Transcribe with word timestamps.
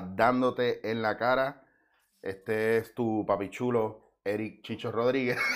Dándote 0.00 0.90
en 0.90 1.02
la 1.02 1.16
cara. 1.16 1.64
Este 2.22 2.78
es 2.78 2.94
tu 2.94 3.24
papi 3.26 3.50
chulo, 3.50 4.12
Eric 4.24 4.62
Chicho 4.62 4.90
Rodríguez. 4.90 5.38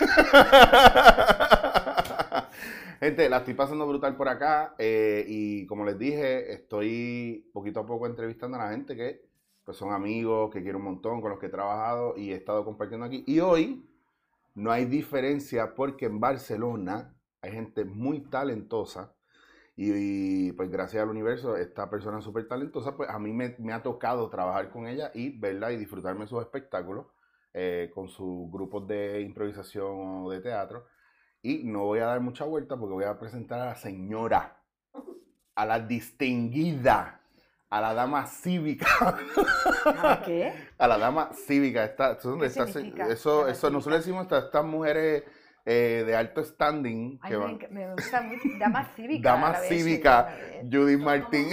Gente, 3.01 3.29
la 3.29 3.39
estoy 3.39 3.55
pasando 3.55 3.85
brutal 3.85 4.17
por 4.17 4.29
acá 4.29 4.77
eh, 4.79 5.25
y 5.27 5.67
como 5.67 5.85
les 5.85 5.99
dije, 5.99 6.53
estoy 6.53 7.51
poquito 7.53 7.81
a 7.81 7.87
poco 7.87 8.07
entrevistando 8.07 8.57
a 8.57 8.65
la 8.65 8.71
gente 8.71 8.95
que 8.95 9.27
pues, 9.65 9.77
son 9.77 9.93
amigos, 9.93 10.53
que 10.53 10.63
quiero 10.63 10.79
un 10.79 10.85
montón, 10.85 11.21
con 11.21 11.31
los 11.31 11.41
que 11.41 11.47
he 11.47 11.51
trabajado 11.51 12.17
y 12.17 12.31
he 12.31 12.37
estado 12.37 12.65
compartiendo 12.65 13.05
aquí. 13.05 13.25
Y 13.27 13.41
hoy 13.41 13.85
no 14.55 14.71
hay 14.71 14.85
diferencia 14.85 15.75
porque 15.75 16.07
en 16.07 16.21
Barcelona 16.21 17.13
hay 17.41 17.51
gente 17.51 17.85
muy 17.85 18.21
talentosa 18.21 19.13
y, 19.75 20.53
pues 20.53 20.71
gracias 20.71 21.03
al 21.03 21.09
universo, 21.09 21.57
esta 21.57 21.89
persona 21.89 22.21
súper 22.21 22.47
talentosa, 22.47 22.97
pues 22.97 23.09
a 23.09 23.19
mí 23.19 23.33
me, 23.33 23.57
me, 23.59 23.73
ha 23.73 23.83
tocado 23.83 24.29
trabajar 24.29 24.71
con 24.71 24.87
ella 24.87 25.11
y 25.15 25.31
verla 25.39 25.73
y 25.73 25.77
disfrutarme 25.79 26.27
sus 26.27 26.43
espectáculos 26.43 27.07
eh, 27.55 27.91
con 27.95 28.09
sus 28.09 28.51
grupos 28.51 28.87
de 28.87 29.23
improvisación 29.23 30.25
o 30.25 30.31
de 30.31 30.41
teatro. 30.41 30.85
Y 31.41 31.65
no 31.65 31.85
voy 31.85 32.01
a 32.01 32.07
dar 32.07 32.21
mucha 32.21 32.45
vuelta 32.45 32.77
porque 32.77 32.93
voy 32.95 33.05
a 33.05 33.19
presentar 33.19 33.61
a 33.61 33.67
la 33.67 33.75
señora, 33.75 34.59
a 35.55 35.67
la 35.67 35.81
distinguida, 35.81 37.21
a 37.71 37.81
la 37.81 37.95
dama 37.95 38.27
cívica. 38.27 38.87
¿A 40.03 40.23
qué? 40.23 40.53
A 40.79 40.87
la 40.87 40.99
dama 40.99 41.31
cívica. 41.33 41.85
Esta, 41.85 42.13
¿eso, 42.13 42.39
¿Qué 42.39 42.47
esta- 42.47 42.67
significa 42.67 43.09
eso, 43.09 43.47
nosotros 43.71 43.99
decimos 43.99 44.25
estas, 44.25 44.45
estas 44.45 44.65
mujeres 44.65 45.25
eh, 45.65 46.03
de 46.07 46.17
alto 46.17 46.43
standing 46.45 47.19
Ay, 47.23 47.31
que 47.31 47.39
me, 47.39 47.45
van. 47.45 47.59
me 47.71 47.93
gusta 47.95 48.23
mucho. 48.23 48.49
Dama 48.59 48.85
cívica. 48.97 49.31
Dama 49.31 49.55
cívica. 49.55 50.37
Judith 50.71 50.99
Martín. 51.01 51.49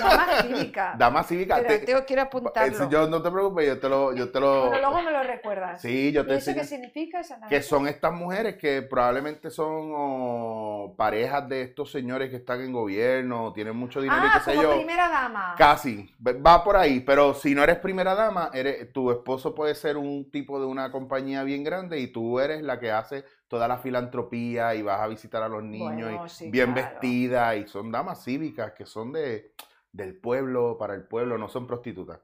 Dama 0.00 0.26
cívica. 0.42 0.94
Dama 0.98 1.22
cívica. 1.24 1.56
Pero 1.56 1.68
te- 1.68 1.78
tengo 1.80 2.04
quiero 2.06 2.22
eh, 2.22 2.24
apuntarlo. 2.26 2.90
yo 2.90 3.08
no 3.08 3.22
te 3.22 3.30
preocupes, 3.30 3.66
yo 3.66 3.78
te 3.78 3.88
lo, 3.88 4.14
yo 4.14 4.30
te 4.30 4.40
lo. 4.40 4.68
Bueno, 4.68 4.78
luego 4.90 5.02
me 5.02 5.10
lo 5.12 5.22
recuerdas. 5.22 5.80
Sí, 5.80 6.12
yo 6.12 6.22
¿Y 6.22 6.26
te 6.26 6.34
eso 6.36 6.54
qué 6.54 6.64
significa? 6.64 7.20
Que 7.48 7.62
son 7.62 7.86
estas 7.88 8.12
mujeres 8.12 8.56
que 8.56 8.82
probablemente 8.82 9.50
son 9.50 9.92
oh, 9.94 10.94
parejas 10.96 11.48
de 11.48 11.62
estos 11.62 11.90
señores 11.90 12.30
que 12.30 12.36
están 12.36 12.60
en 12.60 12.72
gobierno, 12.72 13.52
tienen 13.52 13.76
mucho 13.76 14.00
dinero 14.00 14.22
y 14.24 14.28
Ah, 14.28 14.42
qué 14.44 14.50
sé 14.52 14.56
yo. 14.60 14.74
primera 14.76 15.08
dama. 15.08 15.54
Casi, 15.56 16.14
va 16.24 16.62
por 16.64 16.76
ahí, 16.76 17.00
pero 17.00 17.34
si 17.34 17.54
no 17.54 17.62
eres 17.62 17.78
primera 17.78 18.14
dama, 18.14 18.50
eres, 18.52 18.92
tu 18.92 19.10
esposo 19.10 19.54
puede 19.54 19.74
ser 19.74 19.96
un 19.96 20.30
tipo 20.30 20.58
de 20.60 20.66
una 20.66 20.90
compañía 20.90 21.42
bien 21.42 21.64
grande 21.64 21.98
y 22.00 22.08
tú 22.08 22.40
eres 22.40 22.62
la 22.62 22.78
que 22.78 22.90
hace 22.90 23.24
toda 23.48 23.68
la 23.68 23.78
filantropía 23.78 24.74
y 24.74 24.82
vas 24.82 25.00
a 25.00 25.06
visitar 25.08 25.42
a 25.42 25.48
los 25.48 25.62
niños 25.62 26.10
Bueno, 26.10 26.12
y 26.12 26.22
sí, 26.28 26.50
bien 26.50 26.74
claro. 26.74 26.74
vestidas 26.74 27.56
y 27.56 27.66
son 27.68 27.90
damas 27.92 28.24
cívicas 28.24 28.72
que 28.72 28.86
son 28.86 29.12
de, 29.12 29.52
del 29.92 30.16
pueblo, 30.16 30.76
para 30.78 30.94
el 30.94 31.04
pueblo, 31.04 31.38
no 31.38 31.48
son 31.48 31.66
prostitutas. 31.66 32.20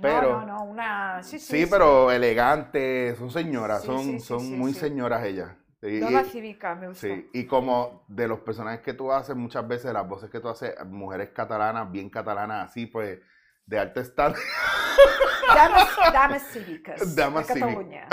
Pero, 0.00 0.30
no, 0.30 0.40
no, 0.40 0.46
no, 0.46 0.64
una... 0.64 1.22
Sí, 1.22 1.38
sí, 1.38 1.58
sí, 1.58 1.66
pero 1.66 2.10
elegantes, 2.10 3.18
son 3.18 3.30
señoras, 3.30 3.84
son, 3.84 4.20
son 4.20 4.58
muy 4.58 4.74
señoras 4.74 5.24
ellas. 5.24 5.50
Y- 5.82 6.22
cívica, 6.24 6.74
me 6.74 6.88
gusta. 6.88 7.06
Sí, 7.08 7.30
y 7.32 7.46
como 7.46 8.04
de 8.08 8.26
los 8.26 8.40
personajes 8.40 8.80
que 8.80 8.92
tú 8.92 9.12
haces, 9.12 9.36
muchas 9.36 9.66
veces 9.68 9.92
las 9.92 10.08
voces 10.08 10.30
que 10.30 10.40
tú 10.40 10.48
haces, 10.48 10.74
mujeres 10.86 11.30
catalanas, 11.32 11.90
bien 11.92 12.10
catalanas, 12.10 12.70
así 12.70 12.86
pues, 12.86 13.20
de 13.68 13.78
alto 13.78 14.00
estado. 14.00 14.34
Damas, 15.54 15.88
damas 16.12 16.42
cívicas. 16.50 17.14
Damas 17.14 17.46
de. 17.48 17.54
Cataluña. 17.60 18.06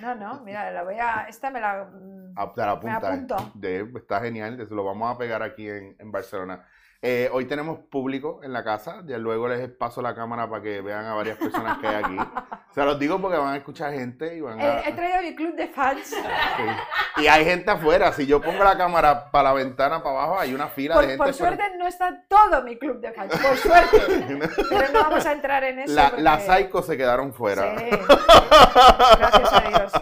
No, 0.00 0.14
no, 0.14 0.40
mira, 0.44 0.70
la 0.70 0.82
voy 0.82 0.96
a... 0.98 1.26
Esta 1.28 1.50
me 1.50 1.60
la... 1.60 1.84
mm, 1.84 2.32
Ah, 2.36 2.52
te 2.54 2.60
la 2.62 2.70
apunta, 2.72 2.96
eh. 2.96 3.06
apunto. 3.12 3.50
De- 3.54 3.90
está 3.96 4.20
genial, 4.20 4.60
eso 4.60 4.74
lo 4.74 4.84
vamos 4.84 5.14
a 5.14 5.18
pegar 5.18 5.42
aquí 5.42 5.68
en, 5.68 5.94
en 5.98 6.10
Barcelona. 6.10 6.64
Eh, 7.00 7.30
hoy 7.32 7.44
tenemos 7.44 7.78
público 7.90 8.40
en 8.42 8.52
la 8.52 8.64
casa, 8.64 9.02
ya 9.06 9.18
luego 9.18 9.46
les 9.48 9.68
paso 9.70 10.02
la 10.02 10.16
cámara 10.16 10.50
para 10.50 10.62
que 10.64 10.80
vean 10.80 11.04
a 11.06 11.14
varias 11.14 11.38
personas 11.38 11.78
que 11.78 11.86
hay 11.86 12.02
aquí. 12.02 12.16
Se 12.74 12.84
los 12.84 12.98
digo 12.98 13.20
porque 13.20 13.38
van 13.38 13.54
a 13.54 13.56
escuchar 13.56 13.92
gente 13.92 14.36
y 14.36 14.40
van 14.40 14.60
a... 14.60 14.80
He, 14.80 14.88
he 14.88 14.92
traído 14.92 15.22
mi 15.22 15.34
club 15.36 15.54
de 15.54 15.68
fans. 15.68 16.06
Sí. 16.08 16.16
Y 17.22 17.26
hay 17.28 17.44
gente 17.44 17.70
afuera, 17.70 18.12
si 18.12 18.26
yo 18.26 18.40
pongo 18.40 18.64
la 18.64 18.76
cámara 18.76 19.30
para 19.30 19.50
la 19.50 19.54
ventana, 19.54 20.02
para 20.02 20.16
abajo, 20.16 20.38
hay 20.40 20.52
una 20.54 20.66
fila 20.68 20.94
Por, 20.94 21.02
de 21.04 21.08
gente. 21.10 21.18
por 21.18 21.26
pero- 21.26 21.36
suerte 21.38 21.62
no 21.78 21.86
está 21.86 22.24
todo 22.28 22.62
mi 22.64 22.76
club 22.76 23.00
de 23.00 23.12
fans, 23.12 23.32
por 23.36 23.56
suerte. 23.56 23.98
Pero 24.68 24.92
no 24.92 25.00
vamos 25.00 25.24
a 25.24 25.32
entrar 25.32 25.62
en 25.64 25.78
eso. 25.80 25.94
La, 25.94 26.08
porque- 26.10 26.22
las 26.22 26.46
psychos 26.46 26.84
se 26.86 26.96
quedaron 26.96 27.32
fuera. 27.32 27.78
Sí. 27.78 27.84
Gracias 29.18 29.52
a 29.52 29.68
Dios. 29.68 29.92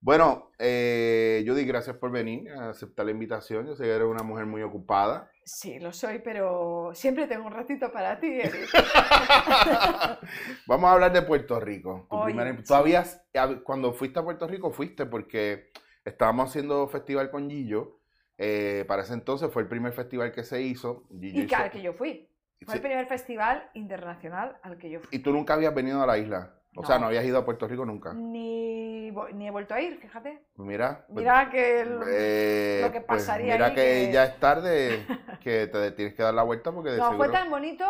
Bueno, 0.00 0.50
eh, 0.58 1.42
Judy, 1.46 1.64
gracias 1.64 1.96
por 1.96 2.10
venir 2.12 2.50
a 2.52 2.70
aceptar 2.70 3.04
la 3.04 3.10
invitación. 3.12 3.66
Yo 3.66 3.74
sé 3.74 3.84
que 3.84 3.90
eres 3.90 4.06
una 4.06 4.22
mujer 4.22 4.46
muy 4.46 4.62
ocupada. 4.62 5.30
Sí, 5.50 5.78
lo 5.78 5.94
soy, 5.94 6.18
pero 6.18 6.90
siempre 6.92 7.26
tengo 7.26 7.46
un 7.46 7.52
ratito 7.52 7.90
para 7.90 8.20
ti. 8.20 8.26
Eric. 8.42 8.68
Vamos 10.66 10.90
a 10.90 10.92
hablar 10.92 11.12
de 11.12 11.22
Puerto 11.22 11.58
Rico. 11.58 12.06
Tu 12.10 12.16
Oye, 12.16 12.34
primera- 12.34 12.56
sí. 12.56 12.64
tú 12.66 12.74
habías- 12.74 13.22
hab- 13.32 13.62
cuando 13.62 13.92
fuiste 13.94 14.18
a 14.18 14.22
Puerto 14.24 14.46
Rico, 14.46 14.70
fuiste 14.70 15.06
porque 15.06 15.70
estábamos 16.04 16.50
haciendo 16.50 16.86
festival 16.88 17.30
con 17.30 17.48
Gillo. 17.48 18.00
Eh, 18.36 18.84
para 18.86 19.02
ese 19.02 19.14
entonces 19.14 19.50
fue 19.50 19.62
el 19.62 19.68
primer 19.68 19.92
festival 19.92 20.32
que 20.32 20.44
se 20.44 20.60
hizo. 20.62 21.06
Gillo 21.10 21.40
Y 21.40 21.44
hizo- 21.46 21.56
al 21.56 21.70
que 21.70 21.82
yo 21.82 21.94
fui. 21.94 22.28
Fue 22.64 22.72
Sí. 22.74 22.78
el 22.78 22.82
primer 22.82 23.06
festival 23.06 23.70
internacional 23.74 24.58
al 24.62 24.76
que 24.78 24.90
yo 24.90 25.00
fui. 25.00 25.08
Y 25.12 25.20
tú 25.20 25.32
nunca 25.32 25.54
habías 25.54 25.74
venido 25.74 26.02
a 26.02 26.06
la 26.06 26.18
isla. 26.18 26.57
O 26.80 26.86
sea, 26.86 26.98
No. 26.98 27.06
habías 27.06 27.24
ido 27.24 27.38
a 27.38 27.44
Puerto 27.44 27.66
Rico 27.66 27.84
nunca. 27.84 28.12
Ni, 28.14 29.10
ni 29.34 29.48
he 29.48 29.50
vuelto 29.50 29.74
a 29.74 29.80
ir, 29.80 29.98
fíjate. 29.98 30.44
Mira. 30.56 31.04
pues, 31.06 31.16
Mira 31.18 31.50
que 31.50 31.80
el- 31.80 32.00
eh, 32.08 32.78
lo 32.82 32.92
que 32.92 33.00
pues, 33.00 33.22
pasaría 33.22 33.54
mira 33.54 33.66
ahí 33.66 33.74
que, 33.74 33.82
que- 33.82 34.12
ya 34.12 34.24
es 34.24 34.38
tarde, 34.38 35.04
que 35.42 35.66
te 35.66 35.90
tienes 35.92 36.14
que 36.14 36.22
dar 36.22 36.34
la 36.34 36.42
vuelta 36.44 36.70
porque 36.70 36.90
de 36.90 36.98
No, 36.98 37.04
fue 37.08 37.12
seguro... 37.26 37.32
tan 37.32 37.50
bonito 37.50 37.84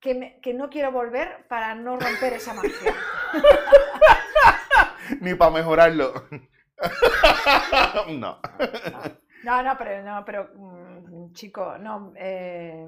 que, 0.00 0.14
me- 0.14 0.40
que 0.40 0.54
no 0.54 0.70
quiero 0.70 0.90
volver 0.92 1.46
para 1.48 1.74
no 1.74 1.98
romper 1.98 2.32
esa 2.32 2.54
magia. 2.54 2.72
Ni 5.20 5.34
para 5.34 5.50
mejorarlo. 5.50 6.12
no. 8.08 8.38
No, 9.44 9.62
no, 9.62 9.78
pero 9.78 10.02
no, 10.02 10.24
pero 10.24 10.48
mm, 10.54 11.32
chico, 11.32 11.78
no. 11.78 12.12
eh, 12.16 12.86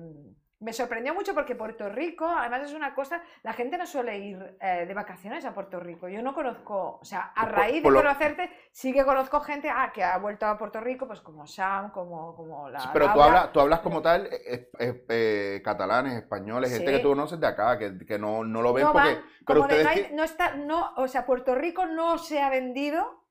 me 0.63 0.73
sorprendió 0.73 1.13
mucho 1.15 1.35
porque 1.35 1.55
Puerto 1.55 1.89
Rico, 1.89 2.27
además 2.27 2.63
es 2.63 2.73
una 2.73 2.95
cosa, 2.95 3.21
la 3.43 3.53
gente 3.53 3.77
no 3.77 3.87
suele 3.87 4.19
ir 4.19 4.57
eh, 4.61 4.85
de 4.87 4.95
vacaciones 4.95 5.45
a 5.45 5.53
Puerto 5.53 5.79
Rico. 5.81 6.09
Yo 6.09 6.23
no 6.23 6.33
conozco, 6.35 6.99
o 7.01 7.05
sea, 7.05 7.33
a 7.35 7.45
raíz 7.47 7.83
por 7.83 7.93
de 7.93 7.99
lo- 7.99 8.03
conocerte, 8.05 8.51
sí 8.71 8.93
que 8.93 9.05
conozco 9.05 9.41
gente 9.41 9.69
ah, 9.69 9.91
que 9.93 10.03
ha 10.05 10.17
vuelto 10.19 10.47
a 10.47 10.57
Puerto 10.57 10.81
Rico, 10.81 11.07
pues 11.07 11.21
como 11.21 11.47
Sam, 11.47 11.91
como, 11.91 12.35
como 12.37 12.69
la. 12.71 12.91
Pero 12.93 13.07
tú 13.13 13.19
Laura. 13.19 13.25
hablas, 13.27 13.53
tú 13.53 13.61
hablas 13.61 13.81
como 13.81 14.01
tal, 14.01 14.29
eh, 14.31 14.71
eh, 14.79 15.61
catalanes, 15.65 16.15
españoles, 16.15 16.71
gente 16.71 16.91
Sí. 16.91 16.97
que 16.97 17.03
tú 17.03 17.09
conoces 17.11 17.39
de 17.41 17.47
acá, 17.47 17.79
que, 17.79 17.99
que 18.07 18.19
no, 18.19 18.45
no 18.45 18.63
lo 18.63 18.73
ven 18.73 18.85
no 18.85 18.93
porque... 18.93 19.15
van, 19.15 19.25
pero 19.47 19.61
ustedes 19.63 19.85
no, 19.85 19.91
hay- 19.91 20.11
no 20.13 20.25
está, 20.25 20.55
no, 20.55 20.93
o 20.97 21.09
sea, 21.09 21.27
Puerto 21.27 21.55
Rico 21.55 21.87
no 21.87 22.19
se 22.19 22.41
ha 22.41 22.49
vendido 22.51 23.22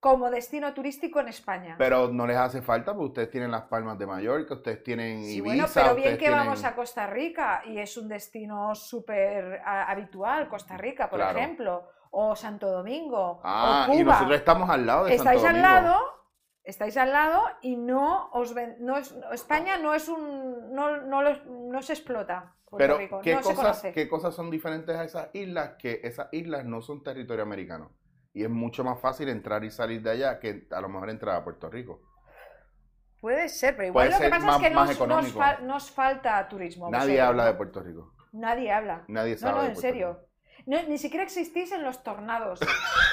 como 0.00 0.30
destino 0.30 0.72
turístico 0.74 1.18
en 1.20 1.28
España. 1.28 1.74
Pero 1.78 2.08
no 2.08 2.26
les 2.26 2.36
hace 2.36 2.62
falta 2.62 2.92
porque 2.92 3.06
ustedes 3.08 3.30
tienen 3.30 3.50
las 3.50 3.62
Palmas 3.64 3.98
de 3.98 4.06
Mallorca, 4.06 4.54
ustedes 4.54 4.82
tienen 4.84 5.24
Sí, 5.24 5.38
Ibiza, 5.38 5.44
bueno, 5.56 5.66
pero 5.74 5.94
bien 5.96 6.10
que 6.12 6.18
tienen... 6.18 6.38
vamos 6.38 6.64
a 6.64 6.74
Costa 6.76 7.06
Rica 7.08 7.62
y 7.66 7.78
es 7.78 7.96
un 7.96 8.08
destino 8.08 8.74
súper 8.74 9.60
habitual, 9.64 10.48
Costa 10.48 10.76
Rica, 10.76 11.10
por 11.10 11.18
Claro. 11.18 11.38
ejemplo, 11.38 11.88
o 12.10 12.36
Santo 12.36 12.70
Domingo, 12.70 13.40
Ah, 13.42 13.86
o 13.90 13.94
y 13.94 14.02
Cuba. 14.02 14.12
nosotros 14.14 14.38
estamos 14.38 14.70
al 14.70 14.86
lado 14.86 15.04
de 15.06 15.14
estáis 15.16 15.42
Santo 15.42 15.56
al 15.58 15.62
Domingo. 15.62 15.88
lado, 15.90 16.00
estáis 16.62 16.96
al 16.96 17.12
lado 17.12 17.42
y 17.62 17.76
no 17.76 18.30
os 18.32 18.54
ven- 18.54 18.76
no 18.80 18.96
es- 18.98 19.14
España 19.32 19.78
no 19.78 19.94
es 19.94 20.08
un 20.08 20.72
no, 20.74 20.98
no, 21.02 21.22
los- 21.22 21.44
no 21.46 21.82
se 21.82 21.94
explota 21.94 22.54
Puerto 22.64 22.78
Pero, 22.78 22.98
Rico, 22.98 23.20
¿qué, 23.22 23.34
no 23.34 23.40
cosas. 23.42 23.82
¿qué 23.94 24.08
cosas 24.08 24.34
son 24.34 24.50
diferentes 24.50 24.94
a 24.94 25.02
esas 25.04 25.28
islas? 25.32 25.72
Que 25.78 26.00
esas 26.04 26.28
islas 26.32 26.64
no 26.66 26.82
son 26.82 27.02
territorio 27.02 27.42
americano. 27.42 27.90
Y 28.32 28.44
es 28.44 28.50
mucho 28.50 28.84
más 28.84 29.00
fácil 29.00 29.28
entrar 29.28 29.64
y 29.64 29.70
salir 29.70 30.02
de 30.02 30.10
allá 30.10 30.38
que 30.38 30.66
a 30.70 30.80
lo 30.80 30.88
mejor 30.88 31.10
entrar 31.10 31.36
a 31.36 31.44
Puerto 31.44 31.68
Rico. 31.70 32.00
Puede 33.20 33.48
ser, 33.48 33.74
pero 33.76 33.88
igual 33.88 34.08
puede 34.08 34.18
lo 34.20 34.24
que 34.24 34.30
pasa 34.30 34.46
más- 34.46 34.56
es 34.56 34.62
que 34.68 34.74
nos, 34.74 34.86
nos, 34.86 34.96
económico. 34.96 35.38
fal- 35.40 35.60
nos 35.62 35.90
falta 35.90 36.48
turismo. 36.48 36.88
Nadie 36.90 37.14
vosotros, 37.14 37.28
habla 37.28 37.42
¿no? 37.44 37.48
de 37.48 37.54
Puerto 37.56 37.82
Rico. 37.82 38.14
Nadie 38.32 38.72
habla. 38.72 39.04
Nadie 39.08 39.32
No, 39.34 39.38
sabe. 39.40 39.52
no, 39.54 39.60
de 39.62 39.66
en 39.68 39.72
Puerto 39.74 39.80
serio. 39.88 40.20
No, 40.66 40.82
ni 40.84 40.98
siquiera 40.98 41.24
existís 41.24 41.72
en 41.72 41.82
los 41.82 42.02
tornados. 42.04 42.60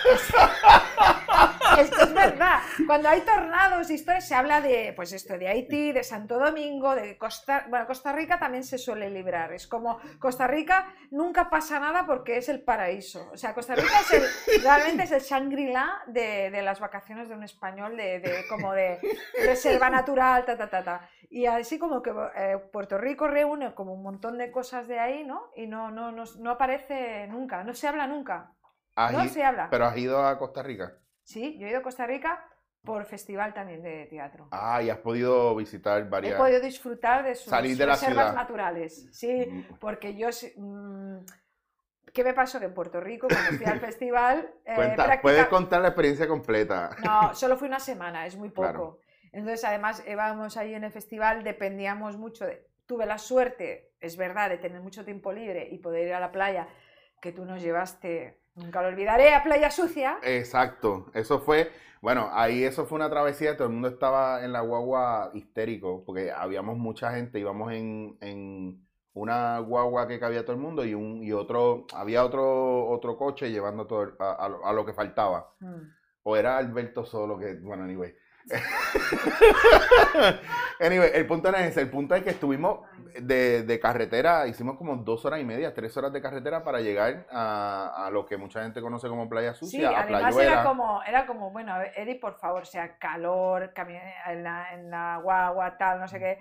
Esto 1.80 2.04
es 2.04 2.14
verdad. 2.14 2.60
Cuando 2.88 3.10
hay 3.10 3.22
tornados, 3.22 3.90
historias, 3.90 4.28
se 4.28 4.36
habla 4.36 4.62
de, 4.62 4.94
pues 4.96 5.12
esto, 5.14 5.38
de 5.38 5.48
Haití, 5.48 5.92
de 5.92 6.04
Santo 6.04 6.38
Domingo, 6.40 6.96
de 6.96 7.18
Costa, 7.18 7.66
bueno, 7.70 7.86
Costa 7.88 8.12
Rica 8.14 8.40
también 8.40 8.64
se 8.64 8.78
suele 8.78 9.10
librar. 9.10 9.54
Es 9.54 9.68
como 9.68 10.00
Costa 10.20 10.48
Rica 10.48 10.94
nunca 11.12 11.50
pasa 11.50 11.80
nada 11.80 12.06
porque 12.06 12.38
es 12.38 12.50
el 12.50 12.62
paraíso. 12.64 13.30
O 13.34 13.38
sea, 13.38 13.54
Costa 13.54 13.76
Rica 13.76 14.00
es 14.02 14.12
el- 14.14 14.62
realmente 14.64 15.04
es 15.04 15.12
el 15.12 15.22
Shangri-La 15.22 16.04
de, 16.08 16.50
de 16.52 16.62
las 16.62 16.80
vacaciones 16.80 17.30
de 17.30 17.36
un 17.36 17.44
español, 17.44 17.98
de, 17.98 18.20
de- 18.20 18.48
como 18.50 18.74
de 18.74 19.00
reserva 19.46 19.90
natural, 19.90 20.46
ta, 20.46 20.58
ta, 20.58 20.70
ta, 20.70 20.84
ta. 20.84 21.10
Y 21.30 21.48
así 21.48 21.78
como 21.80 22.02
que 22.02 22.12
eh, 22.36 22.58
Puerto 22.72 22.98
Rico 22.98 23.28
reúne 23.28 23.74
como 23.74 23.94
un 23.94 24.04
montón 24.04 24.38
de 24.38 24.52
cosas 24.52 24.88
de 24.88 25.00
ahí, 25.00 25.24
¿no? 25.26 25.50
Y 25.56 25.68
no, 25.68 25.92
no, 25.92 26.12
no, 26.12 26.24
no 26.40 26.52
aparece 26.52 27.28
nunca, 27.28 27.64
no 27.64 27.74
se 27.74 27.88
habla 27.88 28.08
nunca. 28.08 28.52
No 29.12 29.28
se 29.28 29.44
habla. 29.44 29.68
Pero 29.70 29.86
has 29.86 29.98
ido 29.98 30.26
a 30.26 30.38
Costa 30.38 30.64
Rica. 30.64 30.94
Sí, 31.26 31.58
yo 31.60 31.68
he 31.68 31.72
ido 31.72 31.80
a 31.80 31.84
Costa 31.84 32.06
Rica 32.08 32.48
por 32.84 33.04
festival 33.06 33.54
también 33.54 33.82
de 33.82 34.06
teatro. 34.06 34.48
Ah, 34.52 34.82
y 34.82 34.90
has 34.92 35.00
podido 35.00 35.56
visitar 35.56 36.08
varias... 36.08 36.36
He 36.36 36.38
podido 36.38 36.60
disfrutar 36.62 37.24
de 37.26 37.34
sus 37.36 37.50
Salir 37.50 37.76
de 37.76 37.86
la 37.88 37.94
reservas 37.94 38.26
ciudad. 38.28 38.34
naturales. 38.36 39.08
Sí, 39.12 39.48
Mm, 39.50 39.74
porque 39.80 40.16
yo... 40.16 40.32
sí- 40.32 40.54
mm, 40.56 41.18
¿Qué 42.14 42.24
me 42.24 42.34
pasó? 42.34 42.60
Que 42.60 42.66
en 42.66 42.74
Puerto 42.74 43.02
Rico, 43.02 43.28
cuando 43.28 43.52
fui 43.58 43.66
al 43.66 43.80
festival... 43.92 44.54
eh, 44.64 44.74
Cuenta, 44.76 45.20
puedes 45.22 45.48
contar 45.48 45.82
la 45.82 45.90
experiencia 45.90 46.28
completa. 46.28 46.92
No, 47.04 47.34
solo 47.34 47.58
fui 47.58 47.68
una 47.68 47.80
semana, 47.80 48.26
es 48.28 48.38
muy 48.38 48.50
poco. 48.52 48.70
Claro. 48.70 49.00
Entonces, 49.34 49.66
además, 49.66 50.02
íbamos 50.08 50.56
ahí 50.56 50.76
en 50.76 50.84
el 50.86 50.92
festival, 50.92 51.44
dependíamos 51.44 52.18
mucho 52.18 52.46
de... 52.46 52.68
Tuve 52.86 53.08
la 53.08 53.18
suerte, 53.18 53.94
es 54.00 54.16
verdad, 54.16 54.50
de 54.52 54.60
tener 54.60 54.80
mucho 54.80 55.04
tiempo 55.04 55.34
libre 55.34 55.68
y 55.72 55.80
poder 55.80 56.08
ir 56.08 56.14
a 56.14 56.20
la 56.20 56.32
playa, 56.32 56.68
que 57.20 57.32
tú 57.32 57.44
nos 57.44 57.62
llevaste, 57.64 58.40
nunca 58.56 58.82
lo 58.82 58.88
olvidaré, 58.90 59.34
a 59.34 59.44
Playa 59.44 59.70
Sucia. 59.72 60.18
Exacto, 60.24 61.12
eso 61.14 61.40
fue, 61.40 61.72
bueno, 62.02 62.30
ahí 62.34 62.64
eso 62.64 62.86
fue 62.86 62.96
una 62.98 63.10
travesía, 63.10 63.56
todo 63.58 63.68
el 63.68 63.74
mundo 63.74 63.88
estaba 63.90 64.44
en 64.44 64.52
la 64.54 64.62
guagua 64.62 65.32
histérico, 65.34 66.04
porque 66.06 66.32
habíamos 66.32 66.78
mucha 66.78 67.12
gente, 67.14 67.40
íbamos 67.40 67.72
en, 67.74 68.18
en 68.22 68.86
una 69.14 69.60
guagua 69.60 70.08
que 70.08 70.20
cabía 70.20 70.44
todo 70.44 70.54
el 70.56 70.62
mundo 70.62 70.84
y 70.86 70.94
un 70.94 71.24
y 71.24 71.32
otro, 71.32 71.86
había 71.94 72.24
otro 72.26 72.88
otro 72.88 73.18
coche 73.18 73.50
llevando 73.52 73.88
todo 73.88 74.04
el- 74.04 74.14
a, 74.20 74.34
a 74.34 74.50
lo- 74.50 74.66
a 74.66 74.74
lo 74.74 74.86
que 74.86 74.94
faltaba. 74.94 75.54
Mm. 75.60 75.82
O 76.24 76.36
era 76.36 76.58
Alberto 76.58 77.06
solo 77.06 77.38
que, 77.38 77.56
bueno, 77.56 77.84
anyway. 77.84 78.14
anyway, 80.80 81.12
el 81.14 81.26
punto 81.26 81.52
no 81.52 81.58
es 81.58 81.72
ese, 81.72 81.82
el 81.82 81.90
punto 81.90 82.16
es 82.16 82.24
que 82.24 82.32
estuvimos 82.32 82.80
de, 83.20 83.64
de 83.64 83.80
carretera, 83.80 84.48
hicimos 84.48 84.78
como 84.78 84.98
dos 84.98 85.26
horas 85.26 85.40
y 85.40 85.46
media, 85.46 85.74
tres 85.74 85.96
horas 85.98 86.12
de 86.14 86.22
carretera 86.22 86.64
para 86.64 86.82
llegar 86.82 87.26
a, 87.32 88.06
a 88.06 88.10
lo 88.12 88.26
que 88.26 88.38
mucha 88.38 88.64
gente 88.64 88.82
conoce 88.82 89.08
como 89.08 89.30
Playa 89.30 89.54
Sí, 89.54 89.66
Sucia, 89.66 89.90
a 89.90 90.02
además 90.02 90.34
Playuela. 90.34 90.52
era 90.52 90.64
como, 90.64 91.04
era 91.04 91.26
como, 91.26 91.52
bueno, 91.52 91.74
a 91.74 91.80
ver, 91.80 91.92
Eddie, 91.96 92.20
por 92.20 92.38
favor, 92.38 92.64
o 92.64 92.66
sea, 92.66 92.98
calor, 92.98 93.74
en 94.28 94.44
la, 94.44 94.74
en 94.74 94.92
la 94.92 95.20
guagua, 95.24 95.78
tal, 95.78 96.00
no 96.00 96.08
sé 96.08 96.20
qué. 96.20 96.40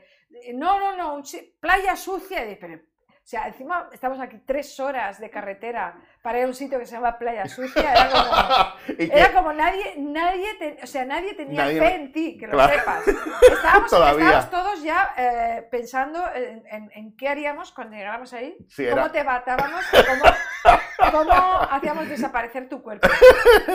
No, 0.54 0.80
no, 0.80 0.96
no, 0.96 1.22
playa 1.60 1.96
sucia. 1.96 2.50
Y, 2.50 2.56
pero, 2.56 2.80
o 3.24 3.26
sea, 3.26 3.48
encima 3.48 3.88
estamos 3.90 4.20
aquí 4.20 4.38
tres 4.44 4.78
horas 4.78 5.18
de 5.18 5.30
carretera 5.30 5.96
para 6.20 6.38
ir 6.40 6.44
a 6.44 6.48
un 6.48 6.54
sitio 6.54 6.78
que 6.78 6.84
se 6.84 6.94
llama 6.96 7.16
Playa 7.18 7.48
Sucia. 7.48 7.92
Era 7.94 8.10
como, 8.10 9.12
era 9.14 9.32
como 9.32 9.52
nadie, 9.54 9.94
nadie, 9.96 10.54
te- 10.58 10.78
o 10.82 10.86
sea, 10.86 11.06
nadie 11.06 11.32
tenía 11.32 11.64
Nadie- 11.64 11.78
fe 11.78 11.94
en 11.94 12.12
ti, 12.12 12.36
que 12.38 12.46
lo 12.46 12.52
Claro. 12.52 12.74
sepas. 12.74 13.08
Estábamos, 13.08 13.92
estábamos 13.92 14.50
todos 14.50 14.82
ya 14.82 15.14
eh, 15.16 15.66
pensando 15.70 16.22
en, 16.34 16.64
en- 16.70 16.90
en 16.94 17.16
qué 17.16 17.28
haríamos 17.30 17.72
cuando 17.72 17.96
llegáramos 17.96 18.30
ahí, 18.34 18.56
Sí, 18.68 18.84
cómo 18.90 19.00
era- 19.04 19.12
te 19.12 19.24
matábamos, 19.24 19.84
cómo, 19.90 21.10
cómo 21.10 21.60
hacíamos 21.70 22.06
desaparecer 22.10 22.68
tu 22.68 22.82
cuerpo. 22.82 23.08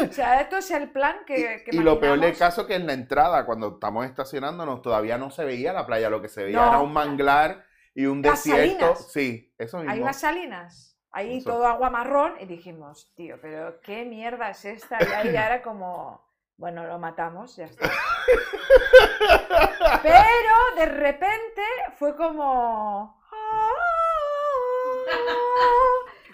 O 0.08 0.14
sea, 0.14 0.42
esto 0.42 0.58
es 0.58 0.70
el 0.70 0.92
plan 0.92 1.18
que, 1.26 1.64
que 1.66 1.76
y 1.76 1.80
lo 1.80 2.00
peor 2.00 2.20
del 2.20 2.38
caso 2.38 2.68
que 2.68 2.76
en 2.76 2.86
la 2.86 2.94
entrada, 2.94 3.48
cuando 3.48 3.74
estamos 3.74 4.06
estacionándonos, 4.06 4.84
todavía 4.84 5.18
no 5.18 5.32
se 5.32 5.44
veía 5.44 5.74
la 5.74 5.88
playa, 5.88 6.08
lo 6.12 6.22
que 6.22 6.30
se 6.30 6.44
veía 6.44 6.60
No. 6.62 6.68
era 6.70 6.80
un 6.82 6.94
manglar 6.94 7.68
y 8.00 8.06
un 8.06 8.22
Las 8.22 8.46
desierto. 8.46 8.80
salinas. 8.96 9.12
Sí, 9.12 9.54
eso 9.58 9.78
mismo. 9.80 9.92
Hay 9.92 10.00
unas 10.00 10.18
salinas, 10.18 10.98
ahí 11.12 11.40
Eso. 11.40 11.50
todo 11.52 11.68
agua 11.68 11.90
marrón, 11.90 12.36
y 12.40 12.46
dijimos, 12.46 13.12
tío, 13.14 13.38
pero 13.42 13.82
qué 13.82 14.06
mierda 14.06 14.52
es 14.52 14.64
esta. 14.64 15.00
Y 15.02 15.12
ahí 15.12 15.34
ya 15.34 15.46
era 15.48 15.62
como, 15.62 16.26
bueno, 16.56 16.86
lo 16.86 16.98
matamos, 16.98 17.58
ya 17.58 17.66
está. 17.66 17.92
Pero 20.02 20.56
de 20.78 20.86
repente 20.86 21.62
fue 21.98 22.16
como. 22.16 23.22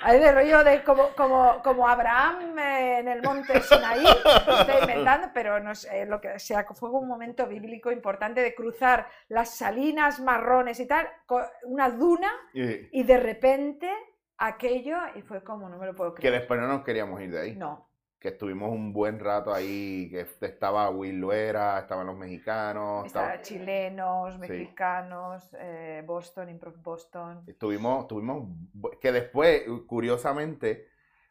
Ahí 0.06 0.19
de 0.19 0.31
rollo 0.31 0.63
de 0.63 0.84
como, 0.84 1.10
como, 1.16 1.62
como 1.63 1.88
Abraham 1.90 2.60
eh, 2.60 3.00
en 3.00 3.07
el 3.07 3.24
monte 3.24 3.60
Sinaí, 3.62 4.06
estoy 4.06 4.81
inventando, 4.81 5.30
pero 5.34 5.60
no 5.60 5.74
sé, 5.74 6.06
lo 6.06 6.22
que 6.22 6.38
sea, 6.38 6.63
fue 6.75 6.92
un 6.92 7.07
momento 7.07 7.48
bíblico 7.48 7.92
importante 7.92 8.42
de 8.42 8.54
cruzar 8.54 9.07
las 9.30 9.56
salinas 9.57 10.19
marrones 10.19 10.80
y 10.80 10.86
tal, 10.88 11.07
una 11.63 11.90
duna, 11.90 12.31
Y- 12.54 13.04
de 13.04 13.18
repente 13.18 13.92
aquello, 14.38 14.98
y 15.16 15.22
fue 15.24 15.44
como, 15.44 15.69
no 15.69 15.78
me 15.80 15.88
lo 15.88 15.96
puedo 15.96 16.13
que 16.13 16.22
creer. 16.22 16.36
después 16.40 16.60
no 16.60 16.68
nos 16.68 16.84
queríamos 16.84 17.19
ir 17.22 17.31
de 17.31 17.42
ahí. 17.42 17.56
No, 17.56 17.90
Que 18.25 18.30
estuvimos 18.31 18.72
un 18.72 18.92
buen 18.92 19.19
rato 19.19 19.54
ahí, 19.54 20.10
que 20.10 20.25
estaba 20.48 20.89
Will 20.89 21.19
Luera, 21.19 21.77
estaban 21.77 22.07
los 22.07 22.18
mexicanos, 22.18 23.06
estaba- 23.06 23.39
chilenos, 23.44 24.33
Sí. 24.33 24.39
mexicanos, 24.39 25.56
eh, 25.60 26.01
Boston, 26.07 26.50
Improv 26.50 26.75
Boston. 26.81 27.44
Estuvimos, 27.45 28.07
tuvimos, 28.07 28.48
que 29.00 29.12
después, 29.12 29.62
curiosamente, 29.86 30.88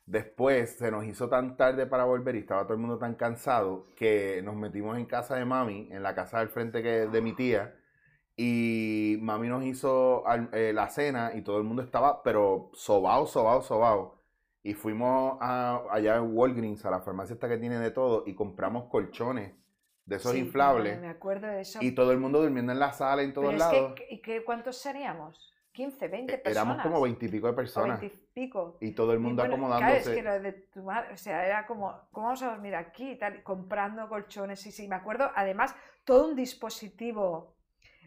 después 0.07 0.77
se 0.79 0.93
nos 0.93 1.05
hizo 1.05 1.29
tan 1.29 1.57
tarde 1.57 1.85
para 1.87 2.05
volver 2.05 2.37
y 2.37 2.39
estaba 2.39 2.63
todo 2.63 2.75
el 2.75 2.79
mundo 2.81 2.97
tan 2.97 3.17
cansado 3.17 3.89
que 3.97 4.41
nos 4.45 4.55
metimos 4.55 4.97
en 4.97 5.07
casa 5.07 5.35
de 5.35 5.45
mami, 5.45 5.89
en 5.91 6.01
la 6.01 6.15
casa 6.15 6.39
del 6.39 6.49
frente 6.49 6.81
que, 6.81 7.09
de 7.09 7.21
mi 7.21 7.33
tía, 7.33 7.75
y 8.37 9.19
mami 9.21 9.49
nos 9.49 9.65
hizo 9.65 10.23
eh, 10.53 10.71
la 10.73 10.89
cena 10.91 11.33
y 11.35 11.43
todo 11.43 11.59
el 11.59 11.65
mundo 11.65 11.83
estaba, 11.83 12.23
pero 12.23 12.71
sobao, 12.73 13.27
sobao, 13.27 13.63
sobao. 13.63 14.23
Y 14.65 14.75
fuimos 14.75 15.39
a- 15.41 15.83
allá 15.91 16.17
en 16.17 16.37
Walgreens, 16.37 16.85
a 16.85 16.91
la 16.91 17.01
farmacia 17.01 17.35
esta 17.35 17.49
que 17.49 17.59
tiene 17.59 17.79
de 17.79 17.91
todo, 17.93 18.25
y 18.27 18.35
compramos 18.35 18.87
colchones 18.91 19.53
de 20.07 20.17
esos 20.17 20.33
Sí, 20.33 20.41
inflables. 20.41 21.01
Me 21.01 21.09
acuerdo 21.09 21.47
de 21.47 21.61
eso. 21.61 21.81
Y 21.83 21.93
todo 21.93 22.11
el 22.13 22.19
mundo 22.19 22.41
durmiendo 22.43 22.73
en 22.73 22.79
la 22.79 22.93
sala, 22.93 23.23
en 23.23 23.33
todos 23.33 23.53
Pero 23.53 23.59
lados. 23.59 23.95
que, 23.95 24.07
¿y 24.11 24.21
qué, 24.23 24.43
¿cuántos 24.45 24.79
seríamos? 24.79 25.53
¿15, 25.75 26.09
20 26.09 26.35
Eh, 26.35 26.39
personas? 26.39 26.67
Éramos 26.67 26.83
como 26.83 27.01
veintipico 27.03 27.47
de 27.47 27.53
o 27.53 27.57
personas. 27.57 28.01
20 28.01 28.07
y 28.07 28.29
pico. 28.33 28.77
Y 28.81 28.93
todo 28.93 29.13
el 29.13 29.19
Y 29.19 29.23
mundo 29.23 29.43
bueno, 29.43 29.55
acomodándose. 29.55 30.03
Claro, 30.03 30.11
es 30.11 30.17
que 30.17 30.23
lo 30.23 30.41
de 30.41 30.53
tu 30.73 30.83
madre, 30.83 31.13
o 31.13 31.17
sea, 31.17 31.47
era 31.47 31.67
como, 31.67 31.93
¿cómo 32.13 32.27
vamos 32.27 32.43
a 32.43 32.51
dormir 32.51 32.75
aquí? 32.75 33.11
y 33.13 33.19
tal, 33.19 33.43
comprando 33.43 34.09
colchones, 34.09 34.61
sí, 34.61 34.73
sí, 34.73 34.89
me 34.89 34.97
acuerdo, 34.97 35.31
además, 35.35 35.75
todo 36.05 36.29
un 36.29 36.37
dispositivo 36.37 37.54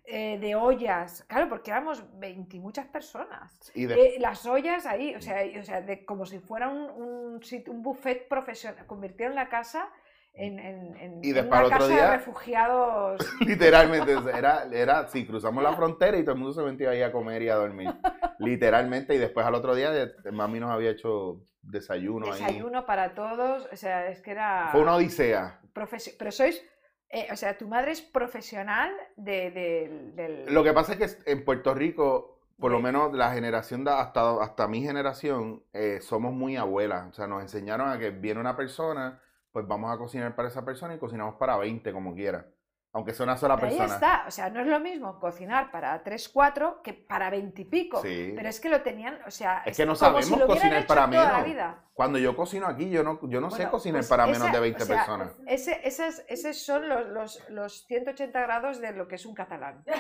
eh, 0.10 0.40
de 0.40 0.56
ollas, 0.56 1.24
claro, 1.28 1.50
porque 1.50 1.70
éramos 1.72 2.02
20 2.18 2.56
y 2.56 2.60
muchas 2.62 2.88
personas. 2.88 3.60
Y 3.76 3.86
de- 3.86 3.96
Eh, 3.96 4.16
las 4.20 4.46
ollas 4.46 4.86
ahí, 4.86 5.14
o 5.16 5.22
sea, 5.22 5.46
y- 5.46 5.58
o 5.58 5.64
sea 5.64 5.82
de, 5.82 6.06
como 6.06 6.26
si 6.26 6.40
fuera 6.40 6.70
un, 6.70 6.90
un, 6.90 7.42
un 7.68 7.84
buffet 7.84 8.28
profesional, 8.30 8.86
convirtieron 8.88 9.36
la 9.36 9.50
casa 9.50 9.90
en, 10.34 10.60
en, 10.60 10.96
en- 10.98 11.20
Y 11.24 11.32
una 11.60 11.66
otro 11.66 11.78
casa 11.80 11.88
día- 11.90 12.10
de 12.12 12.18
refugiados. 12.18 13.20
literalmente, 13.42 14.16
sea, 14.24 14.38
era, 14.38 14.64
era, 14.72 15.08
sí, 15.08 15.26
cruzamos 15.28 15.62
la 15.64 15.74
frontera 15.74 16.18
y 16.18 16.22
todo 16.24 16.34
el 16.36 16.40
mundo 16.40 16.54
se 16.54 16.62
metía 16.62 16.92
ahí 16.92 17.02
a 17.02 17.12
comer 17.12 17.42
y 17.42 17.50
a 17.50 17.56
dormir. 17.56 17.90
Literalmente, 18.40 19.16
y 19.16 19.18
después 19.18 19.46
al 19.46 19.56
otro 19.56 19.76
día, 19.76 19.92
mami 20.32 20.60
nos 20.60 20.70
había 20.72 20.92
hecho 20.92 21.42
desayuno, 21.62 22.28
ahí. 22.28 22.40
Desayuno 22.40 22.86
para 22.86 23.14
todos, 23.14 23.68
o 23.74 23.76
sea, 23.76 24.08
es 24.08 24.22
que 24.22 24.32
era... 24.32 24.70
Fue 24.72 24.82
una 24.82 24.96
odisea. 24.96 25.60
profesi- 25.74 26.16
pero 26.18 26.32
sois, 26.32 26.64
eh, 27.10 27.28
o 27.32 27.36
sea, 27.36 27.58
tu 27.58 27.68
madre 27.68 27.92
es 27.92 28.02
profesional 28.02 28.92
de, 29.16 29.52
de- 29.52 30.12
del... 30.16 30.54
Lo 30.54 30.64
que 30.64 30.74
pasa 30.74 30.94
es 30.94 31.16
que 31.24 31.32
en 31.32 31.46
Puerto 31.46 31.74
Rico, 31.74 32.40
por 32.60 32.72
lo 32.72 32.80
menos 32.80 33.14
la 33.14 33.32
generación, 33.34 33.84
de, 33.84 33.92
hasta, 33.92 34.42
hasta 34.44 34.68
mi 34.68 34.82
generación, 34.82 35.64
eh, 35.74 36.00
somos 36.02 36.34
muy 36.34 36.56
abuelas. 36.58 37.08
O 37.10 37.14
sea, 37.14 37.28
nos 37.28 37.42
enseñaron 37.42 37.90
a 37.90 37.98
que 38.00 38.12
viene 38.12 38.40
una 38.40 38.56
persona, 38.58 39.22
pues 39.52 39.68
vamos 39.68 39.94
a 39.94 39.98
cocinar 39.98 40.36
para 40.36 40.50
esa 40.50 40.66
persona 40.66 40.96
y 40.96 41.00
cocinamos 41.00 41.36
para 41.36 41.58
20 41.58 41.92
como 41.94 42.14
quiera. 42.14 42.48
Aunque 42.94 43.14
sea 43.14 43.26
una 43.26 43.38
sola 43.38 43.54
Ahí 43.56 43.60
persona. 43.62 43.86
está, 43.94 44.24
o 44.28 44.32
sea, 44.32 44.50
no 44.50 44.62
es 44.62 44.66
lo 44.68 44.80
mismo 44.80 45.20
cocinar 45.20 45.70
para 45.70 46.02
3, 46.04 46.30
4 46.30 46.82
que 46.82 46.94
para 46.94 47.30
20 47.30 47.62
y 47.62 47.66
pico. 47.66 48.02
Sí. 48.02 48.34
Pero 48.36 48.50
es 48.50 48.60
que 48.60 48.70
lo 48.70 48.82
tenían, 48.82 49.20
o 49.28 49.32
sea, 49.32 49.62
Es 49.66 49.78
que 49.78 49.86
no 49.86 49.94
como 49.96 50.20
si 50.22 50.30
sabemos 50.30 50.48
cocinar 50.48 50.78
hecho 50.80 50.88
para 50.88 51.06
toda 51.10 51.24
la 51.24 51.30
menos. 51.34 51.46
vida. 51.46 51.84
Cuando 51.94 52.18
yo 52.18 52.36
cocino 52.36 52.66
aquí, 52.68 52.90
yo 52.90 53.04
no, 53.04 53.20
yo 53.24 53.40
no 53.42 53.52
sé 53.52 53.68
cocinar 53.70 54.00
pues 54.00 54.10
para 54.10 54.24
esa- 54.28 54.40
menos 54.40 54.52
de 54.52 54.60
20 54.60 54.84
o 54.84 54.86
sea, 54.86 54.96
personas. 54.98 55.32
Ese, 55.48 55.80
esas, 55.88 56.24
esos 56.28 56.58
son 56.58 56.88
los, 56.90 57.06
los, 57.08 57.44
los 57.50 57.86
180 57.88 58.40
grados 58.42 58.80
de 58.80 58.92
lo 58.94 59.08
que 59.08 59.16
es 59.16 59.26
un 59.26 59.36
catalán. 59.36 59.84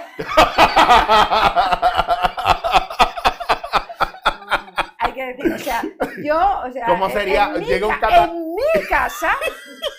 Hay 5.00 5.14
que 5.14 5.24
decir, 5.26 5.54
o 5.54 5.58
sea, 5.60 5.82
yo, 6.24 6.62
o 6.68 6.72
sea, 6.72 6.86
¿Cómo 6.88 7.10
sería? 7.10 7.52
En, 7.54 7.60
mi, 7.60 7.66
Llega 7.66 7.88
un 7.88 7.94
en 7.94 8.56
mi 8.56 8.88
casa, 8.90 9.32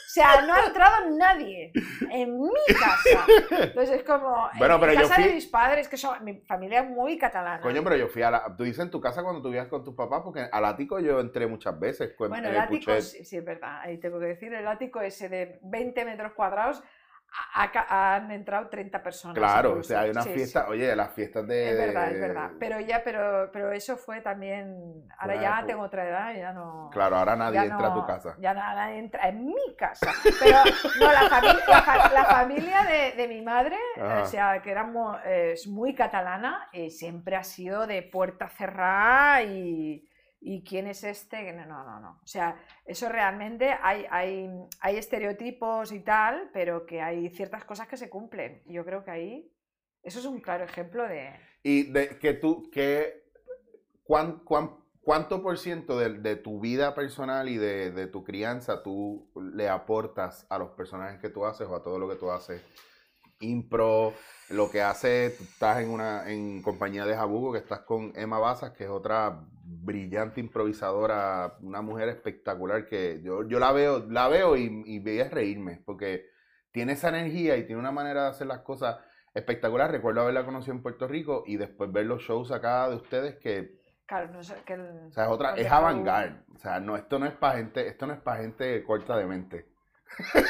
o 0.09 0.11
sea, 0.11 0.41
no 0.47 0.55
ha 0.55 0.65
entrado 0.65 1.11
nadie. 1.11 1.71
En 2.11 2.41
mi 2.41 2.49
casa. 2.81 3.27
Entonces 3.51 3.97
es 3.97 4.03
como. 4.05 4.49
Bueno, 4.57 4.77
en 4.77 4.81
pero 4.81 4.93
yo 4.95 5.01
casa 5.03 5.17
de 5.17 5.23
fui- 5.25 5.35
mis 5.35 5.47
padres, 5.47 5.87
que 5.87 5.99
son 5.99 6.25
mi 6.25 6.41
familia 6.47 6.81
es 6.81 6.89
muy 6.89 7.19
catalana. 7.19 7.61
Coño, 7.61 7.85
pero 7.85 7.97
yo 7.97 8.09
fui 8.09 8.23
a 8.23 8.31
la... 8.31 8.57
Tú 8.57 8.65
dices 8.65 8.81
en 8.85 8.91
tu 8.91 9.01
casa 9.03 9.23
cuando 9.23 9.43
tú 9.43 9.49
vivías 9.49 9.69
con 9.69 9.85
tus 9.85 9.95
papás, 9.95 10.23
porque 10.25 10.49
al 10.51 10.65
ático 10.65 10.99
yo 10.99 11.21
entré 11.21 11.47
muchas 11.47 11.79
veces 11.79 12.15
Bueno, 12.19 12.37
eh, 12.37 12.51
el 12.53 12.59
ático, 12.59 12.99
sí, 13.03 13.23
sí, 13.23 13.37
es 13.37 13.45
verdad, 13.45 13.81
ahí 13.83 13.99
tengo 13.99 14.19
que 14.19 14.27
decir, 14.27 14.53
el 14.55 14.67
ático 14.67 15.01
ese 15.03 15.29
de 15.29 15.59
20 15.63 16.05
metros 16.07 16.33
cuadrados 16.33 16.83
ha- 17.55 18.15
han 18.17 18.31
entrado 18.31 18.69
30 18.69 19.03
personas. 19.03 19.37
Claro, 19.37 19.69
o 19.69 19.73
incluso. 19.73 19.89
sea, 19.89 20.01
hay 20.01 20.11
una 20.11 20.23
Sí, 20.23 20.31
fiesta, 20.31 20.65
sí. 20.65 20.71
oye, 20.71 20.97
las 20.97 21.13
fiestas 21.13 21.47
de... 21.47 21.71
Es 21.71 21.77
verdad, 21.79 22.11
es 22.13 22.21
verdad. 22.21 22.51
Pero 22.59 22.81
ya, 22.81 23.03
pero, 23.05 23.51
pero 23.53 23.71
eso 23.73 23.97
fue 23.97 24.21
también. 24.21 25.07
Ahora 25.19 25.35
Fue 25.35 25.43
ya 25.43 25.53
una- 25.59 25.67
tengo 25.67 25.83
otra 25.83 26.09
edad, 26.09 26.35
ya 26.35 26.53
no. 26.53 26.91
Claro, 26.93 27.17
ahora 27.17 27.37
nadie 27.37 27.61
entra 27.61 27.89
a 27.89 27.93
tu 27.95 28.01
no- 28.01 28.07
casa. 28.07 28.35
Ya 28.39 28.55
na- 28.55 28.75
nadie 28.75 28.99
entra 28.99 29.29
en 29.29 29.45
mi 29.47 29.77
casa. 29.77 30.11
Pero 30.41 30.59
no, 31.01 31.13
la, 31.13 31.29
familia, 31.29 31.65
la, 31.69 32.11
la 32.15 32.25
familia 32.25 32.83
de, 32.85 33.13
de 33.23 33.29
mi 33.29 33.43
madre, 33.43 33.77
Ajá. 33.97 34.23
o 34.23 34.27
sea, 34.27 34.63
que 34.63 34.71
era 34.71 34.85
mu- 34.85 35.17
eh, 35.25 35.53
es 35.53 35.67
muy 35.67 35.95
catalana, 35.95 36.69
y 36.73 36.91
siempre 36.91 37.37
ha 37.37 37.45
sido 37.45 37.87
de 37.87 38.03
puerta 38.03 38.49
cerrada 38.49 39.43
y, 39.43 40.08
¿y 40.41 40.63
quién 40.63 40.87
es 40.87 41.05
este? 41.05 41.53
No, 41.53 41.67
no, 41.67 42.01
no. 42.01 42.21
O 42.23 42.27
sea, 42.27 42.57
eso 42.85 43.09
realmente 43.09 43.77
hay, 43.83 44.07
hay, 44.11 44.49
hay 44.81 44.97
estereotipos 44.97 45.93
y 45.93 46.01
tal, 46.01 46.51
pero 46.53 46.87
que 46.87 47.01
hay 47.01 47.29
ciertas 47.31 47.65
cosas 47.65 47.89
que 47.89 47.97
se 47.97 48.09
cumplen. 48.09 48.63
Yo 48.67 48.85
creo 48.85 49.05
que 49.05 49.11
ahí, 49.11 49.53
eso 50.03 50.19
es 50.19 50.25
un 50.25 50.41
claro 50.41 50.65
ejemplo 50.65 51.07
de... 51.09 51.35
Y 51.63 51.91
de 51.91 52.19
que 52.19 52.35
tú, 52.35 52.71
que, 52.71 53.25
¿cuán, 54.05 54.43
cuánto 55.01 55.43
por 55.43 55.59
ciento 55.59 55.99
de, 55.99 56.37
tu 56.37 56.61
vida 56.61 56.95
personal 56.95 57.49
y 57.49 57.57
de, 57.57 57.91
de, 57.91 58.07
tu 58.07 58.23
crianza 58.23 58.83
tú 58.83 59.29
le 59.55 59.69
aportas 59.69 60.47
a 60.49 60.59
los 60.59 60.71
personajes 60.71 61.21
que 61.21 61.31
tú 61.31 61.45
haces 61.45 61.67
o 61.67 61.75
a 61.75 61.83
todo 61.83 61.99
lo 61.99 62.09
que 62.09 62.17
tú 62.17 62.31
haces? 62.31 62.63
Impro, 63.41 64.15
lo 64.51 64.71
que 64.71 64.83
haces, 64.83 65.41
estás 65.41 65.81
en 65.81 65.91
una 65.91 66.29
en 66.29 66.61
compañía 66.63 67.05
de 67.05 67.15
Jabugo, 67.15 67.53
que 67.53 67.59
estás 67.59 67.81
con 67.81 68.13
Emma 68.17 68.39
Basas, 68.39 68.73
que 68.73 68.85
es 68.85 68.91
otra 68.91 69.45
brillante 69.71 70.41
improvisadora, 70.41 71.57
una 71.61 71.83
mujer 71.83 72.09
espectacular 72.09 72.87
que 72.87 73.21
yo, 73.23 73.47
yo 73.47 73.59
la 73.59 73.73
veo, 73.73 74.07
la 74.09 74.29
veo 74.29 74.57
y, 74.57 74.83
y 74.87 74.99
voy 74.99 75.21
a 75.21 75.29
reírme, 75.29 75.83
porque 75.85 76.27
tiene 76.73 76.93
esa 76.93 77.09
energía 77.11 77.57
y 77.57 77.67
tiene 77.67 77.81
una 77.81 77.93
manera 77.93 78.25
de 78.25 78.29
hacer 78.31 78.47
las 78.47 78.61
cosas 78.61 78.99
espectacular. 79.35 79.91
Recuerdo 79.91 80.23
haberla 80.23 80.45
conocido 80.45 80.75
en 80.75 80.83
Puerto 80.83 81.07
Rico 81.07 81.45
y 81.47 81.57
después 81.57 81.93
ver 81.93 82.07
los 82.07 82.23
shows 82.23 82.51
acá 82.51 82.89
de 82.89 82.97
ustedes 82.97 83.37
que. 83.37 83.79
Claro, 84.07 84.33
no 84.33 84.43
sé, 84.43 84.55
que 84.65 84.75
o 84.75 85.11
sea, 85.11 85.25
es 85.25 85.31
otra, 85.31 85.55
es 85.55 85.71
avant 85.71 86.09
O 86.55 86.59
sea, 86.59 86.81
no, 86.81 86.97
esto 86.97 87.19
no 87.19 87.27
es 87.27 87.35
para 87.35 87.59
gente, 87.59 87.87
esto 87.87 88.07
no 88.07 88.15
es 88.15 88.21
para 88.21 88.41
gente 88.41 88.83
corta 88.85 89.17
de 89.17 89.27
mente. 89.27 89.67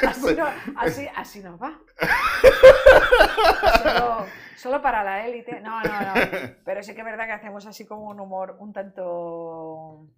Así, 0.07 0.35
no, 0.37 0.47
así, 0.77 1.09
así 1.17 1.41
nos 1.41 1.61
va. 1.61 1.77
Solo, 3.83 4.27
solo, 4.57 4.83
para 4.83 5.03
la 5.05 5.27
élite. 5.27 5.61
No, 5.61 5.81
no, 5.81 6.01
no. 6.01 6.15
Pero 6.65 6.83
sí 6.83 6.95
que 6.95 7.01
es 7.01 7.05
verdad 7.05 7.27
que 7.27 7.33
hacemos 7.33 7.67
así 7.67 7.87
como 7.87 8.09
un 8.09 8.21
humor 8.21 8.57
un 8.59 8.73
tanto 8.73 10.09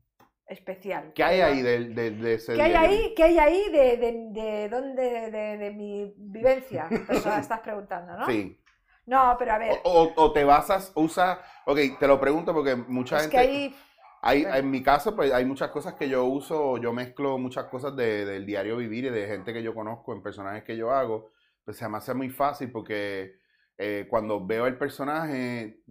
especial. 0.51 1.13
¿Qué 1.15 1.23
hay 1.23 1.41
ahí 1.41 1.63
de, 1.63 1.89
de, 1.91 2.11
de 2.11 2.35
ese 2.35 2.55
¿Qué 2.55 2.63
hay 2.63 2.75
ahí, 2.75 3.15
¿Qué 3.17 3.23
hay 3.23 3.39
ahí 3.39 3.71
de, 3.71 3.97
de, 3.97 4.69
de, 4.71 5.57
de, 5.59 5.71
mi 5.71 6.13
vivencia? 6.17 6.89
Eso 7.09 7.33
estás 7.33 7.61
preguntando, 7.61 8.17
¿no? 8.17 8.27
Sí. 8.27 8.59
No, 9.07 9.37
pero 9.39 9.53
a 9.53 9.59
ver. 9.59 9.81
O, 9.85 10.13
o, 10.15 10.33
te 10.33 10.45
basas, 10.45 10.93
usa. 10.95 11.41
Ok, 11.67 11.79
te 11.99 12.07
lo 12.07 12.21
pregunto 12.21 12.53
porque 12.53 12.77
mucha 12.77 13.17
es 13.17 13.23
gente. 13.23 13.37
Que 13.37 13.43
hay, 13.43 13.75
hay, 14.23 14.59
en 14.59 14.71
mi 14.71 14.83
caso, 14.83 15.17
pues 15.17 15.33
hay 15.33 15.45
muchas 15.45 15.71
cosas 15.71 15.95
que 15.95 16.09
yo 16.09 16.25
uso, 16.25 16.79
yo 16.79 16.93
mezclo 16.93 17.39
muchas 17.39 17.65
cosas 17.67 17.97
de, 17.97 18.25
del 18.25 18.45
diario 18.45 18.77
vivir 18.77 19.07
y 19.07 19.11
de 19.11 19.27
gente 19.27 19.53
que 19.53 19.63
yo 19.63 19.75
conozco 19.75 20.13
en 20.13 20.23
personajes 20.23 20.65
que 20.65 20.77
yo 20.77 20.91
hago. 20.93 21.31
Pues 21.71 21.79
se 21.79 21.89
me 21.89 21.99
hace 21.99 22.15
muy 22.15 22.31
fácil 22.31 22.73
porque 22.73 23.39
eh, 23.79 24.09
cuando 24.11 24.45
veo 24.45 24.67
el 24.67 24.77
personaje, 24.77 25.85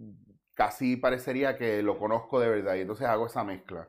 casi 0.52 0.98
parecería 0.98 1.56
que 1.56 1.82
lo 1.82 1.98
conozco 1.98 2.38
de 2.38 2.50
verdad 2.50 2.74
y 2.74 2.80
entonces 2.80 3.06
hago 3.06 3.28
esa 3.28 3.44
mezcla 3.44 3.88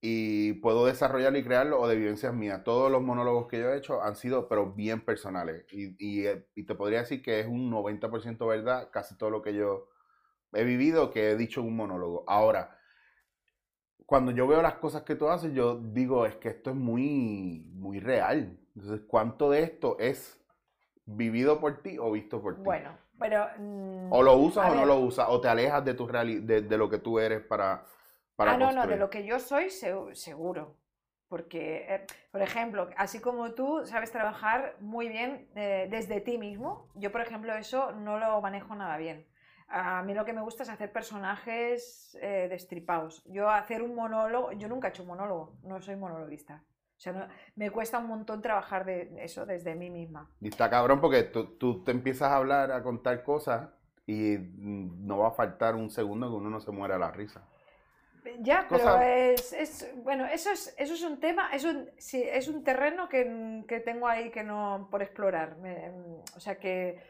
y 0.00 0.52
puedo 0.60 0.86
desarrollarlo 0.86 1.36
y 1.36 1.42
crearlo 1.42 1.80
o 1.80 1.88
de 1.88 1.96
vivencias 1.96 2.32
mías. 2.32 2.62
Todos 2.62 2.92
los 2.92 3.02
monólogos 3.02 3.48
que 3.48 3.58
yo 3.58 3.72
he 3.72 3.76
hecho 3.76 4.04
han 4.04 4.14
sido, 4.14 4.46
pero 4.48 4.72
bien 4.72 5.04
personales. 5.04 5.64
Y, 5.72 5.96
y, 5.98 6.26
eh, 6.26 6.46
y 6.54 6.62
te 6.64 6.76
podría 6.76 7.00
decir 7.00 7.22
que 7.22 7.40
es 7.40 7.48
un 7.48 7.72
90% 7.72 8.46
verdad, 8.46 8.90
casi 8.92 9.16
todo 9.18 9.30
lo 9.30 9.42
que 9.42 9.52
yo 9.52 9.88
he 10.52 10.62
vivido, 10.62 11.10
que 11.10 11.32
he 11.32 11.36
dicho 11.36 11.60
en 11.60 11.66
un 11.66 11.76
monólogo. 11.76 12.22
Ahora, 12.28 12.78
cuando 14.06 14.30
yo 14.30 14.46
veo 14.46 14.62
las 14.62 14.74
cosas 14.74 15.02
que 15.02 15.16
tú 15.16 15.28
haces, 15.28 15.52
yo 15.54 15.76
digo, 15.76 16.24
es 16.24 16.36
que 16.36 16.50
esto 16.50 16.70
es 16.70 16.76
muy, 16.76 17.68
muy 17.74 17.98
real. 17.98 18.60
Entonces, 18.76 19.00
¿cuánto 19.08 19.50
de 19.50 19.64
esto 19.64 19.96
es 19.98 20.40
vivido 21.06 21.60
por 21.60 21.82
ti 21.82 21.98
o 21.98 22.12
visto 22.12 22.42
por 22.42 22.56
ti? 22.56 22.62
Bueno, 22.62 22.90
pero... 23.18 23.46
Mm, 23.58 24.12
o 24.12 24.22
lo 24.22 24.36
usas 24.36 24.70
o 24.70 24.74
no 24.74 24.84
lo 24.84 24.96
usas, 24.98 25.26
o 25.28 25.40
te 25.40 25.48
alejas 25.48 25.84
de, 25.84 25.94
tu 25.94 26.06
de, 26.06 26.62
de 26.62 26.78
lo 26.78 26.90
que 26.90 26.98
tú 26.98 27.18
eres 27.18 27.40
para 27.40 27.84
ah, 28.38 28.56
no, 28.56 28.72
no, 28.72 28.86
de 28.86 28.96
lo 28.96 29.10
que 29.10 29.24
yo 29.24 29.38
soy 29.38 29.70
seguro. 29.70 30.76
Porque, 31.28 31.86
eh, 31.88 32.06
por 32.30 32.40
ejemplo, 32.40 32.88
así 32.96 33.18
como 33.20 33.52
tú 33.52 33.84
sabes 33.84 34.12
trabajar 34.12 34.76
muy 34.78 35.08
bien 35.08 35.48
eh, 35.56 35.88
desde 35.90 36.20
ti 36.20 36.38
mismo, 36.38 36.88
yo, 36.94 37.10
por 37.10 37.20
ejemplo, 37.20 37.52
eso 37.54 37.90
no 37.92 38.18
lo 38.18 38.40
manejo 38.40 38.74
nada 38.76 38.96
bien. 38.96 39.26
A 39.68 40.04
mí 40.04 40.14
lo 40.14 40.24
que 40.24 40.32
me 40.32 40.42
gusta 40.42 40.62
es 40.62 40.68
hacer 40.68 40.92
personajes 40.92 42.16
eh, 42.22 42.46
destripados. 42.48 43.24
Yo 43.24 43.50
hacer 43.50 43.82
un 43.82 43.96
monólogo, 43.96 44.52
yo 44.52 44.68
nunca 44.68 44.86
he 44.86 44.90
hecho 44.90 45.02
un 45.02 45.08
monólogo, 45.08 45.56
no 45.62 45.80
soy 45.80 45.96
monologuista. 45.96 46.62
O 46.96 47.00
sea, 47.00 47.28
me 47.56 47.70
cuesta 47.70 47.98
un 47.98 48.06
montón 48.06 48.40
trabajar 48.40 48.84
de 48.86 49.12
eso 49.18 49.44
desde 49.44 49.74
mí 49.74 49.90
misma. 49.90 50.30
Y 50.40 50.48
está 50.48 50.70
cabrón 50.70 51.00
porque 51.00 51.24
tú, 51.24 51.56
tú, 51.58 51.84
te 51.84 51.90
empiezas 51.90 52.30
a 52.30 52.36
hablar, 52.36 52.72
a 52.72 52.82
contar 52.82 53.22
cosas 53.22 53.68
y 54.06 54.38
mm, 54.38 55.06
no 55.06 55.18
va 55.18 55.28
a 55.28 55.32
faltar 55.32 55.74
un 55.74 55.90
segundo 55.90 56.28
que 56.28 56.36
uno 56.36 56.48
no 56.48 56.60
se 56.60 56.70
muera 56.70 56.96
a 56.96 56.98
la 56.98 57.10
risa. 57.10 57.42
Ya, 58.40 58.66
pero 58.68 59.00
es, 59.00 59.88
bueno, 60.02 60.26
eso 60.26 60.50
es, 60.50 60.74
eso 60.78 60.94
es 60.94 61.02
un 61.02 61.20
tema, 61.20 61.50
es 61.52 61.64
un, 61.64 61.88
sí, 61.96 62.22
es 62.22 62.48
un 62.48 62.64
terreno 62.64 63.08
que, 63.08 63.64
que, 63.68 63.80
tengo 63.80 64.08
ahí 64.08 64.30
que 64.30 64.42
no 64.42 64.88
por 64.90 65.02
explorar. 65.02 65.56
o 66.34 66.40
sea 66.40 66.58
que, 66.58 67.00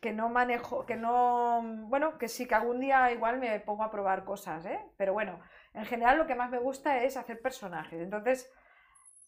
que, 0.00 0.12
no 0.12 0.28
manejo, 0.28 0.84
que 0.84 0.96
no, 0.96 1.62
bueno, 1.86 2.18
que 2.18 2.28
sí 2.28 2.46
que 2.46 2.54
algún 2.54 2.80
día 2.80 3.12
igual 3.12 3.38
me 3.38 3.60
pongo 3.60 3.84
a 3.84 3.90
probar 3.90 4.24
cosas, 4.24 4.66
¿eh? 4.66 4.80
Pero 4.96 5.12
bueno, 5.12 5.38
en 5.74 5.84
general 5.84 6.18
lo 6.18 6.26
que 6.26 6.34
más 6.34 6.50
me 6.50 6.58
gusta 6.58 7.04
es 7.04 7.16
hacer 7.16 7.40
personajes. 7.40 8.00
Entonces, 8.00 8.52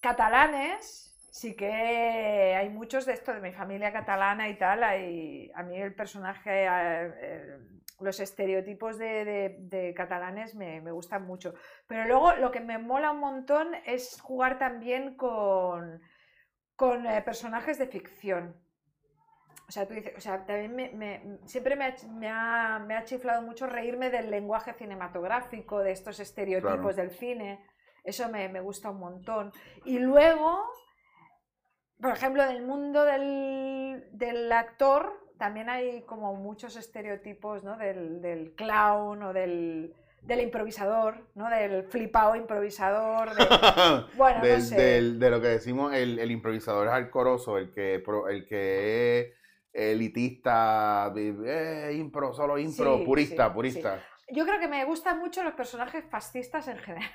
catalanes, 0.07 1.29
sí 1.33 1.57
que 1.57 2.55
hay 2.57 2.69
muchos 2.69 3.07
de 3.07 3.15
esto, 3.15 3.35
de 3.35 3.41
mi 3.41 3.53
familia 3.53 3.93
catalana 3.93 4.49
y 4.49 4.57
tal, 4.57 4.85
hay, 4.85 5.51
a 5.55 5.63
mí 5.63 5.77
el 5.81 5.95
personaje... 5.95 6.67
Eh, 6.69 7.59
los 7.99 8.21
estereotipos 8.21 8.99
de, 8.99 9.95
catalanes 9.97 10.55
me, 10.55 10.81
gustan 10.93 11.27
mucho. 11.27 11.55
Pero 11.87 12.05
luego 12.07 12.35
lo 12.35 12.51
que 12.51 12.61
me 12.61 12.77
mola 12.77 13.11
un 13.11 13.21
montón 13.21 13.69
es 13.87 14.21
jugar 14.21 14.59
también 14.59 15.17
con, 15.17 16.03
con 16.75 17.07
eh, 17.07 17.23
personajes 17.23 17.79
de 17.79 17.87
ficción. 17.87 18.55
O 19.67 19.73
sea, 19.73 19.89
tú 19.89 19.95
dices, 19.95 20.13
o 20.15 20.21
sea, 20.21 20.45
también 20.45 20.99
me, 20.99 21.39
siempre 21.47 21.75
me 21.75 21.87
ha, 22.29 22.79
me, 22.79 22.95
ha, 22.95 23.05
chiflado 23.05 23.41
mucho 23.41 23.67
reírme 23.67 24.11
del 24.11 24.31
lenguaje 24.31 24.75
cinematográfico, 24.75 25.81
de 25.81 25.93
estos 25.93 26.21
estereotipos 26.21 26.97
del 26.97 27.11
cine. 27.11 27.65
Eso 28.07 28.29
me, 28.31 28.61
gusta 28.61 28.91
un 28.91 29.01
montón. 29.01 29.53
Y 29.85 29.99
luego, 29.99 30.63
por 32.01 32.13
ejemplo, 32.13 32.47
del 32.47 32.63
mundo 32.65 33.05
del, 33.05 34.05
del 34.13 34.51
actor, 34.53 35.13
también 35.39 35.69
hay 35.69 36.03
como 36.03 36.35
muchos 36.35 36.77
estereotipos 36.77 37.65
¿no? 37.65 37.77
del, 37.77 38.23
del 38.23 38.55
clown 38.55 39.23
o 39.25 39.33
del, 39.33 39.93
del 40.23 40.41
improvisador, 40.41 41.27
¿no? 41.35 41.51
Del 41.51 41.85
flipado 41.85 42.37
improvisador. 42.37 43.31
bueno, 44.17 44.39
no 44.39 44.61
sé. 44.61 45.03
de 45.03 45.31
lo 45.31 45.41
que 45.41 45.49
decimos 45.49 45.93
el, 45.93 46.21
el 46.21 46.31
improvisador 46.31 46.89
alcoroso, 46.89 47.59
el 47.59 47.73
que, 47.73 48.03
el 48.31 48.47
que 48.47 49.21
es 49.21 49.37
elitista, 49.73 51.13
eh, 51.17 51.93
impro, 51.99 52.33
solo 52.33 52.57
impro, 52.57 53.05
purista, 53.05 53.53
purista. 53.53 54.01
Yo 54.29 54.45
creo 54.45 54.59
que 54.59 54.67
me 54.67 54.85
gustan 54.85 55.21
mucho 55.21 55.45
los 55.45 55.55
personajes 55.55 56.05
fascistas 56.11 56.67
en 56.67 56.79
general. 56.79 57.11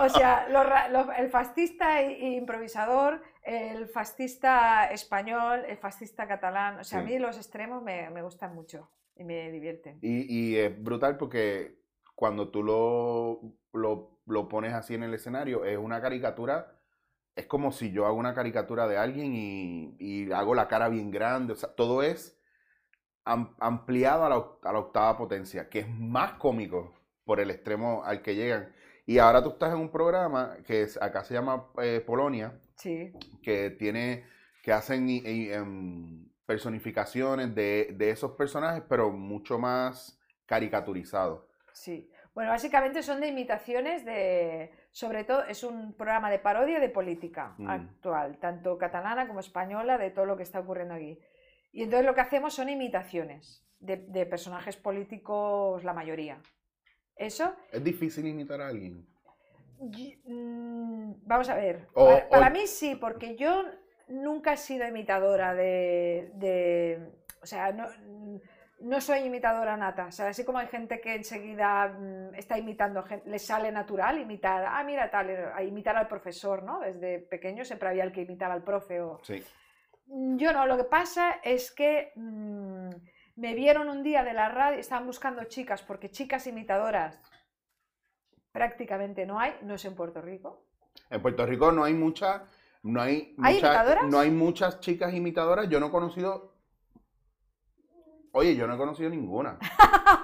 o 0.00 0.08
sea, 0.08 0.48
el 1.18 1.30
fascista 1.30 2.00
e 2.00 2.34
improvisador, 2.34 3.22
el 3.44 3.86
fascista 3.86 4.90
español, 4.90 5.62
el 5.68 5.76
fascista 5.76 6.26
catalán. 6.26 6.80
O 6.80 6.84
sea, 6.84 6.98
a 6.98 7.02
mí 7.02 7.16
los 7.18 7.36
extremos 7.36 7.80
me, 7.82 8.22
gustan 8.22 8.56
mucho 8.56 8.90
y 9.14 9.22
me 9.22 9.52
divierten. 9.52 9.98
Y, 10.02 10.56
es 10.56 10.82
brutal 10.82 11.16
porque 11.16 11.78
cuando 12.16 12.48
tú 12.48 12.64
lo, 12.64 13.40
lo, 13.72 14.48
pones 14.48 14.72
así 14.72 14.94
en 14.94 15.04
el 15.04 15.14
escenario, 15.14 15.64
es 15.64 15.78
una 15.78 16.00
caricatura. 16.00 16.80
Es 17.36 17.46
como 17.46 17.70
si 17.70 17.92
yo 17.92 18.06
hago 18.06 18.16
una 18.16 18.34
caricatura 18.34 18.88
de 18.88 18.96
alguien 18.96 19.32
y, 19.32 20.32
hago 20.32 20.56
la 20.56 20.66
cara 20.66 20.88
bien 20.88 21.12
grande. 21.12 21.52
O 21.52 21.56
sea, 21.56 21.72
todo 21.72 22.02
es 22.02 22.36
ampliado 23.24 24.24
a 24.24 24.28
la, 24.28 24.44
a 24.62 24.72
la 24.72 24.78
octava 24.78 25.16
potencia, 25.16 25.68
que 25.68 25.80
es 25.80 25.88
más 25.88 26.34
cómico 26.34 26.94
por 27.24 27.40
el 27.40 27.50
extremo 27.50 28.02
al 28.04 28.22
que 28.22 28.34
llegan. 28.34 28.72
Y 29.06 29.18
ahora 29.18 29.42
tú 29.42 29.50
estás 29.50 29.72
en 29.72 29.80
un 29.80 29.90
programa 29.90 30.56
que 30.66 30.86
acá 31.00 31.24
se 31.24 31.34
llama 31.34 31.66
eh, 31.82 32.02
Polonia, 32.04 32.58
sí. 32.76 33.12
que 33.42 33.70
tiene, 33.70 34.24
que 34.62 34.72
hacen 34.72 35.06
em, 35.08 36.26
personificaciones 36.46 37.54
de, 37.54 38.10
esos 38.10 38.32
personajes, 38.32 38.82
pero 38.88 39.10
mucho 39.10 39.58
más 39.58 40.18
caricaturizados. 40.46 41.44
Sí. 41.72 42.10
Bueno, 42.34 42.50
básicamente 42.50 43.02
son 43.02 43.20
de 43.20 43.28
imitaciones 43.28 44.04
de, 44.04 44.72
sobre 44.90 45.22
todo, 45.22 45.44
es 45.44 45.62
un 45.62 45.92
programa 45.92 46.30
de 46.30 46.40
parodia 46.40 46.80
de 46.80 46.88
política 46.88 47.54
mm. 47.58 47.68
actual, 47.68 48.38
tanto 48.38 48.76
catalana 48.76 49.28
como 49.28 49.38
española, 49.38 49.98
de 49.98 50.10
todo 50.10 50.24
lo 50.24 50.36
que 50.36 50.42
está 50.42 50.60
ocurriendo 50.60 50.94
aquí. 50.94 51.20
Y 51.74 51.82
entonces 51.82 52.06
lo 52.06 52.14
que 52.14 52.20
hacemos 52.22 52.54
son 52.54 52.68
imitaciones 52.68 53.62
de 53.80 54.24
personajes 54.24 54.76
políticos, 54.76 55.84
la 55.84 55.92
mayoría. 55.92 56.40
¿Eso? 57.16 57.54
¿Es 57.70 57.84
difícil 57.84 58.26
imitar 58.26 58.60
a 58.60 58.68
alguien? 58.68 59.06
Mm, 60.24 61.14
vamos 61.26 61.48
a 61.48 61.56
ver. 61.56 61.88
para, 62.30 62.48
mí 62.50 62.66
sí, 62.66 62.94
porque 62.94 63.36
yo 63.36 63.64
nunca 64.08 64.54
he 64.54 64.56
sido 64.56 64.86
imitadora 64.86 65.54
de. 65.54 67.00
o 67.42 67.46
sea, 67.46 67.72
no 68.80 69.00
soy 69.00 69.20
imitadora 69.20 69.76
nata. 69.76 70.06
O 70.06 70.12
sea, 70.12 70.28
así 70.28 70.44
como 70.44 70.58
hay 70.58 70.66
gente 70.68 71.00
que 71.00 71.14
enseguida 71.14 71.88
mm, 71.88 72.34
está 72.34 72.58
imitando, 72.58 73.02
gen- 73.02 73.22
le 73.26 73.38
sale 73.38 73.70
natural 73.72 74.18
imitar, 74.18 74.64
ah, 74.66 74.82
mira, 74.84 75.10
tal, 75.10 75.30
eh, 75.30 75.46
a 75.54 75.62
imitar 75.62 75.96
al 75.96 76.08
profesor, 76.08 76.62
¿no? 76.62 76.80
Desde 76.80 77.18
pequeño 77.18 77.64
siempre 77.64 77.88
había 77.88 78.04
el 78.04 78.12
que 78.12 78.22
imitaba 78.22 78.54
al 78.54 78.62
profe. 78.62 79.00
O... 79.00 79.20
Sí. 79.22 79.42
Mm, 80.06 80.36
Yo 80.36 80.52
no, 80.52 80.66
lo 80.66 80.76
que 80.76 80.84
pasa 80.84 81.32
es 81.42 81.70
que 81.72 82.12
mm, 82.16 82.88
me 83.36 83.54
vieron 83.54 83.88
un 83.88 84.02
día 84.02 84.22
de 84.24 84.32
la 84.32 84.48
radio, 84.48 84.78
estaban 84.78 85.06
buscando 85.06 85.44
chicas, 85.44 85.82
porque 85.82 86.10
chicas 86.10 86.46
imitadoras 86.46 87.20
prácticamente 88.52 89.26
no 89.26 89.40
hay, 89.40 89.54
no 89.62 89.74
es 89.74 89.84
en 89.84 89.94
Puerto 89.96 90.20
Rico. 90.20 90.66
En 91.10 91.20
Puerto 91.20 91.44
Rico 91.44 91.72
no 91.72 91.82
hay 91.84 91.94
muchas, 91.94 92.42
no 92.82 93.00
hay, 93.02 93.34
¿Hay 93.42 93.54
muchas- 93.56 93.70
imitadoras? 93.74 94.04
no 94.10 94.18
hay 94.20 94.30
muchas 94.30 94.80
chicas 94.80 95.12
imitadoras. 95.12 95.68
Yo 95.68 95.80
no 95.80 95.86
he 95.86 95.90
conocido, 95.90 96.54
oye, 98.32 98.54
yo 98.54 98.66
no 98.66 98.74
he 98.74 98.78
conocido 98.78 99.10
ninguna. 99.10 99.58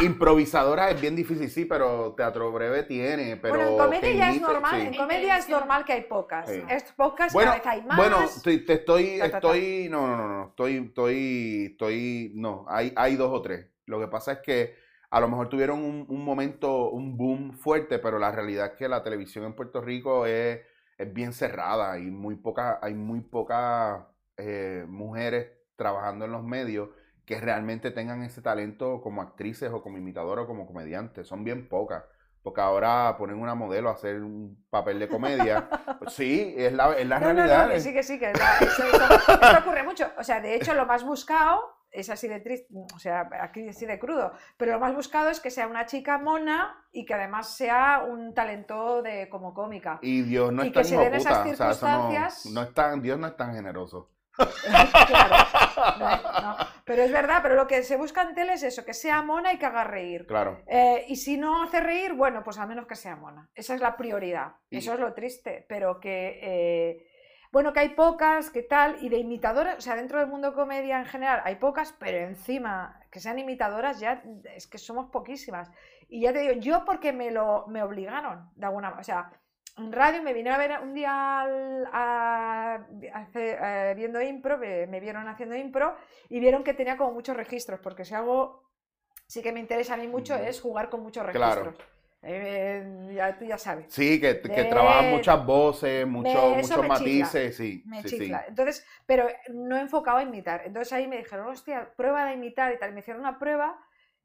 Y, 0.00 0.04
improvisadora 0.06 0.90
es 0.90 1.00
bien 1.00 1.16
difícil, 1.16 1.50
sí, 1.50 1.64
pero 1.64 2.14
teatro 2.16 2.50
breve 2.52 2.82
tiene, 2.84 3.36
pero 3.36 3.54
bueno, 3.54 3.70
en 3.70 3.78
comedia 3.78 4.14
ya 4.14 4.30
es 4.30 4.40
normal, 4.40 4.80
sí. 4.80 4.86
en 4.86 4.96
comedia 4.96 5.38
es 5.38 5.48
normal 5.48 5.84
que 5.84 5.92
hay 5.92 6.02
pocas. 6.02 6.48
Sí. 6.48 6.62
Es 6.68 6.84
pocas, 6.92 7.32
Bueno, 7.32 7.52
cada 7.52 7.58
vez 7.58 7.66
hay 7.66 7.82
más. 7.86 7.96
bueno, 7.96 8.16
te, 8.42 8.58
te 8.58 8.72
estoy, 8.74 9.18
Ta, 9.18 9.24
ta, 9.24 9.30
ta. 9.30 9.36
estoy, 9.38 9.88
no, 9.90 10.06
no, 10.06 10.16
no, 10.16 10.28
no, 10.28 10.48
estoy, 10.48 10.76
estoy, 10.76 11.66
estoy, 11.72 12.32
no, 12.34 12.64
hay, 12.68 12.92
hay 12.96 13.16
dos 13.16 13.32
o 13.32 13.42
tres. 13.42 13.66
Lo 13.86 14.00
que 14.00 14.08
pasa 14.08 14.32
es 14.32 14.38
que 14.40 14.76
a 15.10 15.20
lo 15.20 15.28
mejor 15.28 15.48
tuvieron 15.48 15.82
un, 15.82 16.06
un 16.08 16.24
momento, 16.24 16.90
un 16.90 17.16
boom 17.16 17.52
fuerte, 17.52 17.98
pero 17.98 18.18
la 18.18 18.32
realidad 18.32 18.72
es 18.72 18.72
que 18.78 18.88
la 18.88 19.02
televisión 19.02 19.44
en 19.44 19.54
Puerto 19.54 19.80
Rico 19.80 20.26
es, 20.26 20.60
es 20.98 21.12
bien 21.12 21.32
cerrada 21.32 21.98
y 21.98 22.10
muy 22.10 22.36
poca, 22.36 22.78
hay 22.82 22.94
muy 22.94 23.20
pocas 23.20 24.04
eh, 24.36 24.84
mujeres 24.88 25.48
trabajando 25.76 26.24
en 26.24 26.32
los 26.32 26.42
medios 26.42 26.88
que 27.26 27.38
realmente 27.40 27.90
tengan 27.90 28.22
ese 28.22 28.40
talento 28.40 29.00
como 29.02 29.20
actrices 29.20 29.70
o 29.72 29.82
como 29.82 29.98
imitadoras 29.98 30.44
o 30.44 30.48
como 30.48 30.66
comediantes. 30.66 31.26
Son 31.28 31.44
bien 31.44 31.68
pocas. 31.68 32.04
Porque 32.42 32.60
ahora 32.60 33.16
ponen 33.18 33.40
una 33.40 33.56
modelo 33.56 33.88
a 33.88 33.94
hacer 33.94 34.22
un 34.22 34.64
papel 34.70 34.98
de 35.00 35.08
comedia. 35.08 35.68
Pues 35.98 36.12
sí, 36.14 36.54
es 36.56 36.72
la, 36.72 36.92
es 36.92 37.06
la 37.06 37.18
No, 37.18 37.28
no, 37.28 37.34
realidad. 37.34 37.66
no, 37.66 37.72
que 37.72 37.80
sí, 37.80 37.92
que 37.92 38.02
sí, 38.04 38.18
que 38.18 38.32
la- 38.32 38.58
eso, 38.60 38.84
eso- 38.84 39.58
ocurre 39.60 39.82
mucho. 39.82 40.06
O 40.18 40.22
sea, 40.22 40.40
de 40.40 40.54
hecho, 40.54 40.72
lo 40.74 40.86
más 40.86 41.04
buscado 41.04 41.60
es 41.90 42.10
así 42.10 42.28
de 42.28 42.40
triste, 42.40 42.68
o 42.94 42.98
sea, 42.98 43.28
aquí 43.40 43.66
así 43.68 43.86
de 43.86 43.98
crudo, 43.98 44.30
pero 44.58 44.72
lo 44.72 44.78
más 44.80 44.94
buscado 44.94 45.30
es 45.30 45.40
que 45.40 45.50
sea 45.50 45.66
una 45.66 45.86
chica 45.86 46.18
mona 46.18 46.76
y 46.92 47.06
que 47.06 47.14
además 47.14 47.56
sea 47.56 48.04
un 48.06 48.34
talento 48.34 49.00
de 49.02 49.28
como 49.30 49.54
cómica. 49.54 49.98
Y 50.02 50.20
Dios 50.22 50.52
no 50.52 50.62
Y 50.62 50.66
es 50.66 50.72
que 50.72 50.78
tan 50.80 50.84
se 50.84 50.94
hijo 50.94 51.02
den 51.04 51.14
esas 51.14 51.38
puta, 51.38 51.50
o 51.52 51.56
sea, 51.56 51.70
eso 51.70 51.86
no- 51.88 52.60
no 52.60 52.62
es 52.68 52.74
tan- 52.74 53.00
Dios 53.02 53.18
no 53.18 53.26
es 53.28 53.36
tan 53.36 53.54
generoso. 53.54 54.10
Claro, 54.36 55.36
no, 55.98 56.40
no. 56.40 56.56
Pero 56.84 57.02
es 57.02 57.10
verdad, 57.10 57.40
pero 57.42 57.56
lo 57.56 57.66
que 57.66 57.82
se 57.82 57.96
busca 57.96 58.22
en 58.22 58.34
tele 58.34 58.54
es 58.54 58.62
eso, 58.62 58.84
que 58.84 58.94
sea 58.94 59.22
mona 59.22 59.52
y 59.52 59.58
que 59.58 59.66
haga 59.66 59.84
reír. 59.84 60.26
Claro. 60.26 60.62
Eh, 60.66 61.04
y 61.08 61.16
si 61.16 61.36
no 61.36 61.62
hace 61.62 61.80
reír, 61.80 62.12
bueno, 62.12 62.44
pues 62.44 62.58
al 62.58 62.68
menos 62.68 62.86
que 62.86 62.94
sea 62.94 63.16
mona. 63.16 63.48
Esa 63.54 63.74
es 63.74 63.80
la 63.80 63.96
prioridad. 63.96 64.52
Eso 64.70 64.94
es 64.94 65.00
lo 65.00 65.12
triste. 65.12 65.66
Pero 65.68 65.98
que, 65.98 66.38
eh, 66.42 67.06
bueno, 67.50 67.72
que 67.72 67.80
hay 67.80 67.88
pocas, 67.90 68.50
que 68.50 68.62
tal, 68.62 68.98
y 69.00 69.08
de 69.08 69.18
imitadoras, 69.18 69.78
o 69.78 69.80
sea, 69.80 69.96
dentro 69.96 70.20
del 70.20 70.28
mundo 70.28 70.54
comedia 70.54 70.98
en 70.98 71.06
general 71.06 71.40
hay 71.44 71.56
pocas, 71.56 71.94
pero 71.98 72.18
encima 72.18 73.00
que 73.10 73.20
sean 73.20 73.38
imitadoras 73.38 73.98
ya 73.98 74.22
es 74.54 74.66
que 74.66 74.78
somos 74.78 75.10
poquísimas. 75.10 75.70
Y 76.08 76.20
ya 76.20 76.32
te 76.32 76.40
digo, 76.40 76.52
yo 76.54 76.84
porque 76.84 77.12
me 77.12 77.32
lo 77.32 77.66
me 77.66 77.82
obligaron 77.82 78.48
de 78.54 78.66
alguna 78.66 78.90
manera. 78.90 79.00
O 79.00 79.04
sea, 79.04 79.32
en 79.76 79.92
radio 79.92 80.22
me 80.22 80.32
vinieron 80.32 80.60
a 80.60 80.66
ver 80.66 80.80
un 80.82 80.94
día 80.94 81.40
al- 81.40 81.88
a- 81.92 82.86
hace- 83.14 83.56
eh, 83.60 83.94
viendo 83.94 84.20
impro, 84.22 84.58
me, 84.58 84.86
me 84.86 85.00
vieron 85.00 85.28
haciendo 85.28 85.54
impro 85.56 85.96
y 86.28 86.40
vieron 86.40 86.64
que 86.64 86.74
tenía 86.74 86.96
como 86.96 87.12
muchos 87.12 87.36
registros, 87.36 87.80
porque 87.80 88.04
si 88.04 88.14
algo 88.14 88.62
sí 89.26 89.42
que 89.42 89.52
me 89.52 89.60
interesa 89.60 89.94
a 89.94 89.96
mí 89.96 90.08
mucho 90.08 90.34
es 90.34 90.60
jugar 90.60 90.88
con 90.88 91.02
muchos 91.02 91.26
Claro. 91.30 91.64
registros. 91.64 91.88
Eh, 92.22 93.12
ya, 93.14 93.38
tú 93.38 93.44
ya 93.44 93.58
sabes. 93.58 93.92
Sí, 93.92 94.20
que, 94.20 94.40
que 94.40 94.48
De- 94.48 94.64
trabajan 94.64 95.10
muchas 95.10 95.44
voces, 95.46 96.02
eso 96.02 96.08
muchos 96.08 96.86
matices, 96.88 97.56
sí. 97.56 97.82
Me 97.86 98.02
sí, 98.02 98.08
sí. 98.08 98.18
chifla. 98.18 98.44
Entonces, 98.48 98.84
pero 99.04 99.28
no 99.50 99.76
enfocado 99.76 100.18
a 100.18 100.22
imitar. 100.22 100.62
Entonces 100.64 100.92
ahí 100.92 101.06
me 101.06 101.18
dijeron, 101.18 101.46
hostia, 101.48 101.92
prueba 101.96 102.24
de 102.26 102.32
imitar 102.34 102.72
y 102.72 102.78
tal. 102.78 102.92
Me 102.94 103.00
hicieron 103.00 103.20
una 103.20 103.38
prueba, 103.38 103.78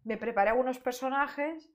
me 0.04 0.18
preparé 0.18 0.50
algunos 0.50 0.80
personajes, 0.80 1.70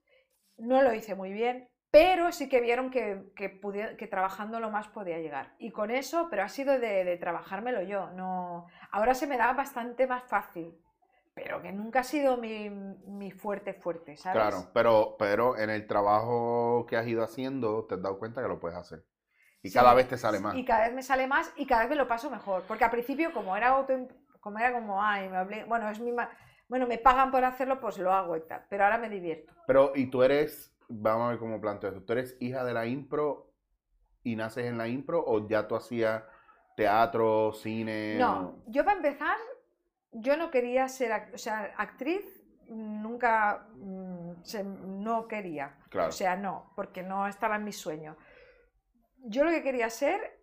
no 0.57 0.81
lo 0.81 0.93
hice 0.93 1.15
muy 1.15 1.31
bien, 1.31 1.69
pero 1.97 2.31
sí 2.31 2.47
que 2.47 2.61
vieron 2.61 2.91
que, 2.91 3.31
que, 3.35 3.59
pudi- 3.61 3.95
que 3.95 4.07
trabajándolo 4.07 4.69
más 4.69 4.87
podía 4.87 5.17
llegar. 5.17 5.53
Y 5.57 5.71
con 5.71 5.89
eso, 5.89 6.27
pero 6.29 6.43
ha 6.43 6.49
sido 6.49 6.77
de, 6.79 7.03
de 7.03 7.17
trabajármelo 7.17 7.81
yo. 7.81 8.11
No, 8.11 8.67
ahora 8.91 9.15
se 9.15 9.25
me 9.25 9.37
da 9.37 9.53
bastante 9.53 10.05
más 10.05 10.23
fácil, 10.23 10.77
pero 11.33 11.61
que 11.61 11.71
nunca 11.71 12.01
ha 12.01 12.03
sido 12.03 12.37
mi, 12.37 12.69
mi 12.69 13.31
fuerte 13.31 13.73
fuerte, 13.73 14.15
¿sabes? 14.15 14.43
Claro, 14.43 14.69
pero, 14.73 15.15
pero 15.17 15.57
en 15.57 15.69
el 15.69 15.87
trabajo 15.87 16.85
que 16.87 16.97
has 16.97 17.07
ido 17.07 17.23
haciendo, 17.23 17.85
te 17.85 17.95
has 17.95 18.01
dado 18.01 18.19
cuenta 18.19 18.41
que 18.43 18.47
lo 18.47 18.59
puedes 18.59 18.77
hacer. 18.77 19.03
Y 19.63 19.69
Sí, 19.69 19.73
cada 19.75 19.93
vez 19.95 20.07
te 20.07 20.17
sale 20.17 20.39
más. 20.39 20.55
Y 20.55 20.65
cada 20.65 20.85
vez 20.85 20.93
me 20.93 21.01
sale 21.03 21.25
más 21.27 21.51
y 21.57 21.65
cada 21.65 21.81
vez 21.81 21.89
me 21.89 21.95
lo 21.95 22.07
paso 22.07 22.29
mejor. 22.29 22.63
Porque 22.67 22.83
al 22.85 22.91
principio, 22.91 23.33
como 23.33 23.57
era 23.57 23.69
auto, 23.69 24.07
como 24.39 24.59
era 24.59 24.71
como, 24.71 25.01
ay, 25.01 25.29
me 25.29 25.37
obli- 25.37 25.65
bueno, 25.67 25.89
es 25.89 25.99
mi 25.99 26.13
bueno, 26.69 26.85
me 26.85 26.97
pagan 26.97 27.31
por 27.31 27.43
hacerlo, 27.45 27.79
pues 27.79 27.97
lo 27.97 28.13
hago 28.13 28.35
y 28.37 28.41
tal. 28.41 28.65
Pero 28.69 28.83
ahora 28.83 28.97
me 28.97 29.09
divierto. 29.09 29.53
Pero, 29.65 29.93
y 29.95 30.07
tú 30.07 30.21
eres, 30.23 30.71
vamos 30.89 31.27
a 31.27 31.29
ver 31.31 31.39
cómo 31.39 31.59
planteo 31.61 31.89
esto, 31.89 32.03
¿tú 32.03 32.13
eres 32.13 32.37
hija 32.39 32.63
de 32.63 32.73
la 32.73 32.85
impro 32.85 33.51
y 34.23 34.35
naces 34.35 34.65
en 34.65 34.77
la 34.77 34.87
impro 34.87 35.23
o 35.25 35.47
ya 35.47 35.67
tú 35.67 35.75
hacías 35.75 36.23
teatro, 36.75 37.53
cine? 37.53 38.15
No, 38.19 38.55
yo 38.67 38.83
para 38.85 38.97
empezar, 38.97 39.37
yo 40.11 40.37
no 40.37 40.51
quería 40.51 40.87
ser, 40.87 41.11
act- 41.11 41.33
o 41.33 41.37
sea, 41.37 41.73
actriz, 41.77 42.25
nunca, 42.69 43.67
mm, 43.75 44.43
se- 44.43 44.63
no 44.63 45.27
quería. 45.27 45.77
Claro. 45.89 46.09
O 46.09 46.11
sea, 46.11 46.35
no, 46.35 46.71
porque 46.75 47.03
no 47.03 47.27
estaba 47.27 47.55
en 47.55 47.63
mi 47.63 47.71
sueño. 47.73 48.17
Yo 49.23 49.43
lo 49.43 49.49
que 49.51 49.63
quería 49.63 49.89
ser, 49.89 50.39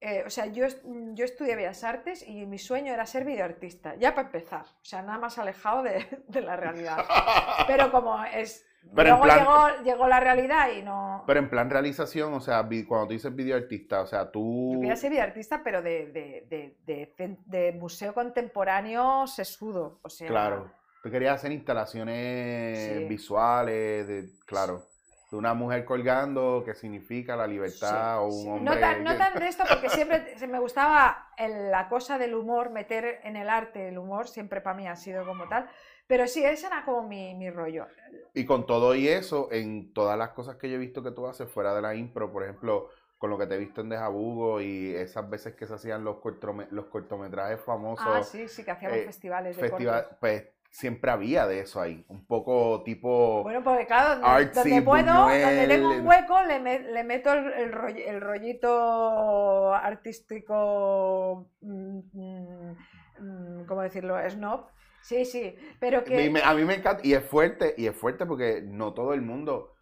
eh, 0.00 0.22
o 0.26 0.30
sea, 0.30 0.46
yo, 0.46 0.66
yo 1.14 1.24
estudié 1.24 1.56
Bellas 1.56 1.82
Artes 1.84 2.26
y 2.26 2.46
mi 2.46 2.58
sueño 2.58 2.92
era 2.92 3.06
ser 3.06 3.24
videoartista, 3.24 3.94
ya 3.96 4.14
para 4.14 4.28
empezar, 4.28 4.64
o 4.66 4.84
sea, 4.84 5.02
nada 5.02 5.18
más 5.18 5.38
alejado 5.38 5.82
de, 5.82 6.06
de 6.28 6.40
la 6.40 6.56
realidad. 6.56 7.04
Pero 7.66 7.90
como 7.90 8.22
es... 8.24 8.64
Pero 8.94 9.08
en 9.10 9.14
luego 9.16 9.22
plan- 9.24 9.38
llegó, 9.40 9.84
llegó 9.84 10.08
la 10.08 10.20
realidad 10.20 10.68
y 10.76 10.82
no... 10.82 11.24
Pero 11.26 11.40
en 11.40 11.50
plan 11.50 11.68
realización, 11.70 12.32
o 12.34 12.40
sea, 12.40 12.66
cuando 12.86 13.06
tú 13.08 13.12
dices 13.12 13.34
videoartista, 13.34 14.00
o 14.00 14.06
sea, 14.06 14.30
tú... 14.30 14.72
Yo 14.74 14.80
quería 14.80 14.96
ser 14.96 15.10
videoartista, 15.10 15.62
pero 15.62 15.82
de, 15.82 16.06
de, 16.06 16.76
de, 16.86 17.36
de 17.46 17.72
museo 17.72 18.14
contemporáneo 18.14 19.26
sesudo. 19.26 20.00
O 20.02 20.08
sea, 20.08 20.28
Claro. 20.28 20.70
Tú 21.02 21.10
querías 21.10 21.36
hacer 21.36 21.52
instalaciones 21.52 22.78
Sí. 22.98 23.04
visuales, 23.04 24.08
de, 24.08 24.28
claro, 24.46 24.82
de 25.30 25.36
una 25.36 25.54
mujer 25.54 25.84
colgando, 25.84 26.62
que 26.64 26.74
significa 26.74 27.36
la 27.36 27.46
libertad, 27.46 28.20
o 28.20 28.26
un 28.26 28.32
sí. 28.32 28.48
hombre... 28.48 28.74
No 28.74 28.80
tan, 28.80 29.04
no 29.04 29.16
tan 29.16 29.34
de 29.38 29.46
esto, 29.48 29.64
porque 29.68 29.88
siempre 29.90 30.34
me 30.48 30.58
gustaba 30.58 31.28
el- 31.36 31.70
la 31.70 31.88
cosa 31.88 32.18
del 32.18 32.34
humor, 32.34 32.70
meter 32.70 33.20
en 33.22 33.36
el 33.36 33.48
arte 33.48 33.88
el 33.88 33.98
humor, 33.98 34.26
siempre 34.28 34.60
para 34.60 34.76
mí 34.76 34.88
ha 34.88 34.96
sido 34.96 35.24
como 35.26 35.46
tal. 35.48 35.68
Pero 36.08 36.26
sí, 36.26 36.42
ese 36.44 36.66
era 36.66 36.84
como 36.84 37.06
mi, 37.06 37.34
mi 37.34 37.50
rollo. 37.50 37.86
Y 38.34 38.44
con 38.46 38.66
todo 38.66 38.94
y 38.94 39.08
eso, 39.08 39.48
en 39.52 39.92
todas 39.92 40.18
las 40.18 40.30
cosas 40.30 40.56
que 40.56 40.68
yo 40.70 40.76
he 40.76 40.78
visto 40.78 41.02
que 41.02 41.10
tú 41.10 41.26
haces 41.26 41.50
fuera 41.50 41.74
de 41.74 41.82
la 41.82 41.94
impro, 41.94 42.32
por 42.32 42.42
ejemplo, 42.42 42.88
con 43.18 43.30
lo 43.30 43.38
que 43.38 43.46
te 43.46 43.54
he 43.56 43.58
visto 43.58 43.82
en 43.82 43.90
Dejabugo 43.90 44.60
y 44.60 44.94
esas 44.94 45.28
veces 45.28 45.54
que 45.54 45.66
se 45.66 45.74
hacían 45.74 46.04
los, 46.04 46.16
cortome- 46.16 46.68
los 46.70 46.86
cortometrajes 46.86 47.60
famosos, 47.60 48.06
Ah, 48.06 48.22
sí, 48.22 48.48
sí, 48.48 48.64
que 48.64 48.70
hacíamos 48.70 48.98
eh, 48.98 49.04
festivales 49.04 49.56
de 49.56 49.60
festival, 49.62 50.02
cortos. 50.02 50.18
pues 50.20 50.44
siempre 50.70 51.10
había 51.10 51.46
de 51.46 51.60
eso 51.60 51.80
ahí, 51.80 52.04
un 52.08 52.24
poco 52.26 52.82
tipo... 52.84 53.42
Bueno, 53.42 53.62
porque 53.62 53.86
claro, 53.86 54.10
donde, 54.20 54.26
Artsy, 54.28 54.70
donde 54.70 54.82
puedo, 54.82 55.12
donde 55.12 55.40
Buñuel, 55.42 55.68
tengo 55.68 55.92
en- 55.92 56.00
un 56.00 56.06
hueco, 56.06 56.42
le, 56.44 56.60
me- 56.60 56.80
le 56.80 57.04
meto 57.04 57.32
el, 57.32 57.52
el 57.52 57.72
roll- 57.72 58.02
el 58.06 58.20
rollito 58.20 59.74
artístico, 59.74 61.50
mm, 61.60 61.98
mm, 62.12 62.76
mm, 63.20 63.66
¿cómo 63.66 63.82
decirlo? 63.82 64.16
Snob. 64.30 64.66
Sí, 65.02 65.24
sí, 65.24 65.54
pero 65.80 66.04
que... 66.04 66.30
me- 66.30 66.42
a 66.42 66.54
mí 66.54 66.64
me 66.64 66.74
encanta, 66.76 67.02
y 67.06 67.14
es 67.14 67.24
fuerte, 67.24 67.74
y 67.76 67.86
es 67.86 67.96
fuerte 67.96 68.26
porque 68.26 68.62
no 68.62 68.94
todo 68.94 69.14
el 69.14 69.22
mundo, 69.22 69.74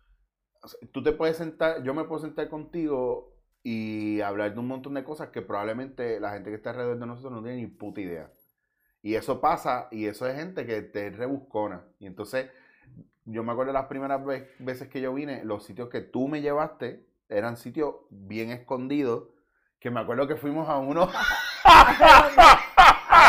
o 0.62 0.68
sea, 0.68 0.80
tú 0.92 1.02
te 1.02 1.12
puedes 1.12 1.36
sentar, 1.36 1.82
yo 1.82 1.94
me 1.94 2.04
puedo 2.04 2.20
sentar 2.22 2.48
contigo 2.50 3.34
y 3.62 4.20
hablar 4.22 4.54
de 4.54 4.60
un 4.60 4.68
montón 4.68 4.94
de 4.94 5.04
cosas 5.04 5.30
que 5.30 5.42
probablemente 5.42 6.20
la 6.20 6.32
gente 6.32 6.50
que 6.50 6.56
está 6.56 6.70
alrededor 6.70 6.98
de 7.00 7.06
nosotros 7.06 7.32
no 7.34 7.42
tiene 7.42 7.58
ni 7.58 7.66
puta 7.68 8.00
idea. 8.00 8.32
Y 9.02 9.14
eso 9.16 9.40
pasa, 9.40 9.88
y 9.92 10.06
eso 10.06 10.28
es 10.28 10.36
gente 10.36 10.66
que 10.66 10.82
te 10.82 11.10
rebuscona. 11.10 11.84
Y 12.00 12.06
entonces, 12.06 12.50
yo 13.24 13.44
me 13.44 13.52
acuerdo 13.52 13.72
las 13.72 13.86
primeras 13.86 14.24
ve- 14.24 14.50
veces 14.60 14.88
que 14.88 15.00
yo 15.00 15.14
vine, 15.14 15.44
los 15.44 15.64
sitios 15.64 15.88
que 15.90 16.00
tú 16.02 16.28
me 16.28 16.42
llevaste 16.42 17.06
eran 17.28 17.56
sitios 17.56 17.96
bien 18.10 18.50
escondidos, 18.50 19.28
que 19.80 19.90
me 19.90 20.00
acuerdo 20.00 20.26
que 20.28 20.36
fuimos 20.36 20.68
a 20.68 20.78
uno, 20.78 21.08
¿A 21.64 22.85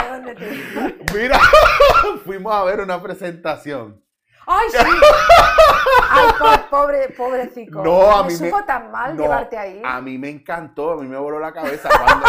dónde 0.09 0.35
te- 0.35 0.97
mira, 1.13 1.39
fuimos 2.25 2.53
a 2.53 2.63
ver 2.63 2.81
una 2.81 3.01
presentación. 3.01 4.03
¡Ay, 4.49 4.69
sí! 4.69 4.77
¡Ay, 6.09 6.29
po- 6.39 6.69
pobre, 6.69 7.09
pobrecito! 7.09 7.83
No, 7.83 8.11
a 8.17 8.23
mí 8.23 8.29
me- 8.29 8.49
supo 8.49 8.63
tan 8.63 8.91
mal 8.91 9.15
No, 9.15 9.23
llevarte 9.23 9.57
ahí. 9.57 9.81
A 9.83 9.99
mí 10.01 10.17
me 10.17 10.29
encantó, 10.29 10.91
a 10.93 10.97
mí 10.97 11.07
me 11.07 11.17
voló 11.17 11.39
la 11.39 11.51
cabeza 11.51 11.89
cuando, 11.89 12.25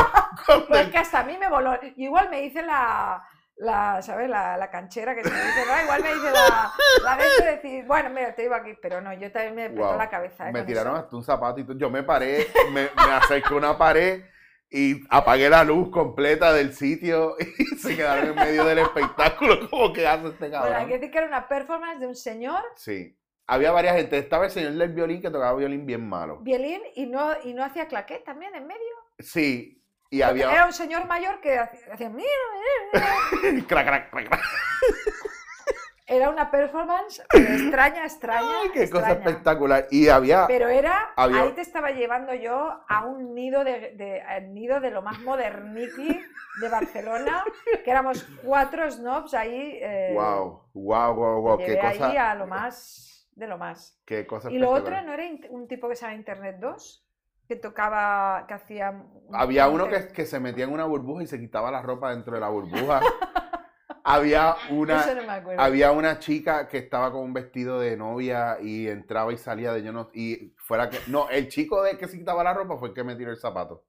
cuando 0.47 0.67
Pues 0.67 0.88
que 0.88 0.99
hasta 0.99 1.21
a 1.21 1.25
mí 1.25 1.37
me 1.38 1.49
voló. 1.49 1.79
Igual 1.97 2.29
me 2.29 2.43
hice 2.45 2.62
la, 2.62 3.23
la, 3.57 4.03
¿sabes? 4.03 4.29
La, 4.29 4.57
la 4.57 4.69
canchera 4.69 5.14
que 5.14 5.23
se 5.23 5.31
me 5.31 5.37
dice, 5.37 5.64
no, 5.67 5.83
igual 5.83 6.03
me 6.03 6.14
dice 6.14 6.31
la, 6.33 6.73
la 7.05 7.17
de 7.17 7.53
decir, 7.53 7.85
bueno, 7.87 8.11
mira, 8.11 8.35
te 8.35 8.43
digo 8.43 8.55
aquí, 8.57 8.75
pero 8.83 9.01
no, 9.01 9.12
yo 9.12 9.31
también 9.31 9.55
me 9.55 9.71
petó 9.71 9.87
Wow. 9.88 9.99
la 9.99 10.11
cabeza. 10.11 10.49
¿eh? 10.49 10.53
Me 10.53 10.62
tiraron 10.64 10.97
hasta 10.97 11.14
un 11.14 11.23
zapato 11.23 11.61
y. 11.61 11.67
Yo 11.77 11.88
me 11.88 12.03
paré, 12.03 12.49
me, 12.73 12.88
me 12.97 13.12
acerqué 13.12 13.55
a 13.55 13.57
una 13.57 13.79
pared 13.79 14.25
y 14.71 15.01
apagué 15.09 15.49
la 15.49 15.65
luz 15.65 15.91
completa 15.91 16.53
del 16.53 16.75
sitio 16.75 17.37
y 17.59 17.77
se 17.77 17.97
quedaron 17.97 18.29
en 18.29 18.35
medio 18.35 18.65
del 18.65 18.79
espectáculo. 18.79 19.69
como 19.71 19.93
que 19.93 20.07
hace 20.07 20.29
este 20.29 20.49
Bueno, 20.49 20.57
hay 20.65 20.71
que 20.71 20.71
cabrón? 20.73 20.91
decir 20.91 21.11
que 21.11 21.19
era 21.19 21.27
una 21.27 21.49
performance 21.49 22.01
de 22.01 22.07
un 22.07 22.17
señor 22.17 22.63
Sí. 22.77 23.15
Había 23.51 23.73
varias 23.73 23.97
gente. 23.97 24.19
Estaba 24.19 24.45
el 24.45 24.51
señor 24.51 24.73
del 24.75 24.93
violín 24.93 25.23
que 25.23 25.31
tocaba 25.31 25.57
violín 25.57 25.87
bien 25.87 26.07
malo. 26.07 26.37
violín 26.41 26.83
y 26.95 27.07
no, 27.07 27.31
y 27.45 27.55
no 27.55 27.65
hacía 27.65 27.89
claquet 27.89 28.23
también 28.25 28.55
en 28.55 28.67
medio. 28.67 28.81
Sí. 29.19 29.83
Y 30.11 30.19
Era 30.19 30.29
había. 30.29 30.67
un 30.67 30.73
señor 30.75 31.07
mayor 31.07 31.41
que 31.41 31.59
hacía, 31.59 31.81
hacía. 31.95 32.11
Crac, 33.69 33.87
crac, 33.87 34.11
crac, 34.11 34.29
crac. 34.29 34.43
Era 36.11 36.31
una 36.31 36.51
performance 36.51 37.23
extraña, 37.35 38.05
extraña. 38.05 38.49
Ay, 38.62 38.71
qué 38.73 38.88
cosa 38.88 39.11
extraña. 39.12 39.12
espectacular. 39.12 39.87
Y 39.90 40.09
había. 40.09 40.47
Pero 40.47 40.68
era, 40.68 41.11
Había- 41.16 41.42
ahí 41.42 41.53
te 41.53 41.61
estaba 41.61 41.90
llevando 41.90 42.33
yo 42.35 42.81
a 42.88 43.05
un 43.05 43.35
nido 43.35 43.62
de, 43.62 43.92
de- 43.97 44.40
nido 44.49 44.81
de 44.81 44.90
lo 44.90 45.03
más 45.03 45.18
moderniki 45.21 46.21
de 46.62 46.68
Barcelona, 46.71 47.44
que 47.85 47.90
éramos 47.90 48.27
cuatro 48.42 48.90
snobs 48.90 49.35
ahí. 49.35 49.79
eh, 49.83 50.12
Wow, 50.14 50.71
wow, 50.75 51.14
wow, 51.14 51.40
wow. 51.42 51.59
Qué 51.59 51.79
ahí 51.79 51.99
cosa. 51.99 52.31
a 52.31 52.35
lo 52.35 52.47
más 52.47 53.29
de 53.37 53.47
lo 53.47 53.57
más. 53.59 54.01
Qué 54.05 54.27
cosa 54.27 54.51
Y 54.51 54.59
lo 54.59 54.71
otro 54.71 55.01
no 55.03 55.12
era 55.12 55.23
un 55.51 55.68
tipo 55.68 55.88
que 55.88 55.94
llama 55.94 56.14
Internet 56.14 56.57
2, 56.59 57.05
que 57.47 57.55
tocaba, 57.57 58.44
que 58.49 58.55
hacía... 58.55 59.05
Había 59.33 59.68
un 59.68 59.75
uno 59.77 59.88
que, 59.88 60.09
que 60.09 60.27
se 60.27 60.40
metía 60.40 60.64
en 60.64 60.73
una 60.73 60.85
burbuja 60.87 61.23
y 61.23 61.27
se 61.29 61.38
quitaba 61.38 61.71
la 61.71 61.81
ropa 61.81 62.11
dentro 62.11 62.35
de 62.35 62.40
la 62.40 62.49
burbuja. 62.49 63.01
había 64.09 64.57
una. 64.71 65.01
Eso 65.01 65.14
no 65.14 65.23
me 65.23 65.33
acuerdo. 65.33 65.62
Había 65.62 65.92
una 65.92 66.18
chica 66.18 66.66
que 66.68 66.79
estaba 66.79 67.12
con 67.12 67.21
un 67.21 67.33
vestido 67.33 67.79
de 67.79 67.97
novia 67.97 68.59
y 68.61 68.88
entraba 68.88 69.33
y 69.33 69.37
salía 69.37 69.73
de 69.73 69.83
yo 69.83 69.92
no 69.92 70.11
y 70.14 70.55
fuera 70.57 70.88
que 70.88 70.99
no, 71.09 71.29
el 71.31 71.49
chico 71.49 71.83
de 71.83 71.99
que 71.99 72.09
se 72.09 72.18
quitaba 72.18 72.42
la 72.42 72.55
ropa 72.55 72.77
fue 72.79 72.88
el 72.88 72.94
que 72.94 73.05
me 73.05 73.16
tiró 73.16 73.31
el 73.31 73.37
zapato. 73.37 73.85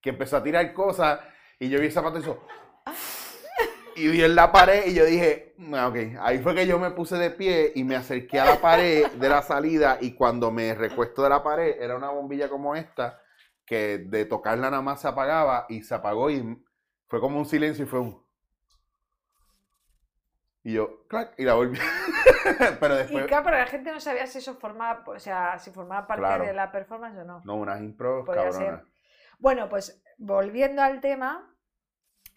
Que 0.00 0.10
empezó 0.10 0.36
a 0.36 0.42
tirar 0.42 0.72
cosas 0.74 1.20
y 1.58 1.68
yo 1.68 1.80
vi 1.80 1.86
el 1.86 1.92
zapato 1.92 2.18
y 2.18 2.20
hizo 2.20 2.46
y 3.96 4.08
vi 4.08 4.22
en 4.22 4.34
la 4.34 4.52
pared 4.52 4.86
y 4.86 4.94
yo 4.94 5.04
dije, 5.04 5.54
"Ah, 5.72 5.88
ok, 5.88 5.96
ahí 6.20 6.38
fue 6.40 6.54
que 6.54 6.66
yo 6.66 6.78
me 6.78 6.90
puse 6.90 7.16
de 7.16 7.30
pie 7.30 7.72
y 7.74 7.84
me 7.84 7.96
acerqué 7.96 8.40
a 8.40 8.44
la 8.44 8.60
pared 8.60 9.06
de 9.12 9.28
la 9.28 9.40
salida 9.42 9.98
y 10.00 10.14
cuando 10.14 10.50
me 10.50 10.74
recuesto 10.74 11.22
de 11.22 11.30
la 11.30 11.42
pared 11.42 11.76
era 11.80 11.96
una 11.96 12.10
bombilla 12.10 12.48
como 12.48 12.76
esta 12.76 13.20
que 13.64 13.98
de 13.98 14.26
tocarla 14.26 14.70
nada 14.70 14.82
más 14.82 15.00
se 15.00 15.08
apagaba 15.08 15.64
y 15.70 15.82
se 15.82 15.94
apagó 15.94 16.30
y 16.30 16.62
fue 17.08 17.20
como 17.20 17.38
un 17.38 17.46
silencio 17.46 17.84
y 17.84 17.88
fue 17.88 18.00
un 18.00 18.23
y 20.64 20.72
yo, 20.72 21.06
clac, 21.08 21.34
y 21.38 21.44
la 21.44 21.54
volví. 21.54 21.78
Pero 22.80 22.94
Y 22.94 22.98
después, 22.98 23.26
claro, 23.26 23.44
pero 23.44 23.58
la 23.58 23.66
gente 23.66 23.92
no 23.92 24.00
sabía 24.00 24.26
si 24.26 24.38
eso 24.38 24.54
formaba, 24.56 25.02
o 25.06 25.18
sea, 25.18 25.58
si 25.58 25.70
formaba 25.70 26.06
parte 26.06 26.20
Claro. 26.22 26.44
de 26.44 26.52
la 26.54 26.72
performance 26.72 27.16
o 27.18 27.24
no. 27.24 27.40
no, 27.44 27.54
unas 27.56 27.80
impros 27.80 28.24
cabronas. 28.26 28.56
ser. 28.56 28.82
Bueno, 29.38 29.68
pues 29.68 30.02
volviendo 30.18 30.82
al 30.82 31.00
tema, 31.00 31.54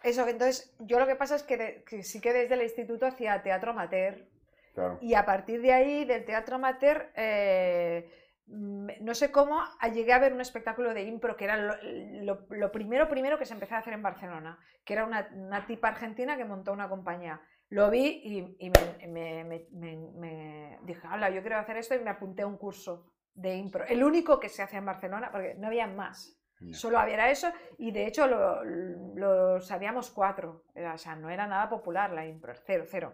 eso 0.04 0.26
que 0.26 0.32
entonces 0.32 0.76
yo 0.80 1.00
lo 1.00 1.08
que 1.08 1.16
pasa 1.16 1.36
es 1.36 1.44
que, 1.44 1.58
de- 1.58 1.84
que 1.84 2.04
sí 2.04 2.22
que 2.22 2.34
desde 2.34 2.54
el 2.56 2.62
instituto 2.64 3.06
hacía 3.06 3.42
teatro 3.44 3.72
amateur 3.72 4.28
Claro. 4.74 4.98
y 5.02 5.14
a 5.16 5.26
partir 5.26 5.62
de 5.62 5.74
ahí, 5.74 6.06
del 6.06 6.24
teatro 6.26 6.56
amateur, 6.58 7.10
eh, 7.16 8.12
no 8.46 9.14
sé 9.16 9.32
cómo, 9.32 9.62
llegué 9.94 10.14
a 10.14 10.20
ver 10.20 10.34
un 10.34 10.42
espectáculo 10.42 10.94
de 10.94 11.04
impro 11.04 11.36
que 11.36 11.46
era 11.46 11.58
lo, 11.58 11.76
lo- 11.82 12.46
lo 12.50 12.72
primero, 12.72 13.08
primero 13.10 13.38
que 13.38 13.46
se 13.46 13.54
empezó 13.54 13.76
a 13.76 13.80
hacer 13.80 13.94
en 13.94 14.04
Barcelona, 14.04 14.58
que 14.86 14.94
era 14.94 15.06
una, 15.06 15.28
una 15.34 15.66
tipa 15.66 15.90
argentina 15.90 16.38
que 16.38 16.46
montó 16.46 16.72
una 16.74 16.88
compañía. 16.90 17.42
Lo 17.70 17.90
vi 17.90 18.22
y, 18.24 18.66
y 18.66 18.70
me, 18.70 19.08
me- 19.08 19.44
me- 19.44 19.68
me- 19.72 20.12
me 20.14 20.80
dije, 20.84 21.08
hola, 21.12 21.30
yo 21.30 21.42
quiero 21.42 21.58
hacer 21.58 21.78
esto 21.78 21.96
y 21.96 22.00
me 22.00 22.10
apunté 22.10 22.44
a 22.44 22.48
un 22.48 22.58
curso 22.58 23.12
de 23.34 23.56
impro. 23.56 23.84
El 23.86 24.04
único 24.04 24.40
que 24.40 24.50
se 24.50 24.64
hace 24.64 24.78
en 24.78 24.86
Barcelona, 24.86 25.30
porque 25.32 25.56
no 25.56 25.68
había 25.68 25.88
más. 25.88 26.34
Solo 26.74 26.98
había 26.98 27.30
eso 27.30 27.52
y 27.78 27.92
de 27.92 28.08
hecho 28.08 28.26
lo, 28.26 28.64
lo 28.64 29.62
sabíamos 29.62 30.10
cuatro. 30.10 30.64
Era- 30.74 30.96
o 30.96 30.98
sea, 30.98 31.16
no 31.16 31.30
era 31.30 31.46
nada 31.46 31.70
popular 31.70 32.12
la 32.12 32.26
impro, 32.26 32.54
cero, 32.56 32.86
cero. 32.88 33.14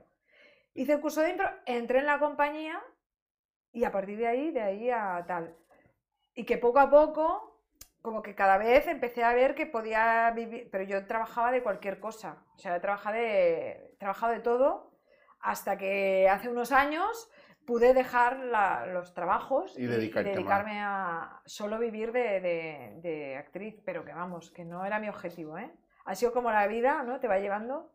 Hice 0.74 0.94
el 0.94 1.02
curso 1.02 1.20
de 1.22 1.32
impro, 1.32 1.50
entré 1.66 2.00
en 2.00 2.06
la 2.06 2.20
compañía 2.20 2.82
y 3.74 3.84
a 3.84 3.92
partir 3.92 4.18
de 4.18 4.28
ahí, 4.28 4.52
de 4.52 4.62
ahí 4.62 4.90
a 4.90 5.26
tal. 5.28 5.58
Y 6.36 6.46
que 6.46 6.58
poco 6.58 6.80
a 6.80 6.90
poco, 6.90 7.53
como 8.04 8.22
que 8.22 8.36
cada 8.36 8.58
vez 8.60 8.86
empecé 8.88 9.24
a 9.24 9.34
ver 9.34 9.56
que 9.56 9.66
podía 9.66 10.30
vivir, 10.36 10.70
pero 10.72 10.84
yo 10.84 11.08
trabajaba 11.08 11.52
de 11.52 11.64
cualquier 11.64 12.00
cosa. 12.00 12.38
O 12.56 12.60
sea, 12.60 12.76
he 12.76 12.80
trabajado 12.80 13.16
de, 13.16 13.96
trabajado 13.98 14.34
de 14.34 14.42
todo 14.42 14.92
hasta 15.40 15.78
que 15.78 16.30
hace 16.30 16.50
unos 16.50 16.72
años 16.72 17.30
pude 17.66 17.94
dejar 17.94 18.38
la- 18.40 18.86
los 18.88 19.14
trabajos 19.14 19.78
Y 20.32 20.36
dedicarme 20.36 20.82
a 20.82 21.42
solo 21.46 21.80
vivir 21.80 22.12
de, 22.12 22.42
de- 22.42 23.00
de 23.02 23.38
actriz, 23.38 23.82
pero 23.86 24.04
que 24.06 24.14
vamos, 24.14 24.52
que 24.52 24.66
no 24.66 24.86
era 24.86 25.00
mi 25.00 25.10
objetivo, 25.10 25.58
¿eh? 25.58 25.72
Ha 26.06 26.16
sido 26.16 26.34
como 26.34 26.52
la 26.52 26.68
vida, 26.68 27.04
¿no? 27.04 27.20
Te 27.22 27.30
va 27.30 27.40
llevando, 27.40 27.90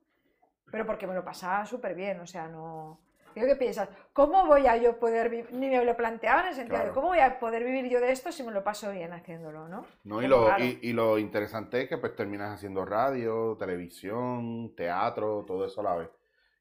pero 0.71 0.87
porque 0.87 1.07
me 1.07 1.14
lo 1.14 1.25
pasaba 1.25 1.66
súper 1.66 1.94
bien, 1.94 2.21
o 2.21 2.27
sea, 2.27 2.49
no... 2.49 3.01
Digo 3.38 3.53
que 3.53 3.57
piensas, 3.57 3.88
¿cómo 4.12 4.46
voy 4.46 4.66
a 4.66 4.77
yo 4.77 4.98
poder 4.98 5.31
vivir? 5.31 5.53
Ni 5.53 5.68
me 5.68 5.85
lo 5.85 5.96
planteaba 5.96 6.40
en 6.42 6.48
el 6.48 6.55
sentido 6.55 6.85
de. 6.85 6.90
¿cómo 6.90 7.09
voy 7.09 7.20
a 7.20 7.38
poder 7.38 7.62
vivir 7.62 7.88
yo 7.88 8.01
de 8.01 8.11
esto 8.11 8.33
si 8.33 8.42
me 8.42 8.51
lo 8.51 8.64
paso 8.64 8.90
bien 8.90 9.12
haciéndolo, 9.12 9.68
¿no? 9.68 9.87
No, 10.03 10.20
y 10.20 10.27
lo, 10.27 10.48
raro. 10.48 10.64
y, 10.64 10.81
y 10.83 10.92
lo 10.92 11.18
interesante 11.18 11.83
es 11.83 11.88
que 11.88 11.98
pues 11.98 12.16
terminas 12.16 12.53
haciendo 12.53 12.85
radio, 12.85 13.57
televisión, 13.57 14.74
teatro, 14.74 15.44
todo 15.46 15.64
eso 15.64 15.83
a 15.83 15.85
la 15.85 15.94
vez. 15.94 16.11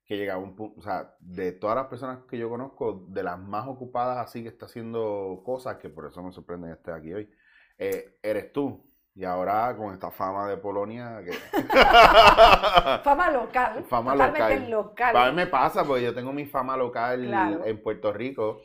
Que 0.05 0.17
llega 0.17 0.35
a 0.35 0.37
un 0.37 0.55
punto, 0.55 0.79
o 0.79 0.83
sea, 0.83 1.15
de 1.19 1.51
todas 1.51 1.75
las 1.75 1.87
personas 1.87 2.19
que 2.29 2.37
yo 2.37 2.47
conozco, 2.47 3.07
de 3.09 3.23
las 3.23 3.39
más 3.39 3.67
ocupadas 3.67 4.19
así 4.19 4.43
que 4.43 4.49
está 4.49 4.67
haciendo 4.67 5.41
cosas, 5.43 5.77
que 5.77 5.89
por 5.89 6.05
eso 6.05 6.21
me 6.21 6.31
sorprende 6.31 6.67
que 6.67 6.73
estés 6.73 6.93
aquí 6.93 7.11
hoy, 7.11 7.29
eh, 7.79 8.19
eres 8.21 8.53
tú. 8.53 8.85
Y 9.17 9.25
ahora 9.25 9.75
con 9.75 9.93
esta 9.95 10.11
fama 10.11 10.47
de 10.47 10.57
Polonia, 10.57 11.23
que... 11.25 11.31
Fama 13.03 13.31
local. 13.31 13.83
Fama 13.89 14.11
totalmente 14.13 14.69
local. 14.69 15.17
A 15.17 15.29
mí 15.31 15.35
me 15.35 15.47
pasa 15.47 15.83
porque 15.83 16.03
yo 16.03 16.13
tengo 16.13 16.31
mi 16.31 16.45
fama 16.45 16.77
local 16.77 17.25
Claro. 17.25 17.65
en 17.65 17.81
Puerto 17.81 18.13
Rico 18.13 18.61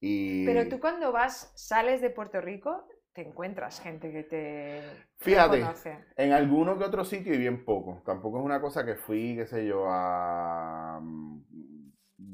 y... 0.00 0.44
Pero 0.44 0.68
tú 0.68 0.78
cuando 0.78 1.10
vas, 1.10 1.52
sales 1.54 2.02
de 2.02 2.10
Puerto 2.10 2.42
Rico, 2.42 2.86
te 3.14 3.22
encuentras 3.26 3.80
gente 3.80 4.12
que 4.12 4.24
te 4.24 4.82
Fíjate. 5.20 5.60
conoce. 5.60 6.04
En 6.16 6.32
alguno 6.32 6.76
que 6.76 6.84
otro 6.84 7.06
sitio 7.06 7.32
y 7.32 7.38
bien 7.38 7.64
poco. 7.64 8.02
Tampoco 8.04 8.40
es 8.40 8.44
una 8.44 8.60
cosa 8.60 8.84
que 8.84 8.96
fui, 8.96 9.34
qué 9.36 9.46
sé 9.46 9.64
yo, 9.66 9.86
a, 9.88 11.00
mm, 11.00 11.38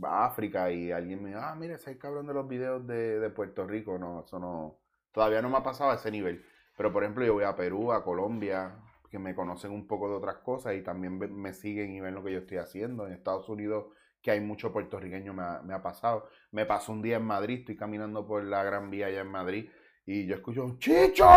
a 0.02 0.24
África 0.26 0.72
y 0.72 0.90
alguien 0.90 1.22
me 1.22 1.28
dijo, 1.28 1.40
ah, 1.40 1.54
mira, 1.54 1.76
ese 1.76 1.96
cabrón 1.98 2.26
de 2.26 2.34
los 2.34 2.48
videos 2.48 2.84
de, 2.84 3.20
de 3.20 3.30
Puerto 3.30 3.64
Rico. 3.64 3.96
No, 3.96 4.24
eso 4.24 4.40
no. 4.40 4.78
Todavía 5.12 5.40
no 5.40 5.50
me 5.50 5.58
ha 5.58 5.62
pasado 5.62 5.90
a 5.92 5.94
ese 5.94 6.10
nivel. 6.10 6.44
Pero 6.80 6.94
por 6.94 7.02
ejemplo, 7.02 7.26
yo 7.26 7.34
voy 7.34 7.44
a 7.44 7.54
Perú, 7.54 7.92
a 7.92 8.02
Colombia, 8.02 8.74
que 9.10 9.18
me 9.18 9.34
conocen 9.34 9.70
un 9.70 9.86
poco 9.86 10.08
de 10.08 10.14
otras 10.14 10.36
cosas 10.36 10.76
y 10.76 10.80
también 10.80 11.18
me 11.18 11.52
siguen 11.52 11.92
y 11.92 12.00
ven 12.00 12.14
lo 12.14 12.24
que 12.24 12.32
yo 12.32 12.38
estoy 12.38 12.56
haciendo. 12.56 13.06
En 13.06 13.12
Estados 13.12 13.50
Unidos, 13.50 13.88
que 14.22 14.30
hay 14.30 14.40
mucho 14.40 14.72
puertorriqueño, 14.72 15.34
me 15.34 15.42
ha, 15.42 15.60
me 15.62 15.74
ha 15.74 15.82
pasado. 15.82 16.30
Me 16.52 16.64
pasó 16.64 16.92
un 16.92 17.02
día 17.02 17.18
en 17.18 17.26
Madrid, 17.26 17.58
estoy 17.58 17.76
caminando 17.76 18.26
por 18.26 18.42
la 18.44 18.64
Gran 18.64 18.88
Vía 18.88 19.08
allá 19.08 19.20
en 19.20 19.26
Madrid 19.26 19.68
y 20.06 20.24
yo 20.24 20.36
escucho 20.36 20.64
un 20.64 20.78
¡Chicho! 20.78 21.28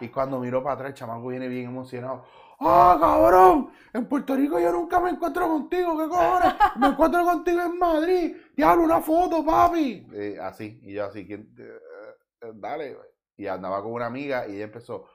Y 0.00 0.08
cuando 0.08 0.40
miro 0.40 0.64
para 0.64 0.74
atrás, 0.74 0.88
el 0.88 0.94
chamaco 0.96 1.28
viene 1.28 1.46
bien 1.46 1.66
emocionado. 1.66 2.24
¡Ah, 2.58 2.96
cabrón! 3.00 3.70
En 3.92 4.06
Puerto 4.06 4.34
Rico 4.34 4.58
yo 4.58 4.72
nunca 4.72 4.98
me 4.98 5.10
encuentro 5.10 5.46
contigo, 5.46 5.96
¿qué 5.96 6.08
cojones? 6.08 6.54
Me 6.74 6.88
encuentro 6.88 7.24
contigo 7.24 7.60
en 7.62 7.78
Madrid. 7.78 8.36
Diablo, 8.56 8.82
una 8.82 9.00
foto, 9.00 9.44
papi. 9.44 10.08
Eh, 10.12 10.38
así, 10.42 10.80
y 10.82 10.94
yo 10.94 11.04
así, 11.04 11.20
eh, 11.20 11.46
eh, 11.56 12.52
dale. 12.56 12.94
güey. 12.94 13.17
Y 13.38 13.46
andaba 13.46 13.82
con 13.82 13.92
una 13.92 14.06
amiga 14.06 14.46
y 14.46 14.56
ella 14.56 14.64
empezó, 14.64 15.06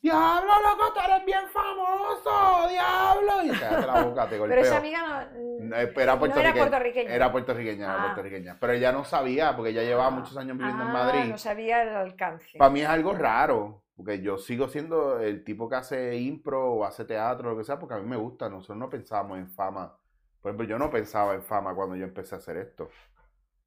¡Diablo, 0.00 0.50
loco, 0.62 0.92
tú 0.92 1.00
eres 1.00 1.24
bien 1.24 1.48
famoso! 1.48 2.68
¡Diablo! 2.68 3.44
Y 3.44 3.50
cállate 3.58 3.86
la 3.86 4.02
boca, 4.02 4.28
te 4.28 4.38
golpeo. 4.38 4.56
Pero 4.56 4.60
esa 4.66 4.78
amiga 4.78 5.30
no, 5.32 5.64
No, 5.64 5.76
era 5.76 5.92
no 5.92 6.00
era 6.02 6.18
puertorriqueña. 6.18 6.54
puertorriqueña. 6.60 7.14
Era 7.14 7.32
puertorriqueña, 7.32 7.84
era 7.84 7.94
Ah. 7.94 8.02
puertorriqueña. 8.06 8.56
Pero 8.60 8.72
ella 8.72 8.92
no 8.92 9.04
sabía, 9.04 9.54
porque 9.56 9.70
ella 9.70 9.82
llevaba 9.82 10.08
Ah. 10.08 10.10
muchos 10.10 10.36
años 10.36 10.58
viviendo 10.58 10.82
en 10.82 10.88
Ah, 10.90 10.92
Madrid. 10.92 11.30
No 11.30 11.38
sabía 11.38 11.82
el 11.82 11.88
alcance. 11.96 12.58
Para 12.58 12.70
mí 12.70 12.80
es 12.82 12.88
algo 12.88 13.14
raro, 13.14 13.84
porque 13.96 14.20
yo 14.20 14.38
sigo 14.38 14.68
siendo 14.68 15.20
el 15.20 15.44
tipo 15.44 15.68
que 15.68 15.76
hace 15.76 16.16
impro 16.16 16.72
o 16.72 16.84
hace 16.84 17.04
teatro, 17.04 17.50
lo 17.52 17.56
que 17.58 17.64
sea, 17.64 17.78
porque 17.78 17.94
a 17.94 17.98
mí 17.98 18.06
me 18.06 18.16
gusta. 18.16 18.48
Nosotros 18.48 18.76
no 18.78 18.90
pensábamos 18.90 19.38
en 19.38 19.48
fama. 19.50 19.96
Por 20.40 20.50
ejemplo, 20.50 20.66
yo 20.66 20.78
no 20.78 20.90
pensaba 20.90 21.34
en 21.34 21.42
fama 21.44 21.74
cuando 21.76 21.94
yo 21.94 22.04
empecé 22.04 22.34
a 22.34 22.38
hacer 22.38 22.56
esto. 22.56 22.90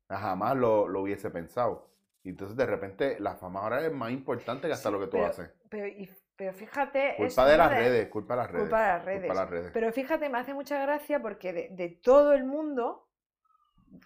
Jamás 0.09 0.55
lo, 0.57 0.87
lo 0.89 1.01
hubiese 1.01 1.29
pensado. 1.31 1.94
Y 2.25 2.29
entonces 2.29 2.57
de 2.57 2.65
repente 2.65 3.17
la 3.19 3.35
fama 3.35 3.61
ahora 3.61 3.85
es 3.85 3.91
más 3.93 4.11
importante 4.11 4.67
que 4.67 4.73
hasta 4.73 4.89
Sí, 4.89 4.93
lo 4.93 4.99
que 4.99 5.05
tú 5.05 5.11
pero- 5.11 5.27
haces. 5.27 5.51
Pero, 5.69 5.87
y- 5.87 6.09
pero 6.35 6.51
fíjate. 6.53 7.13
Culpa 7.17 7.45
de 7.47 7.57
las 7.57 7.69
redes, 7.71 8.09
culpa 8.09 8.33
de 8.33 8.41
las 8.41 8.51
redes. 8.51 8.61
Culpa 8.63 8.81
de 8.81 8.87
las 8.87 8.97
culpa 8.99 9.11
de 9.11 9.19
redes. 9.19 9.35
las 9.35 9.49
redes. 9.49 9.71
Pero 9.71 9.91
fíjate, 9.93 10.29
me 10.29 10.37
hace 10.39 10.53
mucha 10.53 10.81
gracia 10.81 11.21
porque 11.21 11.53
de, 11.53 11.67
de 11.71 11.89
todo 11.89 12.33
el 12.33 12.43
mundo 12.43 13.07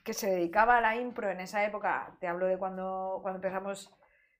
que 0.03 0.13
se 0.13 0.29
dedicaba 0.29 0.77
a 0.77 0.81
la 0.81 0.95
impro 0.97 1.29
en 1.31 1.39
esa 1.39 1.65
época, 1.65 2.15
te 2.19 2.27
hablo 2.27 2.45
de 2.45 2.57
cuando, 2.59 3.19
cuando 3.23 3.37
empezamos, 3.37 3.91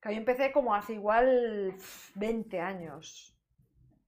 que 0.02 0.12
yo 0.12 0.18
empecé 0.18 0.52
como 0.52 0.76
hace 0.76 0.94
igual 0.94 1.72
pf, 1.76 2.12
20 2.20 2.60
años, 2.60 3.36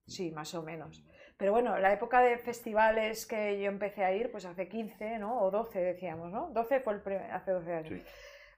sí, 0.06 0.32
más 0.32 0.54
o 0.54 0.62
menos. 0.62 1.04
Pero 1.38 1.54
bueno, 1.54 1.80
la 1.80 1.92
época 1.92 2.22
de 2.22 2.38
festivales 2.38 3.26
que 3.26 3.60
yo 3.60 3.68
empecé 3.70 4.04
a 4.04 4.14
ir, 4.14 4.32
pues 4.32 4.46
hace 4.46 4.68
15, 4.68 5.18
¿no? 5.18 5.42
O 5.42 5.50
12 5.50 5.80
decíamos, 5.80 6.30
¿no? 6.32 6.50
12 6.52 6.82
fue 6.82 6.94
el 6.94 7.02
primer, 7.02 7.32
hace 7.32 7.50
12 7.52 7.74
años. 7.74 7.90
Sí. 7.90 8.04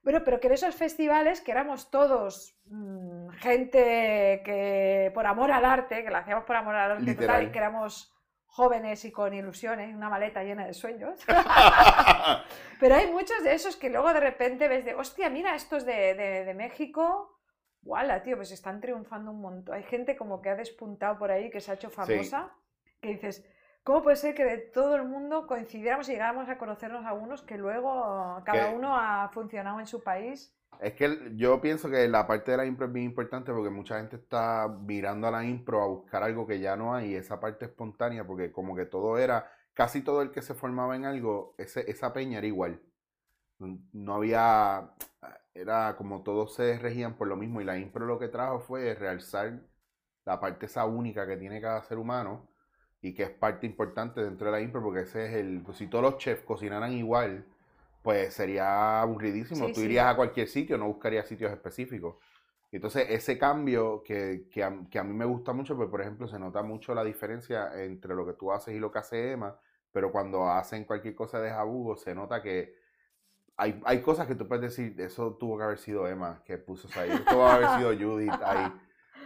Bueno, 0.04 0.22
pero 0.26 0.40
que 0.40 0.48
en 0.48 0.54
esos 0.54 0.76
festivales, 0.76 1.40
que 1.40 1.52
éramos 1.52 1.90
todos 1.90 2.60
mm, 2.66 3.30
gente 3.30 4.42
que 4.44 5.12
por 5.14 5.26
amor 5.26 5.52
al 5.52 5.64
arte, 5.64 6.04
que 6.04 6.10
lo 6.10 6.18
hacíamos 6.18 6.44
por 6.44 6.58
amor 6.58 6.76
al 6.76 6.92
arte 6.92 7.16
total, 7.16 7.44
y 7.44 7.52
que 7.52 7.58
éramos 7.58 8.14
jóvenes 8.46 9.04
y 9.06 9.12
con 9.12 9.34
ilusiones, 9.34 9.96
una 9.96 10.10
maleta 10.10 10.44
llena 10.44 10.68
de 10.68 10.74
sueños. 10.74 11.20
pero 12.80 12.96
hay 12.96 13.10
muchos 13.12 13.44
de 13.44 13.54
esos 13.56 13.78
que 13.78 13.90
luego 13.90 14.14
de 14.14 14.20
repente 14.20 14.68
ves 14.68 14.86
de, 14.86 14.94
hostia, 14.94 15.30
mira, 15.30 15.56
estos 15.56 15.86
de, 15.86 16.14
de, 16.14 16.46
de 16.46 16.54
México, 16.54 17.40
¡wala, 17.82 18.22
tío! 18.24 18.36
Pues 18.36 18.52
están 18.52 18.82
triunfando 18.82 19.32
un 19.32 19.42
montón. 19.42 19.76
Hay 19.76 19.84
gente 19.84 20.16
como 20.16 20.42
que 20.42 20.50
ha 20.50 20.56
despuntado 20.56 21.18
por 21.18 21.32
ahí, 21.32 21.50
que 21.50 21.62
se 21.62 21.72
ha 21.72 21.76
hecho 21.76 21.90
famosa, 21.90 22.52
que 23.02 23.10
dices, 23.10 23.44
¿cómo 23.84 24.02
puede 24.02 24.16
ser 24.16 24.34
que 24.34 24.46
de 24.46 24.58
todo 24.58 24.96
el 24.96 25.04
mundo 25.04 25.46
coincidiéramos 25.46 26.08
y 26.08 26.14
llegáramos 26.14 26.50
a 26.50 26.58
conocernos 26.58 27.06
a 27.06 27.14
unos 27.14 27.42
que 27.42 27.58
luego 27.58 28.42
cada 28.46 28.70
uno 28.70 28.98
ha 28.98 29.30
funcionado 29.30 29.80
en 29.80 29.88
su 29.88 30.02
país? 30.02 30.56
Es 30.80 30.94
que 30.94 31.32
yo 31.36 31.62
pienso 31.62 31.90
que 31.90 32.08
la 32.08 32.26
parte 32.26 32.52
de 32.52 32.58
la 32.58 32.66
impro 32.66 32.88
es 32.88 32.94
bien 32.94 33.06
importante 33.06 33.52
porque 33.54 33.70
mucha 33.70 33.98
gente 33.98 34.16
está 34.16 34.68
mirando 34.68 35.28
a 35.28 35.32
la 35.32 35.46
impro 35.46 35.84
a 35.84 35.88
buscar 35.88 36.24
algo 36.24 36.48
que 36.48 36.60
ya 36.60 36.76
no 36.76 36.96
hay, 36.96 37.12
y 37.12 37.16
esa 37.16 37.40
parte 37.40 37.66
espontánea, 37.66 38.26
porque 38.26 38.52
como 38.52 38.76
que 38.76 38.86
todo 38.86 39.18
era, 39.18 39.52
casi 39.74 40.02
todo 40.02 40.22
el 40.22 40.32
que 40.32 40.42
se 40.42 40.54
formaba 40.56 40.96
en 40.96 41.06
algo, 41.06 41.54
ese, 41.58 41.90
esa 41.90 42.12
peña 42.14 42.40
era 42.40 42.48
igual. 42.48 42.82
No 43.60 44.16
había, 44.16 44.94
era 45.54 45.96
como 45.96 46.24
todos 46.24 46.56
se 46.56 46.78
regían 46.80 47.16
por 47.16 47.28
lo 47.28 47.38
mismo 47.38 47.62
y 47.62 47.66
la 47.66 47.78
impro 47.78 48.06
lo 48.06 48.20
que 48.20 48.28
trajo 48.28 48.60
fue 48.60 48.94
realzar 48.96 49.62
la 50.26 50.40
parte 50.40 50.66
esa 50.66 50.86
única 50.86 51.28
que 51.28 51.38
tiene 51.38 51.62
cada 51.62 51.84
ser 51.84 51.98
humano 51.98 52.53
y 53.04 53.14
que 53.16 53.24
es 53.26 53.32
parte 53.32 53.68
importante 53.68 54.24
dentro 54.24 54.48
de 54.48 54.54
la 54.54 54.62
impro 54.62 54.84
porque 54.84 55.02
ese 55.02 55.28
es 55.28 55.34
el, 55.36 55.62
pues, 55.64 55.78
si 55.80 55.88
todos 55.90 56.04
los 56.04 56.18
chefs 56.20 56.44
cocinaran 56.46 56.94
igual, 56.94 57.46
pues 58.04 58.34
sería 58.36 59.02
aburridísimo. 59.02 59.68
Sí, 59.68 59.74
Tú 59.74 59.82
sí. 59.82 59.86
irías 59.86 60.08
a 60.08 60.16
cualquier 60.18 60.48
sitio, 60.50 60.78
no 60.80 60.88
buscarías 60.88 61.28
sitios 61.28 61.52
específicos. 61.52 62.18
Entonces, 62.72 63.08
ese 63.10 63.38
cambio 63.40 64.04
que, 64.04 64.48
que, 64.52 64.64
a, 64.64 64.74
que 64.92 65.00
a 65.00 65.04
mí 65.06 65.14
me 65.14 65.26
gusta 65.26 65.54
mucho, 65.54 65.78
pues 65.78 65.90
por 65.90 66.02
ejemplo, 66.02 66.28
se 66.28 66.40
nota 66.40 66.64
mucho 66.64 66.96
la 66.96 67.04
diferencia 67.06 67.72
entre 67.84 68.16
lo 68.16 68.26
que 68.26 68.34
tú 68.34 68.52
haces 68.52 68.76
y 68.76 68.80
lo 68.80 68.92
que 68.92 69.00
hace 69.00 69.34
Emma, 69.34 69.58
pero 69.92 70.12
cuando 70.12 70.50
hacen 70.50 70.86
cualquier 70.86 71.16
cosa 71.16 71.40
de 71.42 71.52
jabugo, 71.52 71.96
se 71.98 72.16
nota 72.16 72.42
que 72.44 72.76
hay, 73.58 73.82
hay 73.86 74.02
cosas 74.02 74.28
que 74.28 74.36
tú 74.36 74.48
puedes 74.48 74.64
decir, 74.76 75.00
eso 75.02 75.36
tuvo 75.36 75.58
que 75.58 75.64
haber 75.64 75.78
sido 75.78 76.08
Emma 76.08 76.42
que 76.46 76.58
puso 76.58 76.88
ahí, 77.00 77.12
esto 77.12 77.26
tuvo 77.26 77.46
que 77.48 77.52
haber 77.52 77.70
sido 77.70 77.90
Judith 78.12 78.42
ahí. 78.44 78.72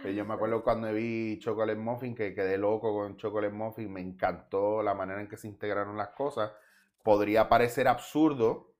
Eh, 0.04 0.14
Yo 0.14 0.24
me 0.24 0.34
acuerdo 0.34 0.62
cuando 0.62 0.92
vi 0.92 1.38
Chocolate 1.40 1.78
Muffin, 1.78 2.14
que 2.14 2.34
quedé 2.34 2.56
loco 2.58 2.92
con 2.92 3.16
Chocolate 3.16 3.52
Muffin, 3.52 3.92
me 3.92 4.00
encantó 4.00 4.82
la 4.82 4.94
manera 4.94 5.20
en 5.20 5.28
que 5.28 5.36
se 5.36 5.48
integraron 5.48 5.96
las 5.96 6.08
cosas. 6.10 6.52
Podría 7.02 7.48
parecer 7.48 7.88
absurdo 7.88 8.74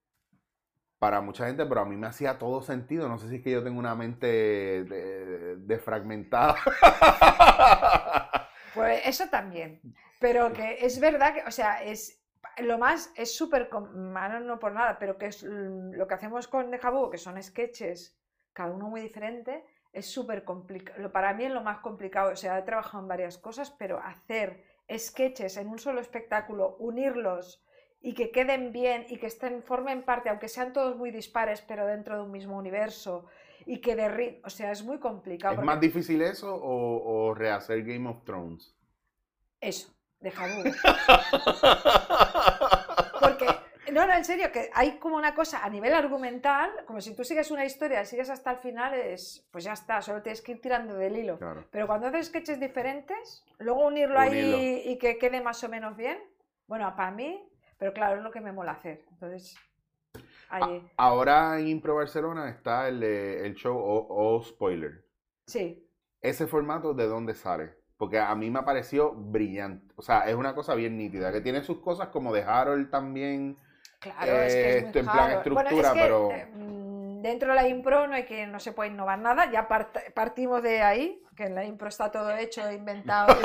para 0.99 1.21
mucha 1.21 1.47
gente, 1.47 1.65
pero 1.67 1.81
a 1.83 1.85
mí 1.85 1.97
me 1.97 2.07
hacía 2.09 2.39
todo 2.39 2.61
sentido. 2.63 3.09
No 3.09 3.19
sé 3.19 3.29
si 3.29 3.37
es 3.37 3.43
que 3.43 3.53
yo 3.53 3.63
tengo 3.63 3.79
una 3.79 3.95
mente 3.95 4.27
de- 4.85 5.57
defragmentada. 5.57 6.57
Pues 8.75 9.01
eso 9.07 9.25
también. 9.29 9.81
Pero 10.21 10.53
que 10.53 10.85
es 10.85 11.01
verdad 11.01 11.35
que, 11.35 11.43
o 11.43 11.51
sea, 11.51 11.83
es 11.83 12.23
lo 12.59 12.79
más, 12.79 13.13
es 13.17 13.37
súper, 13.37 13.69
ahora 13.73 14.41
no 14.41 14.59
por 14.59 14.73
nada, 14.73 14.99
pero 14.99 15.17
que 15.17 15.27
es 15.27 15.43
mm, 15.43 15.93
lo 15.95 16.07
que 16.07 16.15
hacemos 16.15 16.47
con 16.47 16.71
Deja 16.71 16.93
que 17.11 17.19
son 17.19 17.43
sketches, 17.43 18.17
cada 18.53 18.71
uno 18.71 18.89
muy 18.89 19.01
diferente, 19.01 19.65
es 19.93 20.11
súper 20.11 20.45
complicado. 20.45 21.11
Para 21.13 21.33
mí 21.35 21.45
es 21.45 21.53
lo 21.53 21.63
más 21.63 21.79
complicado. 21.79 22.33
O 22.33 22.37
sea, 22.37 22.59
he 22.59 22.63
trabajado 22.63 23.03
en 23.03 23.09
varias 23.09 23.39
cosas, 23.39 23.71
pero 23.71 23.99
hacer 23.99 24.65
sketches 24.97 25.57
en 25.57 25.69
un 25.69 25.79
solo 25.79 26.01
espectáculo, 26.01 26.77
unirlos 26.79 27.63
y 28.01 28.15
que 28.15 28.31
queden 28.31 28.73
bien 28.73 29.07
y 29.09 29.19
que 29.19 29.27
estén, 29.27 29.63
formen 29.63 30.03
parte, 30.05 30.29
aunque 30.29 30.49
sean 30.49 30.73
todos 30.73 30.97
muy 30.97 31.11
dispares, 31.11 31.61
pero 31.63 31.87
dentro 31.87 32.17
de 32.17 32.23
un 32.23 32.31
mismo 32.31 32.57
universo 32.57 33.27
y 33.67 33.81
que 33.81 33.97
de 33.97 34.09
rit- 34.09 34.41
o 34.45 34.51
sea, 34.51 34.71
es 34.71 34.85
muy 34.85 34.99
complicado. 34.99 35.53
¿Es 35.53 35.57
porque- 35.57 35.67
más 35.67 35.81
difícil 35.81 36.23
eso 36.23 36.55
o, 36.55 37.27
o 37.29 37.35
rehacer 37.35 37.83
Game 37.85 38.09
of 38.09 38.23
Thrones? 38.25 38.75
Eso, 39.61 39.93
Deja 40.21 40.47
Vu. 40.47 40.65
No, 43.93 44.07
no, 44.07 44.13
en 44.15 44.25
serio, 44.25 44.51
que 44.53 44.71
hay 44.75 44.99
como 44.99 45.17
una 45.17 45.35
cosa 45.35 45.65
a 45.65 45.71
nivel 45.71 45.95
argumental, 45.95 46.71
como 46.87 47.01
si 47.01 47.15
tú 47.15 47.25
sigues 47.25 47.51
una 47.51 47.65
historia, 47.65 48.05
sigues 48.05 48.31
hasta 48.31 48.51
el 48.53 48.59
final, 48.59 48.95
es, 48.95 49.47
pues 49.51 49.65
ya 49.65 49.73
está, 49.73 50.03
solo 50.03 50.23
tienes 50.23 50.43
que 50.43 50.53
ir 50.53 50.61
tirando 50.61 50.95
del 50.95 51.17
hilo. 51.17 51.39
Claro. 51.39 51.65
Pero 51.71 51.87
cuando 51.87 52.07
haces 52.09 52.27
sketches 52.29 52.61
diferentes, 52.61 53.45
luego 53.59 53.87
unirlo 53.87 54.19
ahí 54.19 54.83
y 54.85 54.99
que 54.99 55.19
quede 55.19 55.41
más 55.41 55.63
o 55.65 55.69
menos 55.69 55.97
bien, 55.97 56.19
bueno, 56.67 56.95
para 56.97 57.11
mí, 57.11 57.49
pero 57.79 57.93
claro, 57.93 58.17
es 58.17 58.23
lo 58.23 58.31
que 58.31 58.41
me 58.41 58.53
mola 58.53 58.73
hacer. 58.73 59.05
Entonces, 59.11 59.57
ahí, 60.51 60.87
Ahora 60.97 61.59
en 61.59 61.69
Impro 61.69 61.95
Barcelona 61.95 62.49
está 62.51 62.89
el, 62.89 63.03
el 63.03 63.55
show 63.55 63.77
O, 63.77 64.07
O 64.37 64.43
Spoiler. 64.43 65.05
sí. 65.47 65.85
¿Ese 66.21 66.49
formato 66.49 66.95
de 66.95 67.07
dónde 67.07 67.33
sale? 67.33 67.77
Porque 67.97 68.19
a 68.19 68.35
mí 68.35 68.51
me 68.51 68.61
pareció 68.65 69.13
brillante. 69.13 69.95
O 69.95 70.03
sea, 70.03 70.29
es 70.29 70.35
una 70.35 70.53
cosa 70.53 70.75
bien 70.75 70.97
nítida, 70.97 71.31
que 71.31 71.41
tiene 71.41 71.63
sus 71.63 71.79
cosas 71.79 72.09
como 72.09 72.33
de 72.33 72.43
Harold 72.43 72.91
también. 72.91 73.57
Claro, 74.01 74.43
es 74.43 74.55
que 74.55 74.77
es 74.77 74.83
muy 74.83 74.87
Esto 74.89 74.99
en 75.01 75.07
plan. 75.07 75.43
Bueno, 75.53 75.71
es 75.71 75.91
que, 75.93 76.01
pero- 76.01 76.31
eh, 76.31 76.47
mm, 76.55 77.23
dentro 77.23 77.49
de 77.49 77.55
la 77.57 77.67
impro 77.69 78.07
no 78.07 78.15
hay 78.15 78.25
que 78.25 78.47
no 78.47 78.61
se 78.61 78.71
puede 78.73 78.91
innovar 78.91 79.19
nada, 79.19 79.51
ya 79.51 79.67
part- 79.69 80.13
partimos 80.15 80.63
de 80.63 80.83
ahí, 80.83 81.21
que 81.37 81.47
en 81.47 81.55
la 81.57 81.65
impro 81.65 81.89
está 81.89 82.11
todo 82.11 82.31
hecho, 82.37 82.61
inventado. 82.73 83.37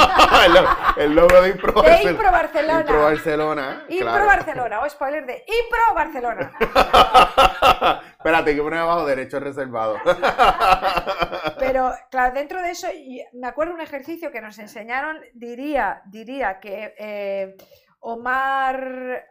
el, 0.45 0.53
lo- 0.53 0.67
el 1.03 1.15
logo 1.15 1.41
de 1.41 1.49
Impro 1.49 1.73
de 1.81 1.89
Barcelona. 1.89 2.11
Impro 2.11 2.31
Barcelona. 2.31 2.79
Impro 2.81 3.01
Barcelona. 3.01 3.83
Impro 3.89 4.07
claro. 4.09 4.25
Barcelona, 4.27 4.79
o 4.81 4.89
spoiler 4.89 5.25
de 5.25 5.43
Impro 5.47 5.95
Barcelona. 5.95 6.51
Espérate, 8.17 8.55
que 8.55 8.61
poner 8.61 8.79
abajo 8.79 9.05
derechos 9.05 9.41
reservados. 9.41 9.99
Pero 11.59 11.93
claro, 12.11 12.33
dentro 12.33 12.61
de 12.61 12.71
eso, 12.71 12.87
me 13.33 13.47
acuerdo 13.47 13.73
un 13.73 13.81
ejercicio 13.81 14.31
que 14.31 14.41
nos 14.41 14.57
enseñaron, 14.59 15.19
diría, 15.33 16.01
diría 16.05 16.59
que 16.59 16.93
eh, 16.97 17.55
Omar, 17.99 19.25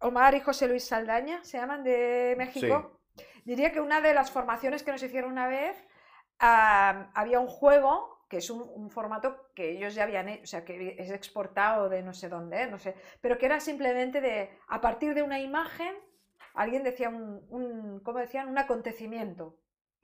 Omar 0.00 0.34
y 0.34 0.40
José 0.40 0.68
Luis 0.68 0.84
Saldaña, 0.84 1.42
se 1.44 1.58
llaman 1.58 1.82
de 1.82 2.34
México, 2.36 3.00
diría 3.44 3.72
que 3.72 3.80
una 3.80 4.00
de 4.00 4.14
las 4.14 4.30
formaciones 4.30 4.82
que 4.82 4.92
nos 4.92 5.02
hicieron 5.02 5.32
una 5.32 5.48
vez, 5.48 5.76
ah, 6.38 7.10
había 7.14 7.40
un 7.40 7.48
juego 7.48 8.18
que 8.28 8.38
es 8.38 8.50
un, 8.50 8.60
un 8.60 8.90
formato 8.90 9.48
que 9.54 9.70
ellos 9.70 9.94
ya 9.94 10.02
habían 10.02 10.28
hecho, 10.28 10.42
o 10.42 10.46
sea, 10.46 10.64
que 10.64 10.96
es 10.98 11.10
exportado 11.10 11.88
de 11.88 12.02
no 12.02 12.12
sé 12.12 12.28
dónde, 12.28 12.66
no 12.66 12.78
sé, 12.78 12.94
pero 13.20 13.38
que 13.38 13.46
era 13.46 13.58
simplemente 13.58 14.20
de, 14.20 14.50
a 14.68 14.80
partir 14.80 15.14
de 15.14 15.22
una 15.22 15.40
imagen, 15.40 15.94
alguien 16.54 16.82
decía 16.82 17.08
un, 17.08 17.46
un 17.48 18.00
¿cómo 18.00 18.18
decían? 18.18 18.48
Un 18.48 18.58
acontecimiento. 18.58 19.56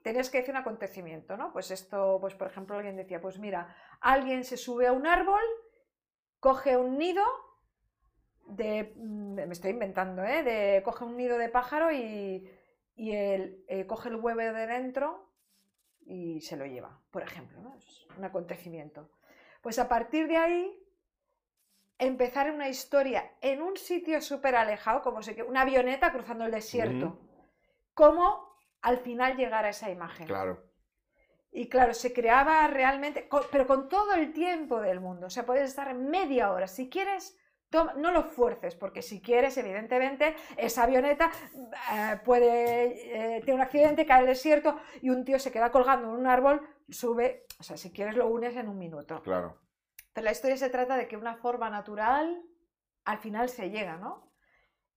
Tenías 0.02 0.30
que 0.30 0.38
decir 0.38 0.52
un 0.52 0.60
acontecimiento, 0.60 1.36
¿no? 1.36 1.52
Pues 1.52 1.70
esto, 1.70 2.18
pues 2.20 2.34
por 2.34 2.46
ejemplo, 2.46 2.76
alguien 2.76 2.96
decía, 2.96 3.20
pues 3.20 3.38
mira, 3.38 3.74
alguien 4.00 4.44
se 4.44 4.56
sube 4.56 4.86
a 4.86 4.92
un 4.92 5.06
árbol, 5.06 5.42
coge 6.40 6.76
un 6.76 6.98
nido 6.98 7.24
de, 8.46 8.92
mm, 8.96 9.34
me 9.34 9.52
estoy 9.52 9.70
inventando, 9.70 10.22
¿eh? 10.24 10.42
De, 10.42 10.82
coge 10.82 11.04
un 11.04 11.16
nido 11.16 11.38
de 11.38 11.48
pájaro 11.48 11.92
y, 11.92 12.48
y 12.96 13.12
él 13.12 13.64
eh, 13.68 13.86
coge 13.86 14.08
el 14.08 14.16
huevo 14.16 14.40
de 14.40 14.66
dentro 14.66 15.30
y 16.06 16.40
se 16.40 16.56
lo 16.56 16.66
lleva, 16.66 17.00
por 17.10 17.22
ejemplo, 17.22 17.60
¿no? 17.60 17.74
Es 17.76 18.06
un 18.16 18.24
acontecimiento. 18.24 19.10
Pues 19.62 19.78
a 19.78 19.88
partir 19.88 20.28
de 20.28 20.36
ahí, 20.36 20.84
empezar 21.98 22.50
una 22.50 22.68
historia 22.68 23.32
en 23.40 23.62
un 23.62 23.76
sitio 23.76 24.20
súper 24.20 24.56
alejado, 24.56 25.02
como 25.02 25.22
sé 25.22 25.34
que 25.34 25.42
una 25.42 25.62
avioneta 25.62 26.12
cruzando 26.12 26.44
el 26.44 26.50
desierto. 26.50 27.18
Cómo 27.94 28.54
al 28.82 28.98
final 28.98 29.36
llegar 29.36 29.64
a 29.64 29.70
esa 29.70 29.90
imagen. 29.90 30.26
claro. 30.26 30.62
Y 31.56 31.68
claro, 31.68 31.94
se 31.94 32.12
creaba 32.12 32.66
realmente, 32.66 33.28
pero 33.52 33.68
con 33.68 33.88
todo 33.88 34.12
el 34.14 34.32
tiempo 34.32 34.80
del 34.80 34.98
mundo. 34.98 35.28
O 35.28 35.30
sea, 35.30 35.46
puedes 35.46 35.70
estar 35.70 35.94
media 35.94 36.50
hora. 36.50 36.66
Si 36.66 36.90
quieres, 36.90 37.38
toma- 37.74 37.94
no 37.94 38.10
lo 38.12 38.22
fuerces, 38.22 38.74
porque 38.76 39.02
si 39.02 39.20
quieres, 39.20 39.56
evidentemente, 39.58 40.34
esa 40.56 40.84
avioneta 40.84 41.30
eh, 41.92 42.18
puede 42.24 43.36
eh, 43.36 43.40
tener 43.40 43.54
un 43.56 43.60
accidente, 43.60 44.06
cae 44.06 44.20
al 44.20 44.26
desierto 44.26 44.78
y 45.02 45.10
un 45.10 45.24
tío 45.24 45.38
se 45.38 45.50
queda 45.52 45.70
colgando 45.70 46.08
en 46.08 46.14
un 46.20 46.26
árbol, 46.26 46.60
sube. 46.88 47.46
O 47.58 47.62
sea, 47.62 47.76
si 47.76 47.90
quieres, 47.92 48.16
lo 48.16 48.28
unes 48.28 48.56
en 48.56 48.68
un 48.68 48.78
minuto. 48.78 49.20
Claro. 49.22 49.58
Pero 50.12 50.24
la 50.24 50.32
historia 50.32 50.56
se 50.56 50.70
trata 50.70 50.96
de 50.96 51.08
que 51.08 51.16
una 51.16 51.34
forma 51.36 51.68
natural 51.70 52.40
al 53.04 53.18
final 53.18 53.48
se 53.48 53.70
llega, 53.70 53.96
¿no? 53.96 54.32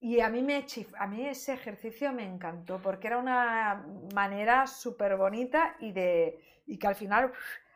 Y 0.00 0.20
a 0.20 0.28
mí, 0.28 0.42
me 0.42 0.64
chif- 0.64 0.94
a 0.96 1.06
mí 1.08 1.26
ese 1.26 1.52
ejercicio 1.54 2.12
me 2.12 2.24
encantó 2.24 2.80
porque 2.80 3.08
era 3.08 3.18
una 3.18 3.84
manera 4.14 4.66
súper 4.68 5.16
bonita 5.16 5.74
y, 5.80 5.90
de, 5.90 6.38
y 6.66 6.78
que 6.78 6.86
al 6.86 6.94
final, 6.94 7.32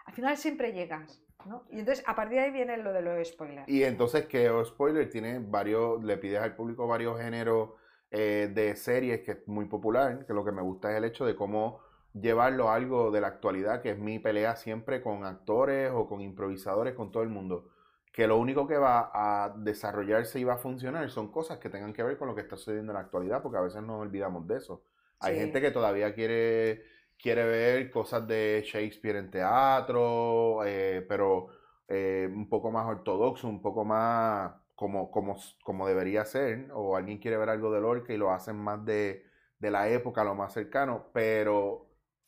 al 0.07 0.15
final 0.15 0.37
siempre 0.37 0.73
llegas, 0.73 1.21
¿no? 1.47 1.65
Y 1.71 1.81
entonces 1.81 2.05
a 2.07 2.15
partir 2.15 2.39
de 2.39 2.45
ahí 2.45 2.51
viene 2.51 2.77
lo 2.79 2.93
de 2.93 3.03
los 3.03 3.27
spoilers. 3.29 3.69
Y 3.69 3.85
entonces 3.85 4.27
que 4.27 4.51
Spoiler 4.65 5.09
tiene 5.09 5.39
varios, 5.39 6.03
le 6.03 6.17
pides 6.19 6.41
al 6.41 6.55
público 6.57 6.87
varios 6.87 7.19
géneros 7.21 7.71
eh, 8.11 8.51
de 8.53 8.77
series 8.77 9.21
que 9.23 9.33
es 9.33 9.49
muy 9.49 9.67
popular, 9.67 10.27
que 10.27 10.35
lo 10.35 10.45
que 10.45 10.53
me 10.53 10.63
gusta 10.63 10.91
es 10.91 10.99
el 10.99 11.05
hecho 11.05 11.25
de 11.25 11.35
cómo 11.37 11.81
llevarlo 12.13 12.69
a 12.69 12.75
algo 12.75 13.11
de 13.11 13.21
la 13.21 13.29
actualidad, 13.29 13.81
que 13.81 13.91
es 13.91 13.99
mi 13.99 14.19
pelea 14.19 14.57
siempre 14.57 15.01
con 15.03 15.25
actores 15.25 15.91
o 15.95 16.07
con 16.09 16.21
improvisadores, 16.21 16.95
con 16.95 17.11
todo 17.11 17.23
el 17.23 17.29
mundo. 17.31 17.69
que 18.13 18.27
lo 18.27 18.37
único 18.37 18.67
que 18.67 18.77
va 18.77 19.11
a 19.15 19.55
desarrollarse 19.57 20.39
y 20.39 20.45
va 20.45 20.55
a 20.55 20.59
funcionar 20.59 21.09
son 21.11 21.33
cosas 21.33 21.59
que 21.59 21.71
tengan 21.71 21.95
que 21.95 22.03
ver 22.03 22.19
con 22.19 22.29
lo 22.29 22.35
que 22.35 22.43
está 22.43 22.57
sucediendo 22.57 22.93
en 22.93 22.97
la 22.97 23.01
actualidad, 23.01 23.41
porque 23.43 23.57
a 23.59 23.63
veces 23.63 23.83
nos 23.83 24.03
olvidamos 24.03 24.47
de 24.47 24.57
eso. 24.59 24.85
Hay 25.19 25.35
Sí. 25.35 25.41
gente 25.41 25.61
que 25.63 25.71
todavía 25.71 26.15
quiere, 26.15 26.85
quiere 27.23 27.45
ver 27.47 27.91
cosas 27.91 28.27
de 28.27 28.63
Shakespeare 28.67 29.17
en 29.17 29.31
teatro, 29.31 30.65
eh, 30.65 31.05
pero 31.09 31.49
eh, 31.89 32.29
un 32.31 32.49
poco 32.49 32.71
más 32.73 32.87
ortodoxo, 32.87 33.49
un 33.49 33.63
poco 33.63 33.85
más 33.85 34.53
como, 34.75 35.11
como, 35.11 35.37
como 35.63 35.87
debería 35.87 36.25
ser, 36.25 36.71
o 36.75 36.97
alguien 36.97 37.19
quiere 37.19 37.37
ver 37.37 37.51
algo 37.51 37.73
de 37.73 37.81
Lorca 37.81 38.13
y 38.13 38.17
lo 38.19 38.33
hacen 38.33 38.57
más 38.57 38.85
de, 38.85 39.25
de 39.59 39.71
la 39.71 39.89
época, 39.89 40.25
lo 40.25 40.35
más 40.35 40.53
cercano, 40.53 41.11
pero 41.13 41.87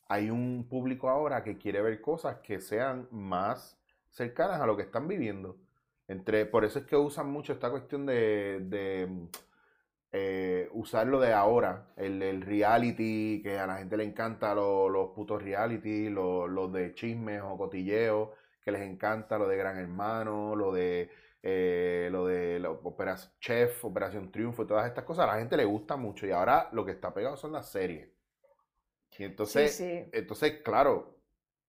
hay 0.09 0.30
un 0.30 0.66
público 0.68 1.09
ahora 1.09 1.42
que 1.42 1.59
quiere 1.59 1.83
ver 1.83 2.00
cosas 2.00 2.37
que 2.38 2.61
sean 2.61 3.09
más 3.11 3.78
cercanas 4.11 4.61
a 4.61 4.66
lo 4.66 4.76
que 4.76 4.85
están 4.85 5.09
viviendo. 5.09 5.57
Entre, 6.07 6.46
por 6.46 6.64
eso 6.64 6.78
es 6.80 6.87
que 6.87 6.96
usan 6.96 7.28
mucho 7.30 7.52
esta 7.52 7.70
cuestión 7.70 8.07
de, 8.07 8.61
de, 8.61 9.28
eh, 10.16 10.68
usar 10.72 11.07
lo 11.09 11.20
de 11.20 11.33
ahora, 11.33 11.88
el, 11.96 12.22
el 12.22 12.42
reality, 12.42 13.40
que 13.42 13.59
a 13.59 13.66
la 13.66 13.79
gente 13.79 13.96
le 13.96 14.05
encanta 14.05 14.55
lo- 14.55 14.88
los 14.88 15.11
putos 15.11 15.42
reality, 15.42 16.09
lo- 16.11 16.46
los 16.48 16.72
de 16.72 16.94
chismes 16.94 17.42
o 17.44 17.57
cotilleos, 17.59 18.31
que 18.64 18.70
les 18.72 18.83
encanta 18.83 19.38
lo 19.38 19.48
de 19.48 19.57
Gran 19.57 19.79
Hermano, 19.79 20.55
lo 20.57 20.72
de 20.72 21.11
eh, 21.46 22.09
lo 22.11 22.27
de 22.27 22.64
Operación 22.85 23.33
Chef, 23.40 23.85
Operación 23.85 24.31
Triunfo 24.33 24.62
y 24.62 24.66
todas 24.66 24.87
estas 24.87 25.05
cosas, 25.05 25.24
a 25.24 25.33
la 25.35 25.38
gente 25.38 25.57
le 25.59 25.64
gusta 25.66 25.96
mucho 25.96 26.27
y 26.27 26.31
ahora 26.31 26.68
lo 26.72 26.85
que 26.87 26.92
está 26.92 27.12
pegado 27.12 27.37
son 27.37 27.53
las 27.53 27.68
series. 27.70 28.09
Y 29.18 29.24
entonces, 29.24 29.68
sí, 29.68 29.68
sí. 29.68 30.12
entonces, 30.12 30.61
claro, 30.64 31.13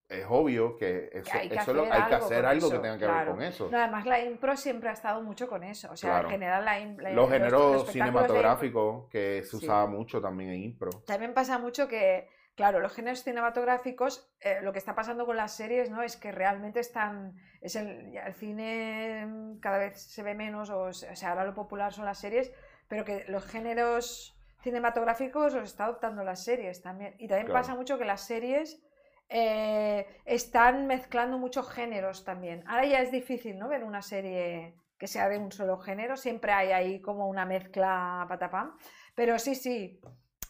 es 0.07 0.25
obvio 0.29 0.77
que 0.77 1.09
eso, 1.11 1.31
hay 1.33 1.49
que 1.49 1.55
eso 1.55 1.73
lo- 1.73 1.81
hacer 1.83 1.93
hay 1.93 2.07
que 2.07 2.13
algo 2.15 2.25
hacer 2.27 2.45
algo 2.45 2.69
que 2.69 2.77
tenga 2.79 2.97
que 2.97 3.05
claro. 3.05 3.17
ver 3.25 3.35
con 3.35 3.41
eso. 3.43 3.69
No, 3.71 3.77
además 3.79 4.05
la 4.05 4.19
impro 4.19 4.55
siempre 4.55 4.89
ha 4.89 4.93
estado 4.93 5.21
mucho 5.23 5.47
con 5.47 5.63
eso. 5.63 5.91
O 5.91 5.97
sea, 5.97 6.11
Claro. 6.11 6.27
en 6.27 6.31
general 6.33 6.65
la, 6.65 6.79
im- 6.79 6.97
la- 7.01 7.09
Los 7.11 7.29
géneros 7.29 7.87
impro- 7.87 7.91
cinematográficos 7.91 9.09
que 9.09 9.41
se 9.43 9.57
Sí. 9.57 9.65
usaba 9.65 9.87
mucho 9.87 10.21
también 10.21 10.51
en 10.51 10.63
impro. 10.63 10.89
También 11.07 11.33
pasa 11.33 11.57
mucho 11.57 11.87
que, 11.87 12.29
claro, 12.55 12.79
los 12.79 12.93
géneros 12.93 13.23
cinematográficos, 13.23 14.29
eh, 14.41 14.59
lo 14.61 14.71
que 14.73 14.79
está 14.79 14.93
pasando 14.93 15.25
con 15.25 15.37
las 15.37 15.55
series, 15.55 15.89
¿no? 15.89 16.03
Es 16.03 16.17
que 16.17 16.31
realmente 16.31 16.79
están, 16.79 17.33
es 17.61 17.75
el, 17.75 18.15
el 18.15 18.33
cine 18.35 19.25
mm, 19.25 19.59
cada 19.59 19.79
vez 19.79 19.99
se 19.99 20.21
ve 20.21 20.35
menos, 20.35 20.69
o, 20.69 20.81
o 20.83 20.93
sea, 20.93 21.29
ahora 21.31 21.45
lo 21.45 21.55
popular 21.55 21.91
son 21.93 22.05
las 22.05 22.19
series, 22.19 22.51
pero 22.87 23.03
que 23.05 23.25
los 23.27 23.43
géneros 23.45 24.37
cinematográficos 24.61 25.53
los 25.53 25.63
está 25.63 25.85
adoptando 25.85 26.23
las 26.23 26.43
series 26.43 26.81
también. 26.81 27.15
Y 27.17 27.27
también 27.27 27.47
Claro. 27.47 27.61
pasa 27.61 27.75
mucho 27.75 27.97
que 27.97 28.05
las 28.05 28.21
series 28.21 28.81
eh, 29.29 30.05
están 30.25 30.87
mezclando 30.87 31.37
muchos 31.37 31.69
géneros 31.69 32.23
también. 32.23 32.63
Ahora 32.67 32.85
ya 32.85 33.01
es 33.01 33.11
difícil, 33.11 33.57
¿no? 33.57 33.67
Ver 33.67 33.83
una 33.83 34.01
serie 34.01 34.75
que 34.97 35.07
sea 35.07 35.27
de 35.27 35.37
un 35.37 35.51
solo 35.51 35.77
género, 35.77 36.15
siempre 36.15 36.51
hay 36.51 36.71
ahí 36.71 37.01
como 37.01 37.27
una 37.27 37.45
mezcla 37.45 38.25
patapam. 38.29 38.77
Pero 39.13 39.39
sí, 39.39 39.55
sí, 39.55 39.99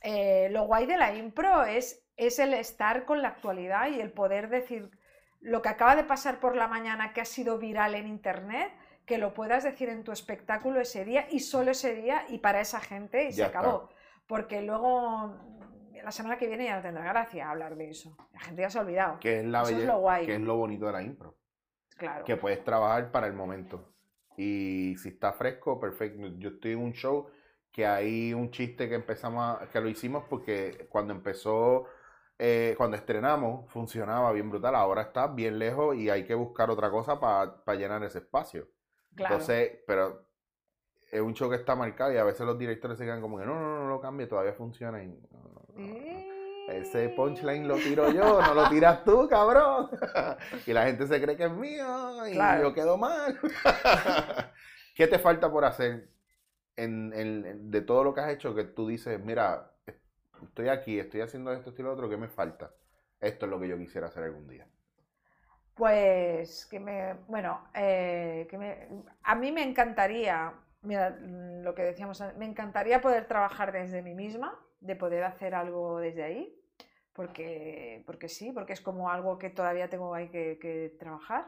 eh, 0.02 0.50
lo 0.52 0.66
guay 0.66 0.86
de 0.86 0.98
la 0.98 1.14
impro 1.16 1.64
es, 1.64 2.06
es 2.16 2.40
el 2.40 2.54
estar 2.54 3.06
con 3.06 3.22
la 3.22 3.30
actualidad 3.30 3.90
y 3.90 4.00
el 4.00 4.12
poder 4.12 4.50
decir 4.50 4.92
lo 5.40 5.62
que 5.62 5.70
acaba 5.70 5.96
de 5.96 6.04
pasar 6.04 6.40
por 6.40 6.56
la 6.56 6.68
mañana 6.68 7.14
que 7.14 7.22
ha 7.22 7.26
sido 7.26 7.58
viral 7.58 7.96
en 7.96 8.08
internet, 8.08 8.72
que 9.06 9.18
lo 9.18 9.34
puedas 9.34 9.64
decir 9.64 9.90
en 9.90 10.04
tu 10.04 10.12
espectáculo 10.12 10.82
ese 10.82 11.06
día 11.06 11.28
y 11.30 11.40
solo 11.40 11.72
ese 11.72 11.94
día 11.94 12.26
y 12.30 12.40
para 12.40 12.62
esa 12.62 12.80
gente 12.80 13.26
y 13.28 13.32
se 13.32 13.44
está. 13.44 13.60
acabó. 13.60 13.90
Porque 14.28 14.64
luego 14.64 15.55
la 16.06 16.12
semana 16.12 16.38
que 16.38 16.48
viene 16.48 16.66
ya 16.66 16.76
no 16.78 16.82
tendrá 16.84 17.04
gracia 17.04 17.50
hablar 17.50 17.76
de 17.76 17.90
eso. 17.90 18.16
La 18.32 18.40
gente 18.40 18.62
ya 18.62 18.70
se 18.70 18.78
ha 18.78 18.82
olvidado. 18.82 19.20
Que 19.20 19.40
es 19.40 19.46
la 19.46 19.64
Eso 19.64 19.78
es 19.78 19.86
lo 19.86 20.00
guay. 20.00 20.26
que 20.26 20.36
es 20.36 20.42
lo 20.42 20.56
bonito 20.56 20.86
de 20.86 20.92
la 20.94 21.02
impro. 21.02 21.36
Claro. 21.98 22.24
Que 22.24 22.38
puedes 22.38 22.64
trabajar 22.64 23.12
para 23.12 23.28
el 23.28 23.34
momento. 23.34 23.92
Y 24.38 24.96
si 24.98 25.10
está 25.10 25.34
fresco, 25.34 25.80
perfecto. 25.80 26.28
Yo 26.38 26.50
estoy 26.50 26.74
en 26.74 26.80
un 26.80 26.94
show 26.94 27.28
que 27.72 27.86
hay 27.86 28.34
un 28.34 28.52
chiste 28.52 28.88
que 28.88 28.96
empezamos, 28.96 29.62
a- 29.62 29.68
que 29.68 29.82
lo 29.82 29.90
hicimos 29.90 30.24
porque 30.30 30.88
cuando 30.90 31.14
empezó, 31.14 31.86
eh, 32.38 32.76
cuando 32.78 32.98
estrenamos, 32.98 33.70
funcionaba 33.72 34.32
bien 34.32 34.50
brutal. 34.50 34.76
Ahora 34.76 35.02
está 35.04 35.28
bien 35.28 35.58
lejos 35.58 35.96
y 35.96 36.10
hay 36.10 36.26
que 36.26 36.36
buscar 36.36 36.70
otra 36.70 36.92
cosa 36.92 37.20
para 37.20 37.76
llenar 37.78 38.04
ese 38.04 38.20
espacio. 38.20 38.68
claro. 39.16 39.36
Entonces, 39.36 39.80
pero 39.88 40.25
es 41.12 41.22
un 41.22 41.34
show 41.34 41.50
que 41.50 41.56
está 41.56 41.76
marcado 41.76 42.14
y 42.14 42.18
a 42.18 42.24
veces 42.24 42.46
los 42.46 42.58
directores 42.58 42.98
se 42.98 43.06
quedan 43.06 43.22
como 43.22 43.38
que 43.40 43.46
no, 43.46 43.60
no, 43.60 43.84
no, 43.84 43.90
lo 43.90 44.02
cambie, 44.02 44.28
todavía 44.28 44.54
funciona. 44.54 45.04
Y, 45.04 45.08
no, 45.08 45.18
no, 45.32 45.62
no, 45.78 45.88
no. 45.88 46.74
Ese 46.74 47.10
punchline 47.10 47.68
lo 47.68 47.76
tiro 47.76 48.12
yo, 48.12 48.42
no 48.42 48.54
lo 48.56 48.68
tiras 48.70 49.04
tú, 49.04 49.28
cabrón. 49.30 49.90
y 50.66 50.74
la 50.74 50.86
gente 50.86 51.06
se 51.08 51.22
cree 51.22 51.38
que 51.38 51.46
es 51.46 51.52
mío 51.52 52.28
y 52.28 52.34
Claro. 52.34 52.64
yo 52.64 52.74
quedo 52.74 52.98
mal. 52.98 53.40
¿Qué 54.96 55.08
te 55.08 55.20
falta 55.20 55.52
por 55.52 55.64
hacer 55.66 56.10
en, 56.76 57.14
en- 57.14 57.72
de 57.72 57.82
todo 57.82 58.04
lo 58.04 58.14
que 58.14 58.22
has 58.22 58.32
hecho 58.32 58.56
que 58.56 58.64
tú 58.64 58.88
dices, 58.88 59.20
mira, 59.24 59.72
estoy 60.44 60.70
aquí, 60.70 61.00
estoy 61.00 61.22
haciendo 61.22 61.54
esto, 61.54 61.70
esto 61.70 61.82
y 61.82 61.86
lo 61.86 61.94
otro, 61.94 62.10
¿qué 62.10 62.18
me 62.18 62.28
falta? 62.30 62.72
Esto 63.20 63.46
es 63.46 63.52
lo 63.52 63.60
que 63.60 63.68
yo 63.68 63.78
quisiera 63.78 64.08
hacer 64.08 64.24
algún 64.24 64.48
día. 64.48 64.68
Pues 65.76 66.66
que 66.68 66.80
me, 66.80 67.16
bueno, 67.28 67.68
eh, 67.74 68.48
que 68.50 68.58
me, 68.58 68.88
a 69.24 69.36
mí 69.36 69.52
me 69.52 69.62
encantaría, 69.62 70.54
mira, 70.86 71.10
mm, 71.20 71.62
lo 71.64 71.74
que 71.76 71.84
decíamos, 71.84 72.24
me 72.38 72.46
encantaría 72.46 73.02
poder 73.02 73.28
trabajar 73.28 73.72
desde 73.72 74.02
mí 74.02 74.14
misma, 74.14 74.58
de 74.80 74.96
poder 74.96 75.24
hacer 75.24 75.56
algo 75.56 76.00
desde 76.00 76.24
ahí, 76.24 76.56
porque, 77.14 78.04
porque 78.06 78.30
sí, 78.30 78.52
porque 78.52 78.74
es 78.74 78.82
como 78.82 79.10
algo 79.10 79.38
que 79.38 79.50
todavía 79.50 79.90
tengo 79.90 80.14
ahí 80.14 80.30
que, 80.30 80.58
que 80.62 80.96
trabajar. 81.00 81.48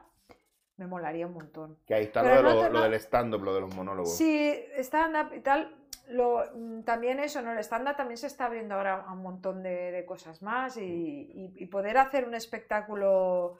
Me 0.77 0.85
molaría 0.87 1.25
un 1.25 1.33
montón. 1.33 1.77
Que 1.87 1.95
ahí 1.95 2.03
está 2.03 2.21
lo, 2.21 2.29
de 2.63 2.69
no 2.69 2.69
lo- 2.69 2.83
del 2.83 2.93
stand-up, 2.95 3.43
lo 3.43 3.53
de 3.55 3.61
los 3.61 3.75
monólogos. 3.75 4.15
Sí, 4.15 4.53
stand-up 4.77 5.33
y 5.33 5.39
tal, 5.39 5.75
lo, 6.09 6.43
mm, 6.55 6.83
también 6.83 7.19
eso, 7.19 7.41
¿no? 7.41 7.51
El 7.51 7.57
stand-up 7.59 7.95
también 7.95 8.17
se 8.17 8.27
está 8.27 8.45
abriendo 8.45 8.75
ahora 8.75 9.03
a 9.07 9.11
un 9.13 9.23
montón 9.23 9.63
de, 9.63 9.91
de 9.91 10.05
cosas 10.05 10.41
más 10.43 10.77
y, 10.77 10.81
y- 10.83 11.53
y 11.55 11.65
poder 11.65 11.97
hacer 11.97 12.25
un 12.27 12.35
espectáculo, 12.35 13.57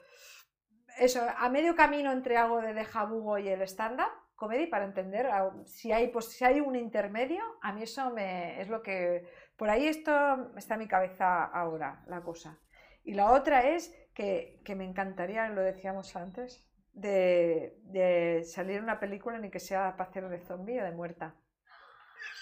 eso, 0.98 1.20
a 1.36 1.48
medio 1.48 1.74
camino 1.74 2.12
entre 2.12 2.36
algo 2.36 2.60
de 2.60 2.72
Deja 2.72 3.04
Bugo 3.04 3.36
y 3.38 3.48
el 3.48 3.62
stand-up 3.62 4.10
comedy 4.38 4.68
para 4.68 4.84
entender 4.84 5.28
si 5.66 5.92
hay, 5.92 6.08
pues, 6.08 6.26
si 6.26 6.44
hay 6.44 6.60
un 6.60 6.76
intermedio, 6.76 7.42
a 7.60 7.72
mí 7.72 7.82
eso 7.82 8.10
me, 8.10 8.60
es 8.60 8.68
lo 8.68 8.82
que, 8.82 9.26
por 9.56 9.68
ahí 9.68 9.88
esto 9.88 10.12
está 10.56 10.74
en 10.74 10.80
mi 10.80 10.88
cabeza 10.88 11.44
ahora, 11.44 12.02
la 12.06 12.22
cosa. 12.22 12.58
Y 13.04 13.14
la 13.14 13.32
otra 13.32 13.68
es 13.68 13.94
que, 14.14 14.60
que 14.64 14.74
me 14.76 14.84
encantaría, 14.84 15.48
lo 15.48 15.62
decíamos 15.62 16.14
antes, 16.16 16.64
de, 16.92 17.76
de 17.82 18.44
salir 18.44 18.82
una 18.82 19.00
película 19.00 19.38
ni 19.38 19.50
que 19.50 19.60
sea 19.60 19.96
para 19.96 20.08
hacer 20.08 20.28
de 20.28 20.40
zombie 20.40 20.80
o 20.80 20.84
de 20.84 20.92
muerta. 20.92 21.34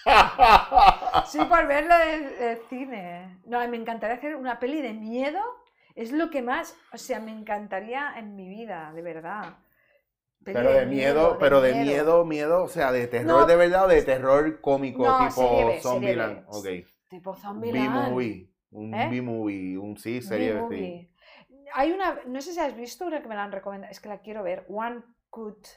Sí, 1.25 1.39
por 1.39 1.67
verlo 1.67 1.95
del 1.97 2.57
cine. 2.69 3.39
No, 3.45 3.67
me 3.67 3.77
encantaría 3.77 4.15
hacer 4.15 4.35
una 4.35 4.59
peli 4.59 4.81
de 4.81 4.93
miedo. 4.93 5.41
Es 5.95 6.11
lo 6.11 6.29
que 6.29 6.41
más, 6.41 6.77
o 6.93 6.97
sea, 6.97 7.19
me 7.19 7.31
encantaría 7.31 8.13
en 8.17 8.35
mi 8.35 8.47
vida, 8.47 8.91
de 8.93 9.01
verdad. 9.01 9.57
Pero 10.53 10.71
de 10.73 10.85
miedo, 10.85 11.37
pero 11.39 11.61
de 11.61 11.73
miedo, 11.75 12.25
miedo, 12.25 12.63
o 12.63 12.67
sea, 12.67 12.91
de 12.91 13.07
terror 13.07 13.41
No. 13.41 13.45
de 13.45 13.55
verdad 13.55 13.85
o 13.85 13.87
de 13.87 14.01
terror 14.03 14.61
cómico, 14.61 15.05
No, 15.05 15.27
tipo 15.27 15.71
Zombieland. 15.81 16.39
B. 16.39 16.45
Ok. 16.47 16.87
Tipo 17.09 17.35
Zombieland. 17.35 18.05
B-movie. 18.07 18.51
Un 18.71 18.93
¿Eh? 18.93 19.07
B-movie, 19.09 19.77
un 19.77 19.97
sí, 19.97 20.21
serie. 20.21 20.53
B-movie. 20.53 21.11
Hay 21.73 21.91
una, 21.91 22.19
no 22.25 22.41
sé 22.41 22.53
si 22.53 22.59
has 22.59 22.75
visto 22.75 23.05
una 23.05 23.21
que 23.21 23.27
me 23.27 23.35
la 23.35 23.43
han 23.43 23.51
recomendado, 23.51 23.91
es 23.91 23.99
que 23.99 24.09
la 24.09 24.19
quiero 24.19 24.43
ver, 24.43 24.65
One 24.69 25.03
Cut, 25.29 25.67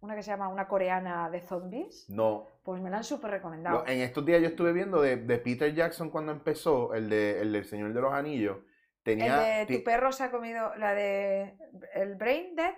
una 0.00 0.14
que 0.14 0.22
se 0.22 0.30
llama 0.30 0.48
una 0.48 0.68
coreana 0.68 1.30
de 1.30 1.40
zombies, 1.40 2.06
No. 2.10 2.46
pues 2.62 2.80
me 2.82 2.90
la 2.90 2.98
han 2.98 3.04
súper 3.04 3.30
recomendado. 3.30 3.84
En 3.86 4.00
estos 4.00 4.24
días 4.26 4.40
yo 4.42 4.48
estuve 4.48 4.72
viendo 4.72 5.00
de, 5.00 5.16
de 5.16 5.38
Peter 5.38 5.74
Jackson 5.74 6.10
cuando 6.10 6.32
empezó, 6.32 6.92
el, 6.94 7.08
de, 7.08 7.40
el 7.40 7.52
del 7.52 7.64
Señor 7.64 7.94
de 7.94 8.00
los 8.02 8.12
Anillos. 8.12 8.58
El 8.58 9.02
Tenía. 9.18 9.38
de 9.38 9.66
ti- 9.66 9.78
tu 9.78 9.84
perro 9.84 10.12
se 10.12 10.24
ha 10.24 10.30
comido, 10.30 10.74
la 10.76 10.94
de 10.94 11.56
el 11.94 12.14
Brain 12.16 12.54
Dead, 12.56 12.74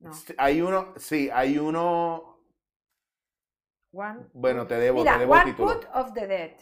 no, 0.00 0.10
Hay 0.36 0.60
uno, 0.60 0.94
sí, 0.96 1.30
hay 1.32 1.58
uno. 1.58 2.38
One, 3.92 4.26
Bueno, 4.32 4.66
te 4.66 4.76
debo, 4.76 5.00
Mira, 5.00 5.14
te 5.14 5.18
debo 5.20 5.32
One 5.32 5.44
título. 5.44 5.74
Cut 5.74 5.88
of 5.94 6.12
the 6.12 6.26
Dead, 6.26 6.52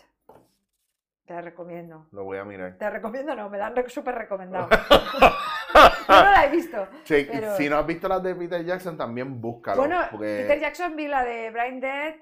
te 1.27 1.35
la 1.35 1.43
recomiendo. 1.43 2.07
Lo 2.13 2.25
voy 2.25 2.39
a 2.39 2.45
mirar. 2.45 2.79
Te 2.79 2.89
recomiendo, 2.89 3.35
no, 3.35 3.51
me 3.51 3.59
la 3.59 3.67
han 3.67 3.91
súper 3.91 4.15
recomendado. 4.15 4.69
Yo 6.09 6.23
no 6.23 6.31
la 6.31 6.45
he 6.47 6.51
visto. 6.51 6.89
Sí, 7.05 7.27
Pero- 7.31 7.57
Si 7.57 7.69
no 7.69 7.79
has 7.79 7.87
visto 7.87 8.09
las 8.09 8.23
de 8.23 8.35
Peter 8.35 8.65
Jackson, 8.65 8.97
también 8.97 9.41
búscalo. 9.41 9.79
Bueno, 9.79 10.01
porque... 10.11 10.43
Peter 10.43 10.61
Jackson 10.61 10.95
vi 10.97 11.09
la 11.09 11.25
de 11.25 11.51
Brain 11.51 11.81
Dead, 11.81 12.15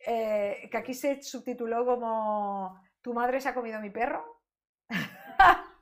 eh, 0.00 0.68
que 0.70 0.76
aquí 0.76 0.92
se 0.92 1.22
subtituló 1.22 1.86
como 1.86 2.82
Tu 3.00 3.14
madre 3.14 3.40
se 3.40 3.48
ha 3.48 3.54
comido 3.54 3.80
mi 3.80 3.90
perro. 3.90 4.42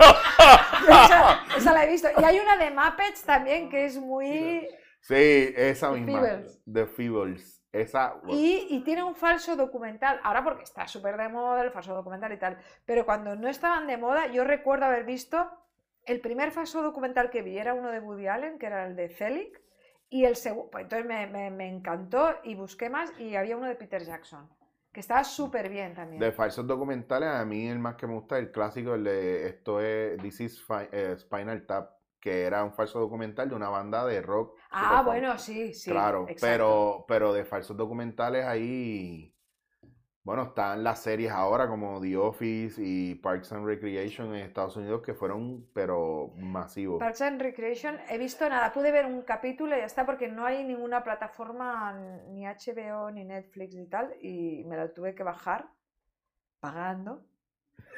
esa, 0.00 1.40
esa 1.56 1.72
la 1.72 1.84
he 1.84 1.88
visto. 1.88 2.08
Y 2.18 2.24
hay 2.24 2.38
una 2.40 2.56
de 2.56 2.70
Muppets 2.70 3.22
también 3.22 3.68
que 3.68 3.84
es 3.86 3.98
muy... 3.98 4.66
Sí, 5.02 5.54
esa 5.56 5.90
misma. 5.92 6.42
The 6.70 6.86
Feebles. 6.86 7.62
Esa. 7.72 8.14
Y, 8.28 8.66
y 8.70 8.80
tiene 8.82 9.02
un 9.04 9.14
falso 9.14 9.54
documental, 9.54 10.18
ahora 10.24 10.42
porque 10.42 10.64
está 10.64 10.88
súper 10.88 11.16
de 11.16 11.28
moda 11.28 11.62
el 11.62 11.70
falso 11.70 11.94
documental 11.94 12.32
y 12.32 12.36
tal, 12.38 12.58
pero 12.84 13.06
cuando 13.06 13.36
no 13.36 13.48
estaban 13.48 13.86
de 13.86 13.96
moda, 13.96 14.26
yo 14.26 14.42
recuerdo 14.42 14.86
haber 14.86 15.04
visto 15.04 15.48
el 16.04 16.20
primer 16.20 16.50
falso 16.50 16.82
documental 16.82 17.30
que 17.30 17.42
vi, 17.42 17.58
era 17.58 17.72
uno 17.74 17.90
de 17.90 18.00
Woody 18.00 18.26
Allen, 18.26 18.58
que 18.58 18.66
era 18.66 18.86
el 18.86 18.96
de 18.96 19.08
Celic, 19.08 19.60
Y 20.08 20.24
el 20.24 20.34
segundo, 20.34 20.68
pues 20.72 20.82
entonces 20.82 21.06
me, 21.06 21.28
me- 21.28 21.50
me 21.52 21.68
encantó 21.68 22.34
y 22.42 22.56
busqué 22.56 22.90
más 22.90 23.12
y 23.20 23.36
había 23.36 23.56
uno 23.56 23.66
de 23.68 23.76
Peter 23.76 24.02
Jackson, 24.02 24.50
que 24.92 25.00
estaba 25.00 25.24
súper 25.24 25.68
bien 25.68 25.94
también. 25.94 26.20
De 26.20 26.32
falsos 26.32 26.66
documentales, 26.66 27.28
a 27.28 27.44
mí 27.44 27.68
el 27.68 27.78
más 27.78 27.94
que 27.96 28.06
me 28.06 28.14
gusta 28.14 28.38
es 28.38 28.44
el 28.46 28.52
clásico, 28.52 28.94
el 28.94 29.04
de 29.04 29.46
esto 29.48 29.80
es 29.80 30.20
This 30.20 30.40
is 30.40 30.62
Fi- 30.64 30.88
eh, 30.92 31.14
Spinal 31.18 31.64
Tap, 31.66 31.90
que 32.20 32.42
era 32.42 32.64
un 32.64 32.72
falso 32.72 32.98
documental 33.00 33.48
de 33.48 33.54
una 33.54 33.68
banda 33.68 34.04
de 34.04 34.20
rock. 34.20 34.58
ah, 34.70 35.02
bueno, 35.04 35.38
sí, 35.38 35.72
sí. 35.72 35.90
claro, 35.90 36.26
exacto. 36.28 36.46
pero, 36.46 37.04
pero 37.08 37.32
de 37.32 37.44
falsos 37.44 37.76
documentales 37.76 38.44
ahí, 38.44 39.34
bueno, 40.22 40.42
están 40.44 40.84
las 40.84 41.02
series 41.02 41.32
ahora 41.32 41.66
como 41.66 42.00
The 42.00 42.16
Office 42.16 42.80
y 42.84 43.14
Parks 43.16 43.52
and 43.52 43.64
Recreation 43.66 44.34
en 44.34 44.42
Estados 44.42 44.76
Unidos 44.76 45.00
que 45.02 45.14
fueron, 45.14 45.66
pero 45.72 46.32
masivos. 46.36 46.98
Parks 47.00 47.22
and 47.22 47.40
Recreation, 47.40 47.98
he 48.08 48.18
visto 48.18 48.48
nada, 48.48 48.72
pude 48.72 48.92
ver 48.92 49.06
un 49.06 49.22
capítulo 49.22 49.74
y 49.74 49.80
ya 49.80 49.86
está, 49.86 50.04
porque 50.04 50.28
no 50.28 50.44
hay 50.44 50.62
ninguna 50.64 51.02
plataforma, 51.02 51.92
ni 52.28 52.44
HBO, 52.44 53.10
ni 53.10 53.24
Netflix 53.24 53.74
y 53.74 53.86
tal, 53.86 54.14
y 54.20 54.62
me 54.66 54.76
lo 54.76 54.90
tuve 54.90 55.14
que 55.14 55.22
bajar 55.22 55.68
pagando. 56.60 57.24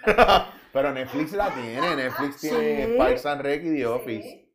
pero 0.72 0.92
Netflix 0.92 1.32
la 1.32 1.50
tiene, 1.52 1.96
Netflix 1.96 2.40
tiene 2.40 2.86
Sí. 2.86 2.94
Parks 2.98 3.26
and 3.26 3.40
Rec 3.42 3.64
y 3.64 3.74
The 3.74 3.86
Office. 3.86 4.48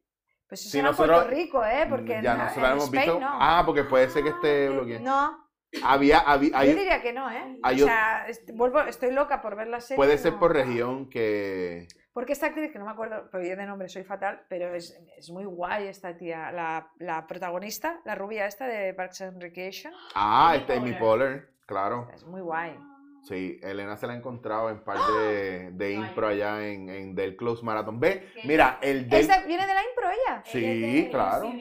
Pues 0.48 0.62
eso 0.62 0.70
Sí, 0.72 0.80
era 0.80 0.90
nosotros- 0.90 1.18
Puerto 1.26 1.36
Rico, 1.36 1.66
¿eh? 1.66 1.86
Porque 1.90 2.22
ya 2.24 2.32
en, 2.34 2.38
nosotros 2.38 2.66
en 2.66 2.72
hemos 2.72 2.84
Spain 2.86 3.04
visto. 3.04 3.20
no. 3.20 3.30
Ah, 3.34 3.64
porque 3.66 3.84
puede 3.84 4.10
ser 4.10 4.24
que 4.24 4.30
esté 4.30 4.70
bloqueado. 4.70 5.04
No, 5.04 5.47
Había, 5.84 6.20
había, 6.20 6.58
hay- 6.58 6.70
yo 6.72 6.76
diría 6.78 7.02
que 7.02 7.14
no, 7.14 7.30
¿eh? 7.30 7.58
hay 7.62 7.82
o 7.82 7.86
sea, 7.86 8.26
est- 8.28 8.50
vuelvo, 8.54 8.82
estoy 8.82 9.12
loca 9.12 9.42
por 9.42 9.56
ver 9.56 9.68
la 9.68 9.82
serie. 9.82 9.98
puede 9.98 10.18
ser 10.18 10.34
no. 10.34 10.40
por 10.40 10.54
región 10.54 11.10
que. 11.10 11.88
Porque 12.14 12.34
esta 12.34 12.48
actriz, 12.48 12.72
que 12.72 12.80
no 12.80 12.86
me 12.86 12.92
acuerdo, 12.92 13.28
pero 13.32 13.44
yo 13.44 13.56
de 13.56 13.66
nombre 13.66 13.90
soy 13.90 14.04
fatal, 14.04 14.42
pero 14.50 14.74
es, 14.74 15.00
es 15.18 15.30
muy 15.30 15.46
guay 15.46 15.88
esta 15.88 16.18
tía, 16.18 16.52
la, 16.52 16.90
la 16.98 17.28
protagonista, 17.28 18.00
la 18.06 18.16
rubia 18.16 18.48
esta 18.48 18.66
de 18.66 18.94
Parks 18.96 19.22
and 19.22 19.42
Recreation, 19.42 19.94
Ah, 20.16 20.50
Amy 20.50 20.58
este 20.58 20.74
Amy 20.74 20.94
Poehler. 20.94 21.52
Claro. 21.68 22.10
es 22.16 22.24
muy 22.26 22.42
guay. 22.42 22.76
Sí, 23.24 23.60
Elena 23.62 23.98
se 23.98 24.08
la 24.08 24.14
ha 24.14 24.16
encontrado 24.16 24.70
en 24.70 24.84
par 24.86 24.98
de, 24.98 25.72
de 25.74 25.92
impro 25.92 26.28
allá 26.28 26.66
en, 26.66 26.88
en 26.90 27.14
Del 27.14 27.36
Close 27.36 27.64
Marathon. 27.64 28.00
Ve, 28.00 28.30
mira, 28.46 28.80
el 28.82 29.10
del. 29.10 29.20
¿Esta 29.20 29.42
viene 29.46 29.68
de 29.68 29.74
la 29.74 29.82
impro 29.84 30.10
ella? 30.10 30.42
Sí, 30.46 31.00
es 31.04 31.10
claro. 31.10 31.52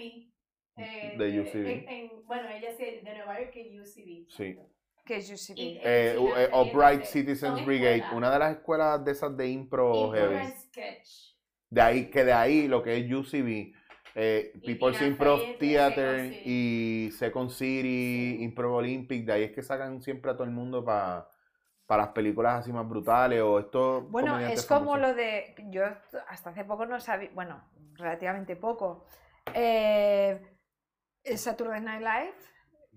Eh, 0.79 1.11
De 1.15 1.41
UCB. 1.41 1.67
en- 1.73 1.89
en- 1.89 2.27
bueno, 2.27 2.49
ella 2.49 2.71
es 2.71 2.79
de 2.79 3.01
Nueva 3.03 3.41
York 3.41 3.57
y 3.57 3.81
UCB. 3.81 4.27
Sí. 4.29 4.59
Que 5.05 5.17
es 5.17 5.31
UCB. 5.31 5.59
Y- 5.59 5.81
eh, 5.83 6.17
eh, 6.37 6.51
Upright 6.53 7.01
de- 7.01 7.07
Citizens 7.07 7.65
Brigade, 7.65 8.07
una 8.13 8.31
de 8.31 8.39
las 8.39 8.53
escuelas 8.57 9.05
de 9.05 9.13
esas 9.13 9.37
de 9.37 9.49
impro 9.49 10.11
heavy. 10.13 10.49
sketch. 10.49 11.37
De 11.71 11.81
ahí, 11.81 12.11
que 12.11 12.25
de 12.25 12.33
ahí 12.33 12.69
lo 12.69 12.83
que 12.83 12.97
es 12.97 13.11
UCB, 13.13 13.73
eh, 14.15 14.53
People's 14.65 15.01
Improv 15.03 15.57
Theater 15.59 16.21
Second 16.21 16.41
y 16.47 17.11
Second 17.13 17.51
City, 17.51 18.37
Sí. 18.39 18.43
Improv 18.45 18.75
Olympic, 18.75 19.25
de 19.25 19.33
ahí 19.33 19.43
es 19.45 19.53
que 19.53 19.63
sacan 19.63 20.01
siempre 20.03 20.31
a 20.31 20.35
todo 20.35 20.45
el 20.45 20.51
mundo 20.51 20.85
para 20.85 21.29
las 21.89 22.09
películas 22.09 22.61
así 22.61 22.73
más 22.73 22.89
brutales 22.89 23.41
o 23.43 23.59
estos 23.61 24.09
Bueno, 24.11 24.39
es 24.39 24.65
como 24.67 24.93
famosos. 24.93 25.01
lo 25.03 25.15
de. 25.15 25.55
Yo 25.71 25.85
hasta 26.29 26.51
hace 26.51 26.65
poco 26.65 26.85
no 26.87 26.99
sabía. 27.01 27.31
Bueno, 27.35 27.63
relativamente 27.95 28.57
poco. 28.57 29.07
Eh, 29.55 30.41
el 31.27 31.39
Saturday 31.39 31.81
Night 31.81 32.01
Live, 32.01 32.35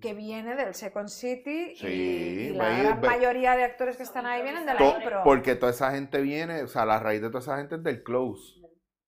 que 0.02 0.14
viene 0.14 0.56
del 0.56 0.74
Second 0.74 1.10
City. 1.10 1.72
y- 1.74 1.76
Sí, 1.76 1.88
y, 1.88 2.50
la 2.54 2.70
ve- 2.70 2.84
gran 2.84 3.02
ve- 3.02 3.08
mayoría 3.10 3.56
de 3.56 3.64
actores 3.66 3.98
que 3.98 4.04
están 4.04 4.26
ahí 4.26 4.42
vienen 4.42 4.66
de 4.66 4.74
la 4.74 4.84
impro. 4.86 5.22
porque 5.24 5.56
toda 5.56 5.72
esa 5.72 5.92
gente 5.92 6.22
viene, 6.22 6.64
o 6.64 6.68
sea, 6.68 6.86
la 6.86 7.00
raíz 7.00 7.22
de 7.22 7.28
toda 7.30 7.40
esa 7.40 7.58
gente 7.58 7.76
es 7.76 7.84
del 7.84 8.04
close. 8.04 8.60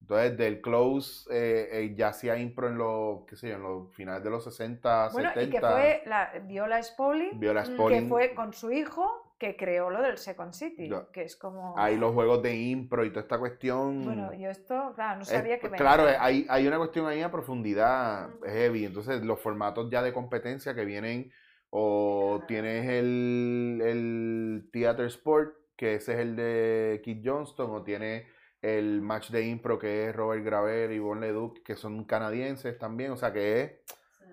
Entonces, 0.01 0.35
del 0.37 0.59
close 0.59 1.29
eh, 1.31 1.69
eh, 1.71 1.93
ya 1.95 2.09
hacía 2.09 2.35
impro 2.37 2.67
en 2.67 2.77
los, 2.77 3.23
qué 3.25 3.37
sé 3.37 3.47
yo, 3.49 3.55
en 3.55 3.63
los 3.63 3.93
finales 3.95 4.21
de 4.23 4.29
los 4.29 4.43
60, 4.43 5.09
Bueno, 5.13 5.29
70. 5.29 5.43
y 5.43 5.49
que 5.51 5.59
fue 5.65 6.03
la 6.07 6.31
Viola 6.43 6.83
Spoli, 6.83 7.29
Viola 7.35 7.63
que 7.63 7.69
Spolin. 7.71 8.09
fue 8.09 8.33
con 8.35 8.51
su 8.51 8.71
hijo 8.71 9.20
que 9.41 9.55
creó 9.57 9.89
lo 9.89 10.03
del 10.03 10.19
Second 10.19 10.53
City, 10.53 10.87
que 11.11 11.23
es 11.23 11.35
como... 11.35 11.73
Hay 11.75 11.97
los 11.97 12.13
juegos 12.13 12.43
de 12.43 12.55
impro 12.55 13.03
y 13.03 13.09
toda 13.09 13.21
esta 13.23 13.39
cuestión. 13.39 14.03
Bueno, 14.03 14.31
yo 14.35 14.51
esto, 14.51 14.91
claro, 14.93 15.15
no 15.15 15.21
Es- 15.23 15.29
sabía 15.29 15.57
que 15.57 15.67
venía. 15.67 15.77
claro, 15.79 16.05
hay, 16.19 16.45
hay 16.47 16.67
una 16.67 16.77
cuestión 16.77 17.07
ahí 17.07 17.23
a 17.23 17.31
profundidad 17.31 18.29
heavy. 18.45 18.85
Entonces, 18.85 19.23
los 19.23 19.39
formatos 19.39 19.89
ya 19.89 20.03
de 20.03 20.13
competencia 20.13 20.75
que 20.75 20.85
vienen, 20.85 21.31
o 21.71 22.43
tienes 22.47 22.87
el, 22.87 23.81
el 23.83 24.69
Theater 24.71 25.07
Sport, 25.07 25.55
que 25.75 25.95
ese 25.95 26.13
es 26.13 26.19
el 26.19 26.35
de 26.35 27.01
Kid 27.03 27.23
Johnston, 27.25 27.71
o 27.71 27.81
tienes 27.83 28.27
el 28.61 29.01
match 29.01 29.31
de 29.31 29.47
impro 29.47 29.79
que 29.79 30.09
es 30.09 30.15
Robert 30.15 30.45
Graver 30.45 30.91
y 30.91 30.99
Bon 30.99 31.19
Leduc, 31.19 31.63
que 31.63 31.75
son 31.75 32.05
canadienses 32.05 32.77
también. 32.77 33.09
O 33.11 33.17
sea, 33.17 33.33
que 33.33 33.61
es, 33.63 33.71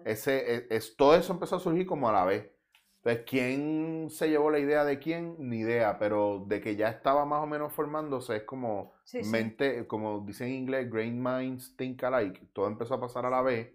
ese, 0.04 0.54
es, 0.54 0.64
es- 0.68 0.96
todo 0.98 1.16
eso 1.16 1.32
empezó 1.32 1.56
a 1.56 1.60
surgir 1.60 1.86
como 1.86 2.10
a 2.10 2.12
la 2.12 2.26
vez. 2.26 2.50
Entonces, 2.98 3.24
¿quién 3.28 4.08
se 4.10 4.28
llevó 4.28 4.50
la 4.50 4.58
idea 4.58 4.84
de 4.84 4.98
quién? 4.98 5.36
Ni 5.38 5.58
idea, 5.60 5.98
pero 5.98 6.44
de 6.46 6.60
que 6.60 6.76
ya 6.76 6.88
estaba 6.88 7.24
más 7.24 7.42
o 7.42 7.46
menos 7.46 7.72
formándose 7.72 8.36
es 8.36 8.42
como 8.42 8.92
Sí, 9.04 9.22
sí. 9.24 9.30
mente, 9.30 9.86
como 9.86 10.20
dicen 10.20 10.48
en 10.48 10.54
inglés, 10.54 10.90
Grain 10.90 11.22
Minds 11.22 11.76
Think 11.76 12.02
Alike. 12.04 12.48
Todo 12.52 12.66
empezó 12.66 12.94
a 12.94 13.00
pasar 13.00 13.24
a 13.24 13.30
la 13.30 13.40
vez, 13.42 13.72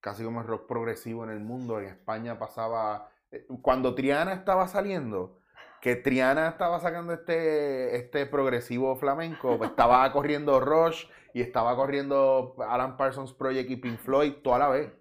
casi 0.00 0.24
como 0.24 0.40
el 0.40 0.46
rock 0.46 0.66
progresivo 0.66 1.24
en 1.24 1.30
el 1.30 1.40
mundo. 1.40 1.78
En 1.78 1.86
España 1.86 2.38
pasaba, 2.38 3.10
eh, 3.30 3.46
cuando 3.62 3.94
Triana 3.94 4.32
estaba 4.32 4.66
saliendo, 4.66 5.38
que 5.80 5.96
Triana 5.96 6.48
estaba 6.48 6.80
sacando 6.80 7.12
este, 7.12 7.96
este 7.96 8.26
progresivo 8.26 8.96
flamenco, 8.96 9.58
pues 9.58 9.70
estaba 9.70 10.10
corriendo 10.12 10.58
Rush 10.58 11.04
y 11.34 11.42
estaba 11.42 11.76
corriendo 11.76 12.56
Alan 12.66 12.96
Parsons 12.96 13.32
Project 13.34 13.70
y 13.70 13.76
Pink 13.76 13.98
Floyd 13.98 14.32
toda 14.42 14.58
la 14.58 14.68
vez. 14.68 14.92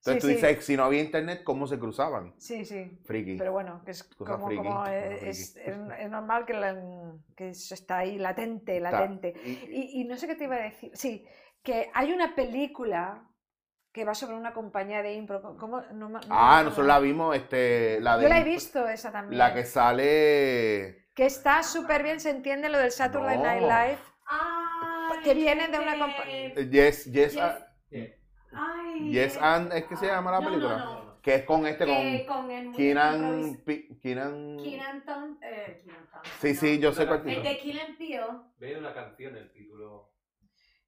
Entonces 0.00 0.14
Sí, 0.14 0.20
tú 0.20 0.26
sí. 0.28 0.46
dices, 0.46 0.64
si 0.64 0.76
no 0.78 0.84
había 0.84 1.02
internet, 1.02 1.42
¿cómo 1.44 1.66
se 1.66 1.78
cruzaban? 1.78 2.32
Sí, 2.38 2.64
sí. 2.64 2.98
Friki. 3.04 3.36
Pero 3.36 3.52
bueno, 3.52 3.82
que 3.84 3.90
es 3.90 4.02
Cosa 4.04 4.32
como, 4.32 4.46
friki, 4.46 4.62
como, 4.62 4.86
es, 4.86 5.22
es- 5.22 5.56
es 5.56 6.10
normal 6.10 6.46
que, 6.46 6.54
la- 6.54 7.12
que 7.36 7.50
eso 7.50 7.74
está 7.74 7.98
ahí 7.98 8.16
latente, 8.16 8.80
latente. 8.80 9.34
y- 9.44 10.00
Y, 10.00 10.04
no 10.04 10.16
sé 10.16 10.26
qué 10.26 10.36
te 10.36 10.44
iba 10.44 10.56
a 10.56 10.62
decir. 10.62 10.90
Sí, 10.94 11.26
que 11.62 11.90
hay 11.92 12.12
una 12.12 12.34
película 12.34 13.26
que 13.92 14.06
va 14.06 14.14
sobre 14.14 14.36
una 14.36 14.54
compañía 14.54 15.02
de 15.02 15.12
impro. 15.12 15.42
¿Cómo? 15.58 15.82
No, 15.92 16.08
no 16.08 16.18
ah, 16.30 16.52
acuerdo. 16.60 16.64
nosotros 16.64 16.86
la 16.86 16.98
vimos, 17.00 17.36
este, 17.36 18.00
la 18.00 18.16
de 18.16 18.22
Yo 18.22 18.28
la 18.30 18.40
he 18.40 18.44
visto 18.44 18.88
esa 18.88 19.12
también. 19.12 19.36
la 19.38 19.52
que 19.52 19.64
sale 19.66 21.08
Que 21.14 21.26
está 21.26 21.62
súper 21.62 22.02
bien, 22.02 22.20
se 22.20 22.30
entiende 22.30 22.70
lo 22.70 22.78
del 22.78 22.90
Saturday 22.92 23.36
No. 23.36 23.42
Night 23.44 23.62
Live. 23.62 23.98
Ay, 24.26 25.18
Que 25.24 25.34
viene 25.34 25.68
de 25.68 25.78
una 25.78 25.92
que- 25.94 26.00
compa- 26.00 26.24
eh, 26.26 26.68
Yes, 26.70 27.04
Yes, 27.04 27.32
Yes. 27.34 27.36
ah, 27.42 27.66
Ay, 29.02 29.10
Yes 29.12 29.38
and 29.40 29.72
es 29.72 29.84
que 29.84 29.96
se 29.96 30.06
llama 30.06 30.30
la 30.32 30.40
película. 30.40 30.76
No, 30.78 31.04
no, 31.04 31.20
Que 31.22 31.34
es 31.36 31.44
con 31.44 31.66
este, 31.66 31.84
Que 31.84 32.24
con 32.26 32.42
con 32.42 32.50
el 32.50 32.72
Keenan, 32.72 33.62
Keenan. 34.02 34.58
Keenan 34.62 35.04
Tom- 35.04 35.38
eh, 35.42 35.82
Keenan 35.84 36.08
Sí, 36.40 36.52
no. 36.54 36.60
sí, 36.60 36.78
yo 36.78 36.92
sé 36.92 37.06
cuál 37.06 37.18
El 37.20 37.24
título. 37.26 37.48
de 37.48 37.58
Killen 37.58 37.96
Peel. 37.98 38.24
Veía 38.58 38.78
una 38.78 38.94
canción, 38.94 39.36
el 39.36 39.52
título. 39.52 40.10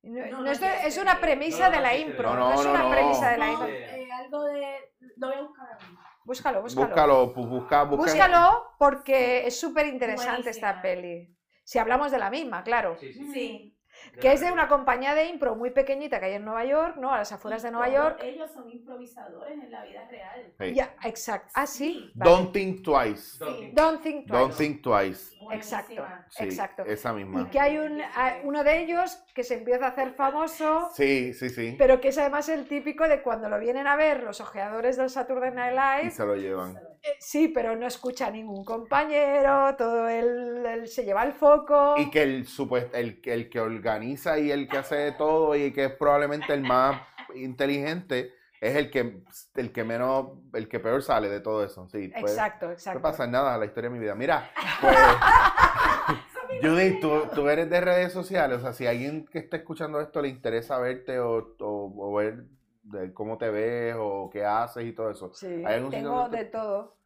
No, 0.05 0.27
No, 0.27 0.31
no 0.39 0.43
no, 0.43 0.51
es, 0.51 0.61
es 0.63 0.99
una 0.99 1.21
premisa 1.21 1.69
no, 1.69 1.77
de 1.77 1.81
la 1.81 1.97
impro. 1.97 2.31
no, 2.35 2.37
No, 2.37 2.49
no, 2.55 2.61
es 2.61 2.67
una 2.67 2.83
no, 2.83 2.91
premisa 2.91 3.31
de 3.31 3.39
la 3.39 3.47
No, 3.47 3.53
impro. 3.53 3.69
Eh, 3.69 4.09
algo 4.13 4.45
de. 4.45 4.77
Lo 5.17 5.27
voy 5.29 5.37
a 5.37 5.43
buscar. 5.43 5.79
Búscalo, 6.25 6.63
búscalo. 6.63 6.87
Búscalo, 6.89 7.33
pues 7.35 7.47
busca, 7.49 7.83
busca. 7.85 8.03
Búscalo 8.13 8.65
porque 8.79 9.47
es 9.47 9.59
súper 9.61 9.87
interesante 9.87 10.51
esta 10.51 10.81
peli. 10.83 11.37
Si 11.65 11.79
hablamos 11.79 12.11
de 12.11 12.19
la 12.19 12.31
misma, 12.31 12.63
claro. 12.65 12.97
Sí, 12.99 13.13
sí. 13.13 13.33
Sí. 13.33 13.79
Que 14.21 14.33
es 14.33 14.41
de 14.41 14.53
una 14.53 14.69
compañía 14.69 15.15
de 15.15 15.27
impro 15.27 15.55
muy 15.55 15.71
pequeñita 15.71 16.21
que 16.21 16.27
hay 16.27 16.33
en 16.35 16.45
Nueva 16.45 16.65
York, 16.65 16.97
¿no? 16.97 17.13
A 17.13 17.19
las 17.19 17.33
afueras 17.33 17.63
de 17.63 17.71
Nueva 17.71 17.89
York. 17.89 18.21
Ellos 18.23 18.51
son 18.51 18.71
improvisadores 18.71 19.53
en 19.53 19.71
la 19.71 19.85
vida 19.85 20.07
real. 20.11 20.53
Hey. 20.59 20.75
Ya, 20.75 20.95
exacto. 21.05 21.51
Ah, 21.55 21.67
sí. 21.67 22.11
vale. 22.15 22.31
Don't 22.31 22.53
think 22.53 22.83
twice. 22.83 23.39
Sí. 23.39 23.73
Don't 23.73 24.03
think 24.03 24.27
twice. 24.27 24.39
Don't 24.39 24.55
think 24.57 24.83
twice. 24.83 25.37
Exacto. 25.51 25.95
Buenísima. 25.95 26.27
Sí, 26.29 26.45
Exacto. 26.45 26.85
esa 26.85 27.13
misma. 27.13 27.43
Y 27.43 27.45
que 27.47 27.61
hay 27.61 27.79
un, 27.79 28.01
uno 28.45 28.65
de 28.65 28.81
ellos 28.81 29.23
que 29.35 29.45
se 29.45 29.55
empieza 29.55 29.87
a 29.87 29.89
hacer 29.91 30.13
famoso, 30.15 30.91
Sí, 30.95 31.33
sí, 31.35 31.49
sí. 31.51 31.75
pero 31.79 32.01
que 32.01 32.09
es 32.09 32.19
además 32.19 32.49
el 32.49 32.67
típico 32.67 33.09
de 33.09 33.23
cuando 33.23 33.49
lo 33.49 33.59
vienen 33.59 33.87
a 33.87 33.97
ver 33.97 34.23
los 34.23 34.41
ojeadores 34.41 34.97
del 34.97 35.09
Saturday 35.11 35.51
Night 35.53 35.73
Y 35.73 36.03
Live. 36.03 36.11
se 36.11 36.27
lo 36.27 36.37
llevan. 36.37 36.77
eh, 37.03 37.17
Sí, 37.19 37.49
pero 37.49 37.75
no 37.77 37.87
escucha 37.87 38.27
a 38.27 38.31
ningún 38.31 38.65
compañero, 38.65 39.75
todo 39.77 40.09
él, 40.09 40.65
él 40.67 40.87
se 40.89 41.05
lleva 41.05 41.23
el 41.25 41.33
foco. 41.33 41.95
Y 41.97 42.11
que 42.11 42.23
el, 42.23 42.47
el, 42.93 43.21
que- 43.23 43.33
el 43.33 43.49
que 43.51 43.61
organiza 43.61 44.39
y 44.39 44.51
el 44.51 44.69
que 44.69 44.79
hace 44.79 45.13
todo 45.13 45.57
y 45.57 45.73
que 45.73 45.85
es 45.87 45.93
probablemente 45.93 46.53
el 46.53 46.63
más 46.63 47.01
inteligente 47.35 48.35
es 48.61 48.77
el 48.77 48.91
que, 48.93 49.23
el 49.57 49.73
que 49.73 49.83
menos, 49.83 50.39
el 50.53 50.69
que 50.69 50.79
peor 50.79 51.03
sale 51.03 51.29
de 51.29 51.41
todo 51.41 51.65
eso. 51.65 51.89
Sí, 51.89 52.13
pues, 52.21 52.33
Exacto, 52.33 52.67
No 52.67 52.73
exacto. 52.73 53.03
pasa 53.03 53.27
nada, 53.27 53.59
la 53.59 53.65
historia 53.65 53.91
de 53.91 53.95
mi 53.97 53.99
vida. 54.01 54.15
Mira, 54.15 54.51
pues, 54.81 54.97
Judith, 56.63 57.01
tú, 57.01 57.23
tú 57.35 57.49
eres 57.49 57.69
de 57.71 57.81
redes 57.81 58.13
sociales, 58.13 58.59
o 58.59 58.61
sea, 58.61 58.73
si 58.73 58.87
a 58.87 58.91
alguien 58.91 59.27
que 59.27 59.39
está 59.41 59.57
escuchando 59.57 60.01
esto 60.01 60.23
le 60.23 60.29
interesa 60.29 60.79
verte 60.79 61.19
o, 61.19 61.55
o- 61.61 61.95
o 62.09 62.15
ver 62.15 62.45
de 62.85 63.13
cómo 63.13 63.39
te 63.39 63.51
ves 63.51 63.95
o 63.99 64.29
qué 64.33 64.45
haces 64.45 64.85
y 64.85 64.93
todo 64.93 65.11
eso. 65.11 65.33
Sí, 65.35 65.63
¿Hay 65.65 65.83
tengo 65.91 66.29
de 66.29 66.45
todo. 66.47 66.97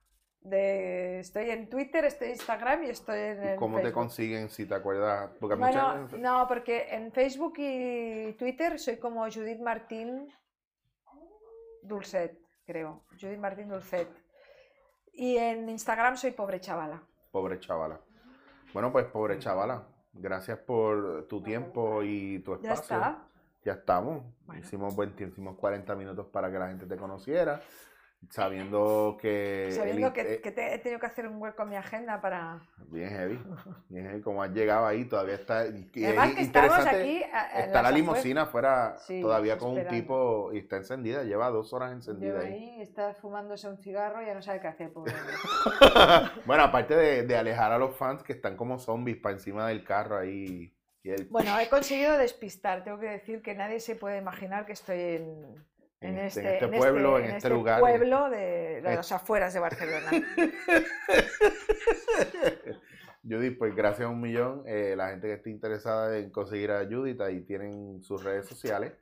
De, 0.41 1.19
estoy 1.19 1.51
en 1.51 1.69
Twitter, 1.69 2.05
estoy 2.05 2.29
en 2.29 2.35
Instagram 2.35 2.85
y 2.85 2.91
estoy 2.91 3.19
en, 3.19 3.43
en 3.43 3.57
¿Cómo 3.57 3.81
te 3.81 3.91
consiguen 3.93 4.49
si 4.49 4.65
te 4.65 4.75
acuerdas? 4.77 5.31
Porque 5.41 5.57
Bueno, 5.57 5.97
muchas- 6.03 6.21
no, 6.21 6.47
porque 6.47 6.87
en 6.95 7.11
Facebook 7.11 7.55
y 7.59 8.33
Twitter 8.35 8.79
soy 8.79 8.99
como 8.99 9.23
Judith 9.31 9.59
Martín 9.61 10.29
Dulcet, 11.83 12.39
creo. 12.65 13.03
Judith 13.21 13.39
Martín 13.39 13.69
Dulcet. 13.69 14.09
Y 15.13 15.37
en 15.37 15.69
Instagram 15.69 16.17
soy 16.17 16.31
pobre 16.33 16.61
chavala. 16.61 17.03
Pobre 17.33 17.59
chavala. 17.61 18.01
Bueno, 18.73 18.93
pues 18.93 19.07
pobre 19.07 19.39
chavala. 19.39 19.83
Gracias 20.13 20.59
por 20.59 21.27
tu 21.29 21.43
tiempo 21.43 22.03
y 22.03 22.39
tu 22.41 22.53
Ya 22.63 22.73
espacio. 22.73 22.97
está. 22.97 23.23
Ya 23.65 23.73
estamos. 23.73 24.23
Bueno. 24.47 24.61
Hicimos 24.61 24.95
buen 24.95 25.15
tiempo, 25.17 25.35
hicimos 25.35 25.57
40 25.57 25.95
minutos 25.97 26.27
para 26.27 26.51
que 26.51 26.59
la 26.59 26.69
gente 26.69 26.87
te 26.87 26.97
conociera, 26.97 27.61
sabiendo 28.31 29.17
que... 29.21 29.69
Sabiendo 29.73 30.13
que, 30.13 30.35
eh, 30.35 30.41
que 30.41 30.51
te- 30.53 30.75
he 30.75 30.79
tenido 30.79 30.99
que 31.01 31.07
hacer 31.07 31.27
un 31.29 31.41
hueco 31.41 31.63
en 31.63 31.69
mi 31.71 31.77
agenda 31.77 32.21
para... 32.21 32.61
Bien 32.89 33.09
heavy, 33.11 33.39
bien 33.89 34.07
heavy. 34.07 34.21
Como 34.23 34.43
has 34.43 34.51
llegado 34.53 34.87
ahí, 34.87 35.05
todavía 35.05 35.35
está... 35.35 35.67
y 35.67 35.89
es 35.95 36.07
Además 36.09 36.35
que 36.35 36.41
estamos 36.43 36.87
aquí... 36.87 37.23
en 37.23 37.61
Está 37.65 37.83
la 37.83 37.91
limusina 37.91 38.43
afuera 38.43 38.97
Sí, 38.99 39.21
todavía 39.21 39.59
con 39.59 39.71
un 39.73 39.87
tipo 39.89 40.53
y 40.53 40.59
está 40.59 40.77
encendida, 40.77 41.23
lleva 41.25 41.51
dos 41.51 41.73
horas 41.73 41.93
encendida 41.93 42.41
ahí. 42.41 42.53
ahí, 42.53 42.83
está 42.83 43.15
fumándose 43.15 43.69
un 43.69 43.79
cigarro 43.79 44.23
y 44.23 44.27
ya 44.27 44.35
no 44.35 44.43
sabe 44.43 44.61
qué 44.61 44.69
hacer, 44.69 44.93
pobre. 44.93 45.13
bueno, 46.47 46.65
aparte 46.65 46.95
de, 46.97 47.23
de 47.25 47.37
alejar 47.37 47.73
a 47.73 47.79
los 47.79 47.95
fans 47.97 48.23
que 48.23 48.33
están 48.33 48.57
como 48.57 48.79
zombies 48.79 49.17
para 49.19 49.35
encima 49.35 49.67
del 49.69 49.85
carro 49.85 50.19
ahí. 50.19 50.73
Y 51.03 51.23
Bueno, 51.25 51.59
he 51.59 51.69
conseguido 51.69 52.19
despistar. 52.19 52.83
Tengo 52.85 52.99
que 52.99 53.07
decir 53.11 53.41
que 53.43 53.55
nadie 53.55 53.81
se 53.81 53.95
puede 53.97 54.19
imaginar 54.19 54.67
que 54.67 54.73
estoy 54.73 54.99
en, 54.99 55.65
En 56.01 56.19
en 56.19 56.27
este- 56.27 56.41
este, 56.41 56.59
en 56.59 56.65
este 56.65 56.79
pueblo, 56.79 57.19
en 57.19 57.25
este 57.27 57.49
lugar. 57.49 57.81
pueblo 57.81 58.29
de, 58.31 58.81
de 58.83 58.95
las 58.97 59.11
afueras 59.13 59.55
de 59.55 59.61
Barcelona. 59.61 60.11
Judith, 63.29 63.59
pues 63.59 63.75
gracias 63.75 64.07
a 64.07 64.11
un 64.11 64.21
millón. 64.21 64.63
Eh, 64.67 64.95
la 64.97 65.09
gente 65.11 65.27
que 65.27 65.35
esté 65.35 65.51
interesada 65.51 66.17
en 66.19 66.31
conseguir 66.31 66.71
a 66.71 66.85
Judith, 66.87 67.21
ahí 67.21 67.41
tienen 67.45 68.03
sus 68.03 68.23
redes 68.23 68.47
sociales. 68.47 68.93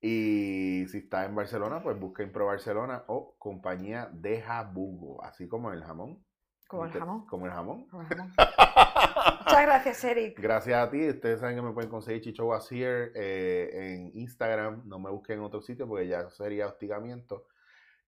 Y 0.00 0.86
si 0.88 0.98
está 0.98 1.24
en 1.24 1.34
Barcelona, 1.34 1.82
pues 1.82 1.98
busquen 1.98 2.30
Pro 2.32 2.46
Barcelona 2.46 3.02
o 3.08 3.34
compañía 3.38 4.08
de 4.12 4.40
Jabugo, 4.40 5.22
así 5.24 5.48
como 5.48 5.72
el 5.72 5.82
jamón. 5.82 6.24
Como 6.68 6.84
el 6.84 6.92
jamón. 6.92 7.26
Como 7.26 7.46
el 7.46 7.52
jamón. 7.52 7.88
como 7.88 8.02
el 8.02 8.08
jamón. 8.08 8.32
Muchas 9.48 9.66
gracias, 9.66 10.04
Eric. 10.04 10.38
Gracias 10.38 10.76
a 10.76 10.90
ti. 10.90 11.08
Ustedes 11.08 11.40
saben 11.40 11.56
que 11.56 11.62
me 11.62 11.72
pueden 11.72 11.90
conseguir 11.90 12.20
Chicho 12.22 12.46
Wasier 12.46 13.12
eh, 13.14 13.70
en 13.72 14.10
Instagram. 14.14 14.82
No 14.84 14.98
me 14.98 15.10
busquen 15.10 15.38
en 15.38 15.44
otro 15.44 15.62
sitio 15.62 15.88
porque 15.88 16.06
ya 16.06 16.28
sería 16.30 16.66
hostigamiento. 16.66 17.46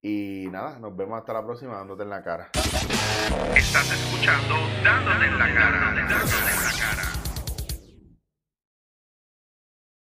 Y 0.02 0.46
nada, 0.50 0.78
nos 0.78 0.96
vemos 0.96 1.18
hasta 1.18 1.32
la 1.32 1.44
próxima 1.44 1.76
dándote 1.76 2.02
en 2.02 2.10
la 2.10 2.22
cara. 2.22 2.50
Estás 3.54 3.92
escuchando 3.92 4.54
Dándote 4.82 5.26
en 5.26 5.38
la 5.38 5.54
cara. 5.54 5.94
Dándote 5.94 6.00
en 6.00 6.64
la 6.64 6.78
cara. 6.78 7.09